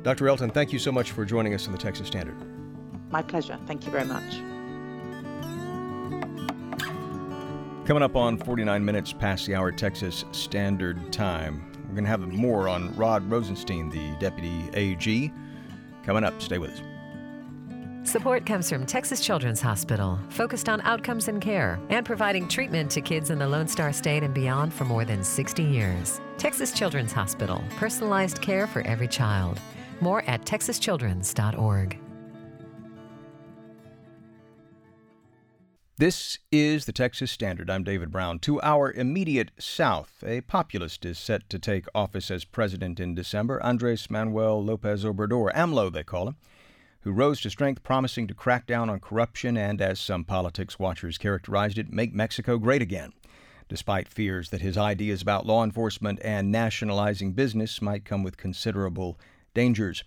Dr. 0.03 0.27
Elton, 0.27 0.49
thank 0.49 0.73
you 0.73 0.79
so 0.79 0.91
much 0.91 1.11
for 1.11 1.23
joining 1.23 1.53
us 1.53 1.65
on 1.67 1.71
the 1.71 1.79
Texas 1.79 2.07
Standard. 2.07 2.35
My 3.09 3.21
pleasure. 3.21 3.57
Thank 3.67 3.85
you 3.85 3.91
very 3.91 4.05
much. 4.05 4.52
Coming 7.85 8.03
up 8.03 8.15
on 8.15 8.37
49 8.37 8.85
minutes 8.85 9.11
past 9.11 9.45
the 9.45 9.55
hour 9.55 9.69
Texas 9.69 10.23
Standard 10.31 11.11
Time. 11.11 11.69
We're 11.89 11.95
going 11.95 12.05
to 12.05 12.09
have 12.09 12.21
more 12.21 12.69
on 12.69 12.95
Rod 12.95 13.29
Rosenstein, 13.29 13.89
the 13.89 14.15
Deputy 14.19 14.69
AG. 14.73 15.33
Coming 16.05 16.23
up, 16.23 16.41
stay 16.41 16.59
with 16.59 16.71
us. 16.71 16.81
Support 18.09 18.45
comes 18.45 18.69
from 18.69 18.85
Texas 18.85 19.19
Children's 19.19 19.59
Hospital, 19.59 20.17
focused 20.29 20.69
on 20.69 20.79
outcomes 20.81 21.27
and 21.27 21.41
care 21.41 21.77
and 21.89 22.05
providing 22.05 22.47
treatment 22.47 22.89
to 22.91 23.01
kids 23.01 23.31
in 23.31 23.37
the 23.39 23.47
Lone 23.47 23.67
Star 23.67 23.91
State 23.91 24.23
and 24.23 24.33
beyond 24.33 24.73
for 24.73 24.85
more 24.85 25.03
than 25.03 25.21
60 25.21 25.63
years. 25.63 26.21
Texas 26.37 26.71
Children's 26.71 27.11
Hospital, 27.11 27.61
personalized 27.75 28.41
care 28.41 28.65
for 28.65 28.81
every 28.87 29.09
child. 29.09 29.59
More 29.99 30.23
at 30.27 30.45
texaschildrens.org. 30.45 31.99
This 35.97 36.39
is 36.51 36.85
the 36.85 36.91
Texas 36.91 37.29
Standard. 37.29 37.69
I'm 37.69 37.83
David 37.83 38.09
Brown. 38.09 38.39
To 38.39 38.59
our 38.63 38.91
immediate 38.91 39.51
south, 39.59 40.23
a 40.25 40.41
populist 40.41 41.05
is 41.05 41.19
set 41.19 41.47
to 41.51 41.59
take 41.59 41.85
office 41.93 42.31
as 42.31 42.45
president 42.45 42.99
in 42.99 43.13
December. 43.13 43.61
Andres 43.61 44.09
Manuel 44.09 44.63
Lopez 44.63 45.05
Obrador, 45.05 45.53
AMLO 45.53 45.93
they 45.93 46.03
call 46.03 46.29
him, 46.29 46.35
who 47.01 47.11
rose 47.11 47.41
to 47.41 47.51
strength 47.51 47.83
promising 47.83 48.25
to 48.25 48.33
crack 48.33 48.65
down 48.65 48.89
on 48.89 49.01
corruption 49.01 49.55
and, 49.55 49.79
as 49.83 49.99
some 49.99 50.23
politics 50.23 50.79
watchers 50.79 51.19
characterized 51.19 51.77
it, 51.77 51.93
make 51.93 52.11
Mexico 52.11 52.57
great 52.57 52.81
again. 52.81 53.13
Despite 53.69 54.07
fears 54.07 54.49
that 54.49 54.61
his 54.61 54.79
ideas 54.79 55.21
about 55.21 55.45
law 55.45 55.63
enforcement 55.63 56.19
and 56.23 56.51
nationalizing 56.51 57.33
business 57.33 57.83
might 57.83 58.03
come 58.03 58.23
with 58.23 58.35
considerable 58.35 59.19
dangers. 59.53 60.03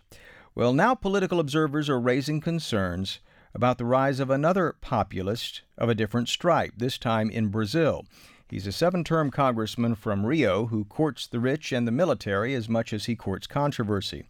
Well, 0.53 0.73
now 0.73 0.97
political 0.97 1.39
observers 1.39 1.89
are 1.89 2.01
raising 2.01 2.41
concerns 2.41 3.21
about 3.57 3.79
the 3.79 3.87
rise 3.87 4.21
of 4.21 4.29
another 4.29 4.77
populist 4.83 5.63
of 5.79 5.89
a 5.89 5.95
different 5.95 6.29
stripe, 6.29 6.75
this 6.77 6.99
time 6.99 7.31
in 7.31 7.49
Brazil. 7.49 8.05
He's 8.51 8.67
a 8.67 8.73
seven 8.73 9.03
term 9.03 9.31
congressman 9.31 9.95
from 9.95 10.27
Rio 10.27 10.67
who 10.67 10.85
courts 10.85 11.27
the 11.27 11.41
rich 11.41 11.73
and 11.73 11.89
the 11.89 11.93
military 11.93 12.53
as 12.53 12.69
much 12.69 12.93
as 12.93 13.07
he 13.07 13.17
courts 13.17 13.47
controversy. 13.47 14.25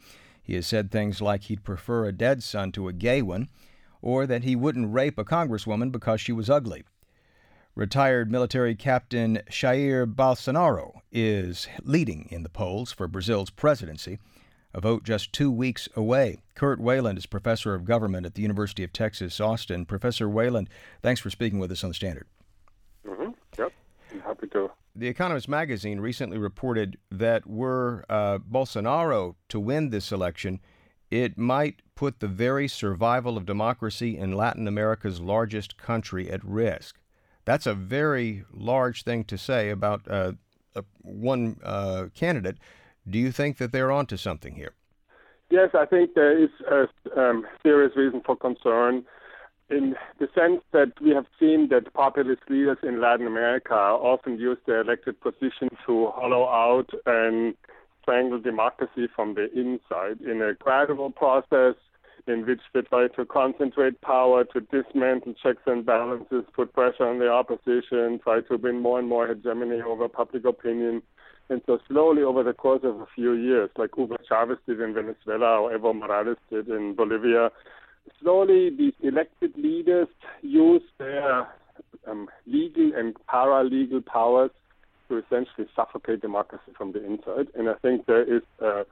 He 0.44 0.54
has 0.54 0.64
said 0.64 0.92
things 0.92 1.20
like 1.20 1.42
he'd 1.42 1.64
prefer 1.64 2.04
a 2.06 2.12
dead 2.12 2.44
son 2.44 2.70
to 2.72 2.86
a 2.86 2.92
gay 2.92 3.20
one, 3.20 3.48
or 4.00 4.28
that 4.28 4.44
he 4.44 4.54
wouldn't 4.54 4.94
rape 4.94 5.18
a 5.18 5.24
congresswoman 5.24 5.90
because 5.90 6.20
she 6.20 6.32
was 6.32 6.48
ugly. 6.48 6.84
Retired 7.74 8.30
military 8.30 8.76
captain 8.76 9.42
Jair 9.50 10.06
Bolsonaro 10.06 11.00
is 11.10 11.66
leading 11.82 12.28
in 12.30 12.44
the 12.44 12.48
polls 12.48 12.92
for 12.92 13.08
Brazil's 13.08 13.50
presidency 13.50 14.20
a 14.76 14.80
vote 14.80 15.04
just 15.04 15.32
two 15.32 15.50
weeks 15.50 15.88
away. 15.96 16.42
Kurt 16.54 16.78
Weyland 16.78 17.16
is 17.16 17.24
professor 17.24 17.74
of 17.74 17.86
government 17.86 18.26
at 18.26 18.34
the 18.34 18.42
University 18.42 18.84
of 18.84 18.92
Texas, 18.92 19.40
Austin. 19.40 19.86
Professor 19.86 20.28
Weyland, 20.28 20.68
thanks 21.00 21.18
for 21.18 21.30
speaking 21.30 21.58
with 21.58 21.72
us 21.72 21.82
on 21.82 21.88
the 21.90 21.94
Standard. 21.94 22.26
Mm-hmm. 23.06 23.30
Yep, 23.58 23.72
I'm 24.12 24.20
happy 24.20 24.46
to. 24.48 24.70
The 24.94 25.08
Economist 25.08 25.48
magazine 25.48 25.98
recently 25.98 26.36
reported 26.36 26.98
that 27.10 27.46
were 27.46 28.04
uh, 28.10 28.38
Bolsonaro 28.38 29.36
to 29.48 29.58
win 29.58 29.88
this 29.88 30.12
election, 30.12 30.60
it 31.10 31.38
might 31.38 31.80
put 31.94 32.20
the 32.20 32.28
very 32.28 32.68
survival 32.68 33.38
of 33.38 33.46
democracy 33.46 34.18
in 34.18 34.32
Latin 34.32 34.68
America's 34.68 35.20
largest 35.20 35.78
country 35.78 36.30
at 36.30 36.44
risk. 36.44 36.98
That's 37.46 37.66
a 37.66 37.74
very 37.74 38.44
large 38.52 39.04
thing 39.04 39.24
to 39.24 39.38
say 39.38 39.70
about 39.70 40.02
uh, 40.10 40.32
one 41.00 41.58
uh, 41.62 42.06
candidate. 42.14 42.58
Do 43.08 43.18
you 43.18 43.30
think 43.32 43.58
that 43.58 43.72
they're 43.72 43.92
onto 43.92 44.16
something 44.16 44.54
here? 44.54 44.72
Yes, 45.50 45.70
I 45.74 45.86
think 45.86 46.14
there 46.14 46.36
is 46.36 46.50
a 46.70 46.86
um, 47.20 47.46
serious 47.62 47.92
reason 47.96 48.20
for 48.24 48.36
concern 48.36 49.04
in 49.68 49.94
the 50.18 50.28
sense 50.34 50.62
that 50.72 50.92
we 51.00 51.10
have 51.10 51.26
seen 51.38 51.68
that 51.70 51.92
populist 51.92 52.42
leaders 52.48 52.78
in 52.82 53.00
Latin 53.00 53.26
America 53.26 53.74
often 53.74 54.38
use 54.38 54.58
their 54.66 54.80
elected 54.80 55.20
position 55.20 55.68
to 55.86 56.10
hollow 56.14 56.48
out 56.48 56.90
and 57.04 57.54
strangle 58.02 58.40
democracy 58.40 59.08
from 59.14 59.34
the 59.34 59.50
inside 59.58 60.20
in 60.20 60.40
a 60.40 60.54
gradual 60.54 61.10
process 61.10 61.74
in 62.28 62.46
which 62.46 62.60
they 62.74 62.82
try 62.82 63.06
to 63.08 63.24
concentrate 63.24 64.00
power, 64.00 64.44
to 64.44 64.60
dismantle 64.60 65.34
checks 65.40 65.62
and 65.66 65.86
balances, 65.86 66.44
put 66.54 66.72
pressure 66.72 67.06
on 67.06 67.18
the 67.18 67.28
opposition, 67.28 68.18
try 68.22 68.40
to 68.40 68.56
win 68.56 68.80
more 68.80 68.98
and 68.98 69.08
more 69.08 69.28
hegemony 69.28 69.80
over 69.80 70.08
public 70.08 70.44
opinion. 70.44 71.02
And 71.48 71.62
so 71.66 71.78
slowly 71.88 72.22
over 72.22 72.42
the 72.42 72.52
course 72.52 72.82
of 72.82 73.00
a 73.00 73.06
few 73.14 73.32
years, 73.32 73.70
like 73.78 73.90
Hugo 73.96 74.16
Chavez 74.28 74.58
did 74.66 74.80
in 74.80 74.94
Venezuela 74.94 75.60
or 75.60 75.70
Evo 75.70 75.94
Morales 75.94 76.38
did 76.50 76.68
in 76.68 76.94
Bolivia, 76.94 77.50
slowly 78.20 78.70
these 78.70 78.94
elected 79.02 79.56
leaders 79.56 80.08
use 80.42 80.82
their 80.98 81.46
um, 82.08 82.28
legal 82.46 82.92
and 82.96 83.16
paralegal 83.32 84.04
powers 84.04 84.50
to 85.08 85.18
essentially 85.18 85.68
suffocate 85.74 86.20
democracy 86.20 86.72
from 86.76 86.92
the 86.92 87.04
inside. 87.04 87.46
And 87.54 87.68
I 87.68 87.74
think 87.74 88.06
there 88.06 88.22
is 88.22 88.42
a 88.60 88.82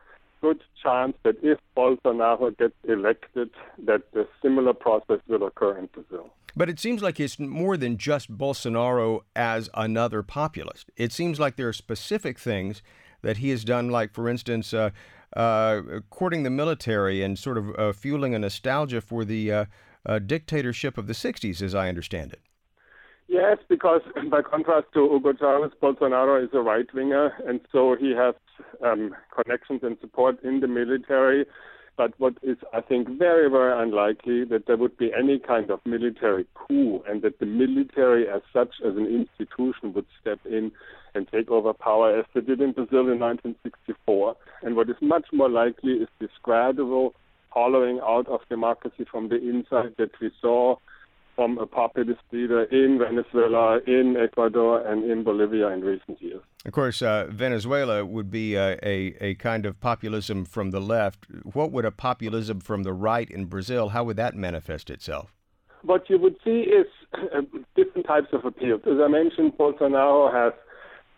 good 0.45 0.62
chance 0.82 1.16
that 1.22 1.36
if 1.42 1.59
Bolsonaro 1.74 2.57
gets 2.59 2.74
elected, 2.86 3.49
that 3.86 4.03
a 4.14 4.24
similar 4.42 4.74
process 4.74 5.20
will 5.26 5.47
occur 5.47 5.78
in 5.78 5.86
Brazil. 5.86 6.30
But 6.55 6.68
it 6.68 6.78
seems 6.78 7.03
like 7.03 7.18
it's 7.18 7.38
more 7.38 7.78
than 7.78 7.97
just 7.97 8.30
Bolsonaro 8.30 9.20
as 9.34 9.70
another 9.72 10.22
populist. 10.22 10.90
It 10.97 11.12
seems 11.12 11.40
like 11.40 11.57
there 11.57 11.68
are 11.68 11.72
specific 11.72 12.38
things 12.38 12.82
that 13.22 13.38
he 13.38 13.49
has 13.51 13.64
done, 13.64 13.88
like, 13.88 14.12
for 14.12 14.28
instance, 14.28 14.74
uh, 14.74 14.90
uh, 15.34 15.80
courting 16.11 16.42
the 16.42 16.51
military 16.51 17.22
and 17.22 17.38
sort 17.38 17.57
of 17.57 17.74
uh, 17.78 17.92
fueling 17.95 18.34
a 18.34 18.38
nostalgia 18.38 19.01
for 19.01 19.24
the 19.24 19.51
uh, 19.51 19.64
uh, 20.05 20.18
dictatorship 20.18 20.99
of 20.99 21.07
the 21.07 21.14
60s, 21.14 21.62
as 21.62 21.74
I 21.74 21.88
understand 21.88 22.34
it. 22.34 22.40
Yes, 23.29 23.59
because 23.68 24.03
by 24.31 24.43
contrast 24.43 24.87
to 24.95 25.09
Hugo 25.09 25.33
Chavez, 25.33 25.72
Bolsonaro 25.83 26.43
is 26.43 26.51
a 26.53 26.61
right 26.61 26.87
winger, 26.95 27.33
and 27.47 27.61
so 27.72 27.97
he 27.99 28.14
has 28.16 28.35
um, 28.85 29.14
connections 29.35 29.81
and 29.83 29.97
support 30.01 30.43
in 30.43 30.61
the 30.61 30.68
military. 30.68 31.47
But 31.97 32.12
what 32.18 32.35
is, 32.43 32.57
I 32.72 32.81
think, 32.81 33.09
very, 33.18 33.49
very 33.49 33.81
unlikely 33.81 34.45
that 34.47 34.66
there 34.66 34.77
would 34.77 34.97
be 34.97 35.12
any 35.16 35.39
kind 35.39 35.70
of 35.70 35.79
military 35.85 36.45
coup 36.55 37.03
and 37.09 37.22
that 37.22 37.39
the 37.39 37.47
military 37.47 38.29
as 38.29 38.43
such, 38.53 38.75
as 38.85 38.97
an 38.97 39.07
institution, 39.07 39.93
would 39.93 40.07
step 40.20 40.41
in 40.45 40.72
and 41.14 41.29
take 41.31 41.51
over 41.51 41.72
power 41.72 42.18
as 42.18 42.25
they 42.35 42.41
did 42.41 42.61
in 42.61 42.72
Brazil 42.72 43.09
in 43.12 43.20
1964. 43.20 44.37
And 44.62 44.75
what 44.75 44.91
is 44.91 44.97
much 45.01 45.27
more 45.33 45.49
likely 45.49 45.93
is 45.93 46.09
this 46.18 46.31
gradual 46.43 47.14
hollowing 47.51 48.01
out 48.03 48.27
of 48.27 48.41
democracy 48.49 49.07
from 49.09 49.29
the 49.29 49.37
inside 49.37 49.95
that 49.99 50.11
we 50.20 50.33
saw 50.41 50.75
from 51.35 51.59
a 51.59 51.66
populist 51.66 52.20
leader 52.32 52.64
in 52.64 52.99
Venezuela, 52.99 53.80
in 53.87 54.16
Ecuador, 54.16 54.87
and 54.87 55.11
in 55.11 55.24
Bolivia 55.24 55.68
in 55.68 55.80
recent 55.80 56.20
years. 56.22 56.43
Of 56.64 56.72
course, 56.72 57.03
uh, 57.03 57.26
Venezuela 57.30 58.05
would 58.05 58.30
be 58.30 58.55
a, 58.55 58.78
a, 58.82 59.14
a, 59.20 59.35
kind 59.35 59.66
of 59.66 59.80
populism 59.80 60.45
from 60.45 60.70
the 60.70 60.80
left. 60.80 61.26
What 61.43 61.72
would 61.72 61.85
a 61.85 61.91
populism 61.91 62.61
from 62.61 62.85
the 62.85 62.93
right 62.93 63.30
in 63.30 63.47
Brazil, 63.47 63.91
how 63.91 64.05
would 64.05 64.16
that 64.16 64.35
manifest 64.35 64.91
itself? 64.91 65.32
What 65.82 66.09
you 66.09 66.18
would 66.18 66.37
see 66.43 66.61
is 66.61 66.87
uh, 67.12 67.43
different 67.76 68.07
types 68.07 68.28
of 68.32 68.45
appeals. 68.45 68.80
As 68.87 68.99
I 69.03 69.09
mentioned, 69.09 69.53
Bolsonaro 69.59 70.32
has 70.32 70.55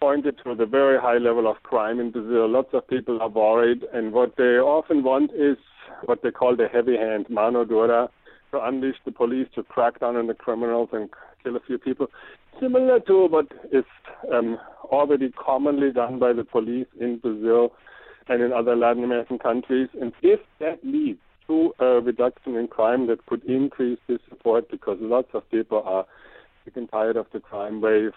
pointed 0.00 0.38
to 0.44 0.54
the 0.54 0.66
very 0.66 0.98
high 1.00 1.18
level 1.18 1.48
of 1.48 1.62
crime 1.62 2.00
in 2.00 2.10
Brazil. 2.10 2.48
Lots 2.48 2.70
of 2.74 2.86
people 2.88 3.20
are 3.22 3.28
worried, 3.28 3.84
and 3.92 4.12
what 4.12 4.36
they 4.36 4.58
often 4.58 5.02
want 5.02 5.30
is 5.32 5.56
what 6.04 6.22
they 6.22 6.30
call 6.30 6.56
the 6.56 6.68
heavy 6.68 6.96
hand, 6.96 7.26
mano 7.30 7.64
dura, 7.64 8.10
to 8.50 8.64
unleash 8.64 8.96
the 9.04 9.12
police 9.12 9.48
to 9.54 9.62
crack 9.62 10.00
down 10.00 10.16
on 10.16 10.26
the 10.26 10.34
criminals 10.34 10.88
and 10.92 11.10
kill 11.42 11.56
a 11.56 11.60
few 11.60 11.78
people, 11.78 12.08
similar 12.60 13.00
to 13.00 13.26
what 13.26 13.46
is 13.72 13.84
um, 14.32 14.58
already 14.84 15.30
commonly 15.32 15.92
done 15.92 16.18
by 16.18 16.32
the 16.32 16.44
police 16.44 16.86
in 17.00 17.18
Brazil 17.18 17.72
and 18.28 18.42
in 18.42 18.52
other 18.52 18.74
Latin 18.76 19.04
American 19.04 19.38
countries. 19.38 19.88
And 20.00 20.12
if 20.22 20.40
that 20.60 20.78
leads 20.84 21.20
to 21.46 21.72
a 21.78 22.00
reduction 22.00 22.56
in 22.56 22.68
crime 22.68 23.06
that 23.06 23.24
could 23.26 23.44
increase 23.44 23.98
this 24.08 24.18
support 24.28 24.70
because 24.70 24.98
lots 25.00 25.28
of 25.34 25.48
people 25.50 25.82
are 25.84 26.06
sick 26.64 26.76
and 26.76 26.90
tired 26.90 27.16
of 27.16 27.26
the 27.32 27.40
crime 27.40 27.80
wave. 27.80 28.12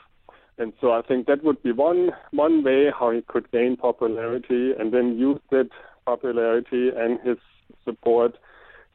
And 0.57 0.73
so 0.81 0.91
I 0.91 1.01
think 1.01 1.27
that 1.27 1.43
would 1.43 1.61
be 1.63 1.71
one 1.71 2.11
one 2.31 2.63
way 2.63 2.91
how 2.97 3.11
he 3.11 3.21
could 3.21 3.49
gain 3.51 3.77
popularity 3.77 4.73
and 4.77 4.93
then 4.93 5.17
use 5.17 5.39
that 5.51 5.69
popularity 6.05 6.89
and 6.89 7.19
his 7.21 7.37
support 7.85 8.35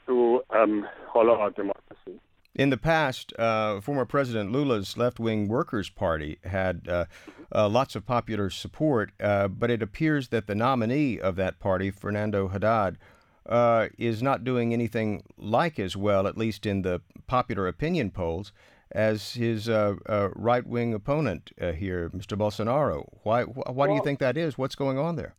to 0.06 0.42
um, 0.50 0.86
hollow 1.08 1.40
out 1.40 1.56
democracy. 1.56 2.20
In 2.54 2.70
the 2.70 2.76
past, 2.76 3.32
uh, 3.36 3.80
former 3.80 4.04
President 4.04 4.52
Lula's 4.52 4.96
left 4.96 5.18
wing 5.18 5.48
Workers' 5.48 5.90
Party 5.90 6.38
had 6.44 6.86
uh, 6.88 7.06
uh, 7.52 7.68
lots 7.68 7.96
of 7.96 8.06
popular 8.06 8.48
support, 8.48 9.10
uh, 9.20 9.48
but 9.48 9.72
it 9.72 9.82
appears 9.82 10.28
that 10.28 10.46
the 10.46 10.54
nominee 10.54 11.18
of 11.18 11.34
that 11.34 11.58
party, 11.58 11.90
Fernando 11.90 12.48
Haddad, 12.48 12.96
uh, 13.46 13.88
is 13.98 14.22
not 14.22 14.44
doing 14.44 14.72
anything 14.72 15.24
like 15.36 15.80
as 15.80 15.96
well, 15.96 16.28
at 16.28 16.38
least 16.38 16.64
in 16.64 16.82
the 16.82 17.02
popular 17.26 17.66
opinion 17.66 18.12
polls, 18.12 18.52
as 18.92 19.32
his 19.34 19.68
uh, 19.68 19.96
right 20.36 20.64
wing 20.64 20.94
opponent 20.94 21.50
here, 21.58 22.08
Mr. 22.10 22.38
Bolsonaro. 22.38 23.08
Why, 23.24 23.42
why 23.42 23.72
well, 23.72 23.88
do 23.88 23.94
you 23.94 24.04
think 24.04 24.20
that 24.20 24.36
is? 24.36 24.56
What's 24.56 24.76
going 24.76 24.96
on 24.96 25.16
there? 25.16 25.34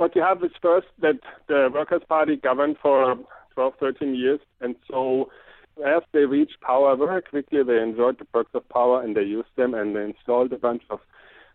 What 0.00 0.16
you 0.16 0.22
have 0.22 0.42
is 0.42 0.50
first 0.62 0.86
that 1.02 1.20
the 1.46 1.68
Workers' 1.72 2.02
Party 2.08 2.34
governed 2.36 2.76
for 2.80 3.16
12, 3.54 3.74
13 3.78 4.14
years, 4.14 4.40
and 4.62 4.74
so 4.90 5.28
as 5.86 6.02
they 6.12 6.20
reached 6.20 6.58
power 6.62 6.96
very 6.96 7.20
quickly, 7.20 7.62
they 7.62 7.78
enjoyed 7.82 8.18
the 8.18 8.24
perks 8.24 8.50
of 8.54 8.66
power 8.70 9.02
and 9.02 9.14
they 9.14 9.22
used 9.22 9.54
them 9.56 9.74
and 9.74 9.94
they 9.94 10.04
installed 10.04 10.52
a 10.54 10.58
bunch 10.58 10.82
of 10.88 11.00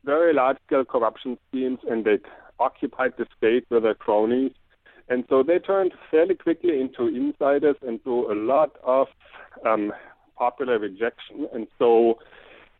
very 0.03 0.31
large 0.33 0.57
scale 0.67 0.85
corruption 0.85 1.37
schemes 1.49 1.79
and 1.89 2.05
they 2.05 2.19
occupied 2.59 3.13
the 3.17 3.25
state 3.35 3.65
with 3.71 3.83
their 3.83 3.95
cronies. 3.95 4.51
And 5.09 5.25
so 5.29 5.43
they 5.43 5.59
turned 5.59 5.93
fairly 6.09 6.35
quickly 6.35 6.79
into 6.79 7.07
insiders 7.07 7.75
and 7.81 8.03
do 8.03 8.31
a 8.31 8.35
lot 8.35 8.75
of 8.83 9.07
um, 9.65 9.91
popular 10.37 10.79
rejection. 10.79 11.47
And 11.53 11.67
so 11.77 12.19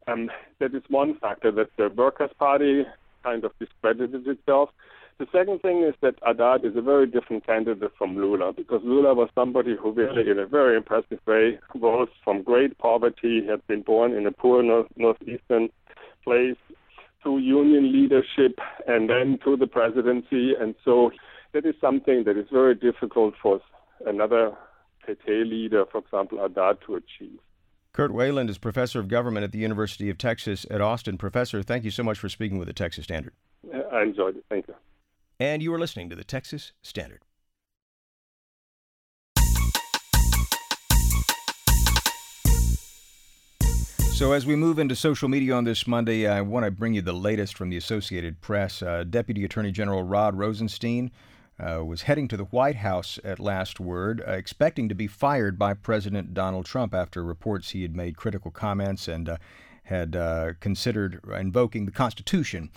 um, 0.08 0.30
that 0.60 0.74
is 0.74 0.84
one 0.90 1.18
factor 1.20 1.52
that 1.52 1.70
the 1.78 1.90
Workers' 1.90 2.32
Party 2.38 2.84
kind 3.24 3.44
of 3.44 3.52
discredited 3.60 4.28
itself. 4.28 4.70
The 5.18 5.28
second 5.32 5.62
thing 5.62 5.82
is 5.84 5.96
that 6.02 6.16
Haddad 6.26 6.66
is 6.66 6.76
a 6.76 6.82
very 6.82 7.08
different 7.08 7.46
candidate 7.46 7.92
from 7.98 8.18
Lula 8.18 8.52
because 8.52 8.82
Lula 8.84 9.14
was 9.14 9.30
somebody 9.34 9.74
who 9.82 9.94
really, 9.94 10.30
in 10.30 10.38
a 10.38 10.46
very 10.46 10.76
impressive 10.76 11.20
way, 11.26 11.58
rose 11.74 12.10
from 12.22 12.44
great 12.44 12.78
poverty, 12.80 13.42
he 13.42 13.48
had 13.48 13.66
been 13.68 13.82
born 13.82 14.14
in 14.14 14.28
a 14.28 14.32
poor 14.32 14.62
north, 14.62 14.88
northeastern 14.98 15.70
place, 16.22 16.58
to 17.24 17.38
union 17.38 17.94
leadership, 17.94 18.60
and 18.88 19.10
then 19.10 19.40
to 19.46 19.56
the 19.56 19.68
presidency. 19.68 20.54
And 20.54 20.76
so 20.84 21.12
that 21.54 21.66
is 21.66 21.76
something 21.80 22.26
that 22.26 22.38
is 22.38 22.48
very 22.52 22.76
difficult 22.76 23.36
for 23.42 23.62
another 24.06 24.52
PT 25.06 25.30
leader, 25.46 25.86
for 25.90 26.00
example, 26.00 26.40
Haddad, 26.40 26.80
to 26.88 26.96
achieve. 26.96 27.40
Kurt 27.94 28.12
Weyland 28.12 28.50
is 28.50 28.58
professor 28.58 29.00
of 29.00 29.08
government 29.08 29.46
at 29.46 29.54
the 29.54 29.60
University 29.60 30.10
of 30.10 30.18
Texas 30.18 30.66
at 30.70 30.82
Austin. 30.82 31.18
Professor, 31.18 31.64
thank 31.64 31.86
you 31.86 31.92
so 31.92 32.04
much 32.04 32.20
for 32.20 32.28
speaking 32.28 32.58
with 32.58 32.68
the 32.68 32.74
Texas 32.74 33.06
Standard. 33.06 33.32
I 33.94 34.02
enjoyed 34.02 34.36
it. 34.36 34.44
Thank 34.50 34.68
you 34.68 34.76
and 35.40 35.62
you 35.62 35.74
are 35.74 35.80
listening 35.80 36.10
to 36.10 36.16
the 36.16 36.24
Texas 36.24 36.72
Standard. 36.82 37.22
So, 44.14 44.32
as 44.32 44.46
we 44.46 44.56
move 44.56 44.80
into 44.80 44.96
social 44.96 45.28
media 45.28 45.54
on 45.56 45.66
this 45.66 45.86
Monday, 45.86 46.26
I 46.26 46.40
want 46.40 46.64
to 46.64 46.72
bring 46.72 46.94
you 46.94 47.02
the 47.02 47.12
latest 47.12 47.58
from 47.58 47.70
the 47.70 47.76
Associated 47.76 48.40
Press. 48.40 48.82
Uh, 48.82 49.04
Deputy 49.04 49.44
Attorney 49.44 49.74
General 49.74 50.04
Rod 50.04 50.38
Rosenstein 50.38 51.12
uh, 51.60 51.84
was 51.84 52.04
heading 52.04 52.30
to 52.30 52.38
the 52.38 52.46
White 52.46 52.78
House 52.78 53.20
at 53.26 53.42
last 53.42 53.78
word, 53.78 54.24
uh, 54.26 54.32
expecting 54.32 54.88
to 54.88 54.96
be 54.96 55.08
fired 55.08 55.60
by 55.60 55.74
President 55.74 56.34
Donald 56.34 56.66
Trump 56.66 56.94
after 56.94 57.26
reports 57.26 57.72
he 57.72 57.82
had 57.82 57.94
made 57.94 58.16
critical 58.16 58.52
comments 58.52 59.10
and 59.10 59.28
uh, 59.28 59.38
had 59.84 60.16
uh, 60.16 60.54
considered 60.62 61.20
invoking 61.38 61.86
the 61.86 61.92
Constitution 61.92 62.70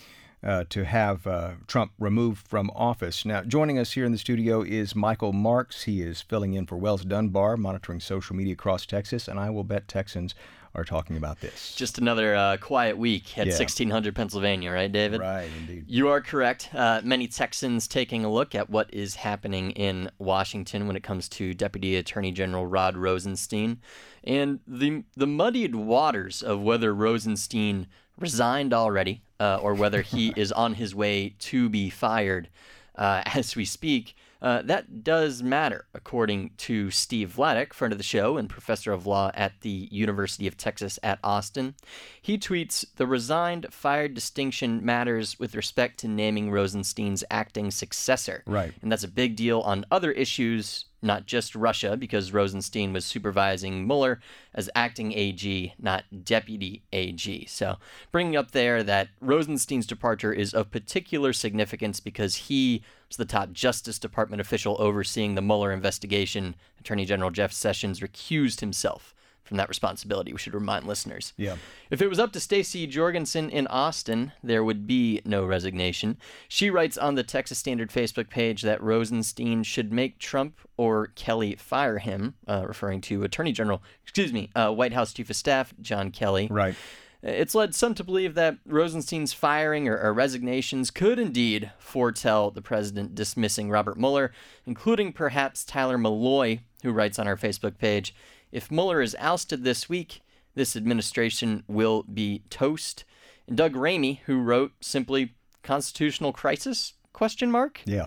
uh, 0.43 0.65
to 0.71 0.85
have 0.85 1.27
uh, 1.27 1.53
Trump 1.67 1.93
removed 1.99 2.47
from 2.47 2.71
office. 2.75 3.25
Now, 3.25 3.43
joining 3.43 3.79
us 3.79 3.93
here 3.93 4.05
in 4.05 4.13
the 4.13 4.19
studio 4.19 4.63
is 4.63 4.95
Michael 4.95 5.33
Marks. 5.33 5.85
He 5.85 6.03
is 6.03 6.23
filling 6.23 6.55
in 6.55 6.67
for 6.67 6.77
Wells 6.77 7.05
Dunbar, 7.05 7.57
monitoring 7.57 8.01
social 8.01 8.37
media 8.37 8.53
across 8.53 8.87
Texas, 8.87 9.29
and 9.29 9.39
I 9.39 9.51
will 9.51 9.65
bet 9.65 9.89
Texans 9.89 10.35
are 10.75 10.85
talking 10.85 11.17
about 11.17 11.41
this. 11.41 11.75
Just 11.75 11.99
another 11.99 12.37
uh, 12.37 12.57
quiet 12.59 12.97
week 12.97 13.37
at 13.39 13.47
yeah. 13.47 13.53
1600 13.55 14.15
Pennsylvania, 14.15 14.71
right, 14.71 14.91
David? 14.93 15.21
Right, 15.21 15.49
indeed. 15.59 15.85
You 15.89 16.09
are 16.09 16.21
correct. 16.21 16.69
Uh, 16.73 17.01
many 17.03 17.27
Texans 17.27 17.89
taking 17.89 18.25
a 18.25 18.31
look 18.31 18.55
at 18.55 18.71
what 18.71 18.93
is 18.93 19.17
happening 19.17 19.73
in 19.73 20.11
Washington 20.19 20.87
when 20.87 20.95
it 20.95 21.03
comes 21.03 21.29
to 21.31 21.55
Deputy 21.55 21.97
Attorney 21.97 22.33
General 22.33 22.67
Rod 22.67 22.97
Rosenstein 22.97 23.81
and 24.25 24.61
the 24.67 25.05
the 25.17 25.27
muddied 25.27 25.75
waters 25.75 26.43
of 26.43 26.61
whether 26.61 26.95
Rosenstein 26.95 27.87
resigned 28.19 28.75
already 28.75 29.23
uh, 29.41 29.59
or 29.63 29.75
whether 29.75 30.03
he 30.03 30.33
is 30.37 30.53
on 30.53 30.75
his 30.75 30.95
way 30.95 31.35
to 31.39 31.69
be 31.69 31.91
fired 31.91 32.49
uh, 32.97 33.23
as 33.35 33.57
we 33.57 33.65
speak. 33.65 34.15
Uh, 34.41 34.63
that 34.63 35.03
does 35.03 35.43
matter, 35.43 35.87
according 35.95 36.51
to 36.57 36.93
Steve 36.93 37.35
Vladeck, 37.37 37.73
friend 37.73 37.91
of 37.91 37.99
the 37.99 38.05
show 38.05 38.37
and 38.37 38.49
professor 38.49 38.93
of 38.93 39.05
law 39.05 39.33
at 39.35 39.61
the 39.63 39.89
University 39.91 40.47
of 40.47 40.57
Texas 40.57 40.97
at 41.03 41.19
Austin. 41.25 41.75
He 42.23 42.39
tweets 42.39 42.85
The 42.97 43.07
resigned 43.07 43.67
fired 43.73 44.15
distinction 44.15 44.85
matters 44.85 45.41
with 45.41 45.57
respect 45.57 45.99
to 46.01 46.09
naming 46.09 46.53
Rosenstein's 46.53 47.25
acting 47.33 47.73
successor. 47.73 48.45
Right. 48.47 48.73
And 48.81 48.93
that's 48.93 49.03
a 49.03 49.09
big 49.09 49.35
deal 49.35 49.61
on 49.61 49.85
other 49.91 50.13
issues 50.13 50.85
not 51.01 51.27
just 51.27 51.55
Russia, 51.55 51.97
because 51.97 52.33
Rosenstein 52.33 52.93
was 52.93 53.05
supervising 53.05 53.87
Mueller 53.87 54.21
as 54.55 54.71
acting 54.75 55.13
AG, 55.13 55.75
not 55.79 56.05
deputy 56.25 56.83
AG. 56.93 57.47
So, 57.47 57.77
bringing 58.11 58.37
up 58.37 58.51
there 58.51 58.83
that 58.83 59.09
Rosenstein's 59.21 59.87
departure 59.87 60.33
is 60.33 60.53
of 60.53 60.71
particular 60.71 61.33
significance 61.33 62.01
because 62.01 62.35
he 62.35 62.83
was 63.09 63.17
the 63.17 63.25
top 63.25 63.53
Justice 63.53 63.99
Department 63.99 64.41
official 64.41 64.77
overseeing 64.79 65.35
the 65.35 65.43
Mueller 65.43 65.73
investigation. 65.73 66.55
Attorney 66.81 67.05
General 67.05 67.31
Jeff 67.31 67.53
Sessions 67.53 68.01
recused 68.01 68.61
himself 68.61 69.15
from 69.49 69.57
that 69.57 69.69
responsibility. 69.69 70.33
We 70.33 70.39
should 70.39 70.55
remind 70.55 70.87
listeners. 70.87 71.33
Yeah. 71.37 71.57
If 71.91 72.03
it 72.03 72.09
was 72.09 72.19
up 72.19 72.33
to 72.35 72.41
Stacey 72.41 72.87
Jorgensen 72.87 73.49
in 73.51 73.67
Austin, 73.67 74.33
there 74.43 74.63
would 74.63 74.87
be 74.87 75.23
no 75.25 75.45
resignation. 75.45 76.19
She 76.47 76.71
writes 76.71 76.99
on 76.99 77.15
the 77.15 77.23
Texas 77.23 77.59
Standard 77.59 77.91
Facebook 77.91 78.29
page 78.29 78.63
that 78.63 78.83
Rosenstein 78.83 79.63
should 79.63 79.93
make 79.93 80.19
Trump 80.19 80.61
or 80.77 81.09
Kelly 81.09 81.57
fire 81.57 81.99
him, 81.99 82.35
uh, 82.47 82.65
referring 82.69 83.01
to 83.03 83.25
Attorney 83.25 83.53
General, 83.53 83.83
excuse 84.03 84.33
me, 84.33 84.51
uh, 84.55 84.71
White 84.71 84.93
House 84.93 85.13
Chief 85.13 85.31
of 85.31 85.37
Staff 85.37 85.73
John 85.81 86.11
Kelly. 86.11 86.47
Right. 86.51 86.75
It's 87.21 87.55
led 87.55 87.75
some 87.75 87.95
to 87.95 88.05
believe 88.05 88.35
that 88.35 88.59
Rosenstein's 88.65 89.33
firing 89.33 89.89
or, 89.89 89.99
or, 89.99 90.13
resignations 90.13 90.93
could 90.93 91.19
indeed 91.19 91.73
foretell 91.77 92.53
the 92.53 92.63
president 92.63 93.17
dismissing 93.17 93.71
Robert 93.71 93.99
Mueller, 93.99 94.31
including 94.67 95.13
perhaps 95.13 95.65
Tyler 95.65 95.99
Malloy, 95.99 96.61
who 96.85 96.93
writes 96.93 97.19
on 97.19 97.27
our 97.27 97.37
Facebook 97.37 97.77
page 97.77 98.15
if 98.53 98.71
Mueller 98.71 99.01
is 99.01 99.17
ousted 99.19 99.65
this 99.65 99.89
week, 99.89 100.23
this 100.55 100.77
administration 100.77 101.65
will 101.69 102.03
be 102.03 102.43
toast. 102.51 103.05
And 103.47 103.57
Doug 103.57 103.75
Ramey, 103.75 104.21
who 104.27 104.41
wrote 104.41 104.73
simply 104.81 105.35
"constitutional 105.63 106.33
crisis?" 106.33 106.95
question 107.13 107.51
mark. 107.51 107.81
Yeah. 107.85 108.07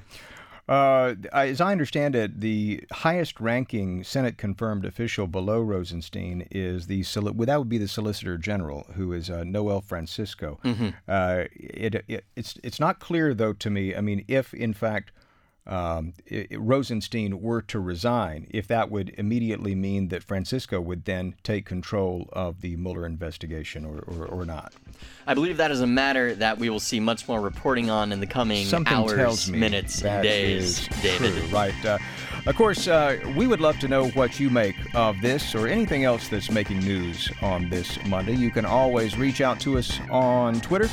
Uh, 0.70 1.16
as 1.34 1.60
I 1.60 1.74
understand 1.74 2.16
it, 2.16 2.40
the 2.40 2.86
highest 2.92 3.42
ranking 3.42 4.06
Senate 4.06 4.38
confirmed 4.38 4.86
official 4.86 5.28
below 5.28 5.60
Rosenstein 5.60 6.48
is 6.50 6.88
the 6.88 7.04
well, 7.16 7.34
that 7.34 7.60
would 7.60 7.68
be 7.68 7.78
the 7.78 7.90
Solicitor 7.90 8.38
General, 8.38 8.86
who 8.94 9.12
is 9.12 9.30
uh, 9.30 9.44
Noel 9.44 9.82
Francisco. 9.82 10.60
Mm-hmm. 10.64 10.90
Uh, 11.08 11.44
it, 11.56 12.06
it, 12.08 12.26
it's 12.38 12.58
it's 12.64 12.80
not 12.80 13.00
clear 13.00 13.34
though 13.34 13.54
to 13.54 13.70
me. 13.70 13.96
I 13.96 14.02
mean, 14.02 14.24
if 14.30 14.54
in 14.54 14.74
fact 14.74 15.12
um, 15.68 16.14
it, 16.26 16.48
Rosenstein 16.60 17.40
were 17.40 17.62
to 17.62 17.80
resign, 17.80 18.48
if 18.50 18.68
that 18.68 18.90
would 18.90 19.14
immediately 19.18 19.76
mean 19.76 20.08
that 20.08 20.24
Francisco 20.24 20.82
would 20.82 21.06
then 21.06 21.36
take 21.44 21.66
control 21.66 22.28
of 22.34 22.62
the 22.62 22.76
Mueller 22.78 23.06
investigation 23.06 23.86
or, 23.86 24.00
or, 24.00 24.26
or, 24.26 24.46
not. 24.46 24.74
I 25.28 25.36
believe 25.36 25.58
that 25.58 25.70
is 25.70 25.82
a 25.82 25.88
matter 25.88 26.34
that 26.36 26.58
we 26.58 26.72
will 26.72 26.80
see 26.80 27.00
much 27.00 27.28
more 27.28 27.40
reporting 27.40 27.92
on 27.92 28.12
in 28.12 28.20
the 28.20 28.28
coming 28.28 28.66
Something 28.66 28.92
hours, 28.92 29.52
minutes, 29.52 30.02
days, 30.02 30.88
David. 31.02 31.34
True, 31.34 31.42
right. 31.56 31.86
Uh, 31.86 32.00
of 32.48 32.56
course, 32.56 32.88
uh, 32.88 33.20
we 33.38 33.46
would 33.46 33.62
love 33.62 33.78
to 33.80 33.88
know 33.88 34.08
what 34.10 34.40
you 34.40 34.50
make 34.50 34.76
of 34.96 35.22
this 35.22 35.54
or 35.54 35.68
anything 35.68 36.06
else 36.06 36.28
that's 36.28 36.50
making 36.50 36.80
news 36.80 37.32
on 37.44 37.70
this 37.70 38.04
Monday. 38.06 38.36
You 38.36 38.50
can 38.50 38.66
always 38.66 39.16
reach 39.16 39.42
out 39.42 39.60
to 39.60 39.78
us 39.78 40.00
on 40.10 40.60
Twitter 40.60 40.90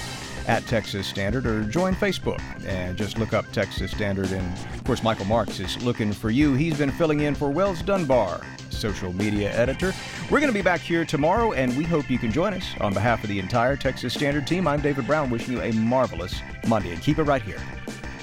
at 0.48 0.66
Texas 0.66 1.06
Standard 1.06 1.46
or 1.46 1.62
join 1.62 1.94
Facebook 1.94 2.40
and 2.66 2.96
just 2.96 3.18
look 3.18 3.32
up 3.34 3.50
Texas 3.52 3.90
Standard. 3.90 4.32
And 4.32 4.58
of 4.74 4.82
course, 4.84 5.02
Michael 5.02 5.26
Marks 5.26 5.60
is 5.60 5.80
looking 5.84 6.12
for 6.12 6.30
you. 6.30 6.54
He's 6.54 6.78
been 6.78 6.90
filling 6.90 7.20
in 7.20 7.34
for 7.34 7.50
Wells 7.50 7.82
Dunbar, 7.82 8.40
social 8.70 9.12
media 9.12 9.52
editor. 9.52 9.92
We're 10.30 10.40
going 10.40 10.52
to 10.52 10.58
be 10.58 10.62
back 10.62 10.80
here 10.80 11.04
tomorrow, 11.04 11.52
and 11.52 11.76
we 11.76 11.84
hope 11.84 12.10
you 12.10 12.18
can 12.18 12.32
join 12.32 12.54
us. 12.54 12.64
On 12.80 12.94
behalf 12.94 13.22
of 13.22 13.28
the 13.28 13.38
entire 13.38 13.76
Texas 13.76 14.14
Standard 14.14 14.46
team, 14.46 14.66
I'm 14.66 14.80
David 14.80 15.06
Brown, 15.06 15.30
wishing 15.30 15.54
you 15.54 15.60
a 15.60 15.70
marvelous 15.72 16.40
Monday. 16.66 16.92
And 16.92 17.02
keep 17.02 17.18
it 17.18 17.24
right 17.24 17.42
here. 17.42 17.60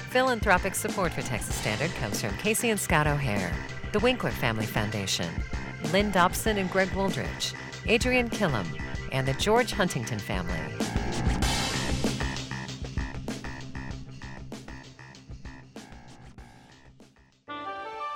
Philanthropic 0.09 0.73
support 0.73 1.13
for 1.13 1.21
Texas 1.21 1.55
Standard 1.55 1.93
comes 1.95 2.21
from 2.21 2.35
Casey 2.37 2.71
and 2.71 2.79
Scott 2.79 3.05
O'Hare, 3.05 3.53
the 3.91 3.99
Winkler 3.99 4.31
Family 4.31 4.65
Foundation, 4.65 5.29
Lynn 5.91 6.09
Dobson 6.09 6.57
and 6.57 6.71
Greg 6.71 6.89
Wooldridge, 6.89 7.53
Adrian 7.85 8.29
Killam, 8.29 8.65
and 9.11 9.27
the 9.27 9.33
George 9.33 9.71
Huntington 9.71 10.17
family. 10.17 10.57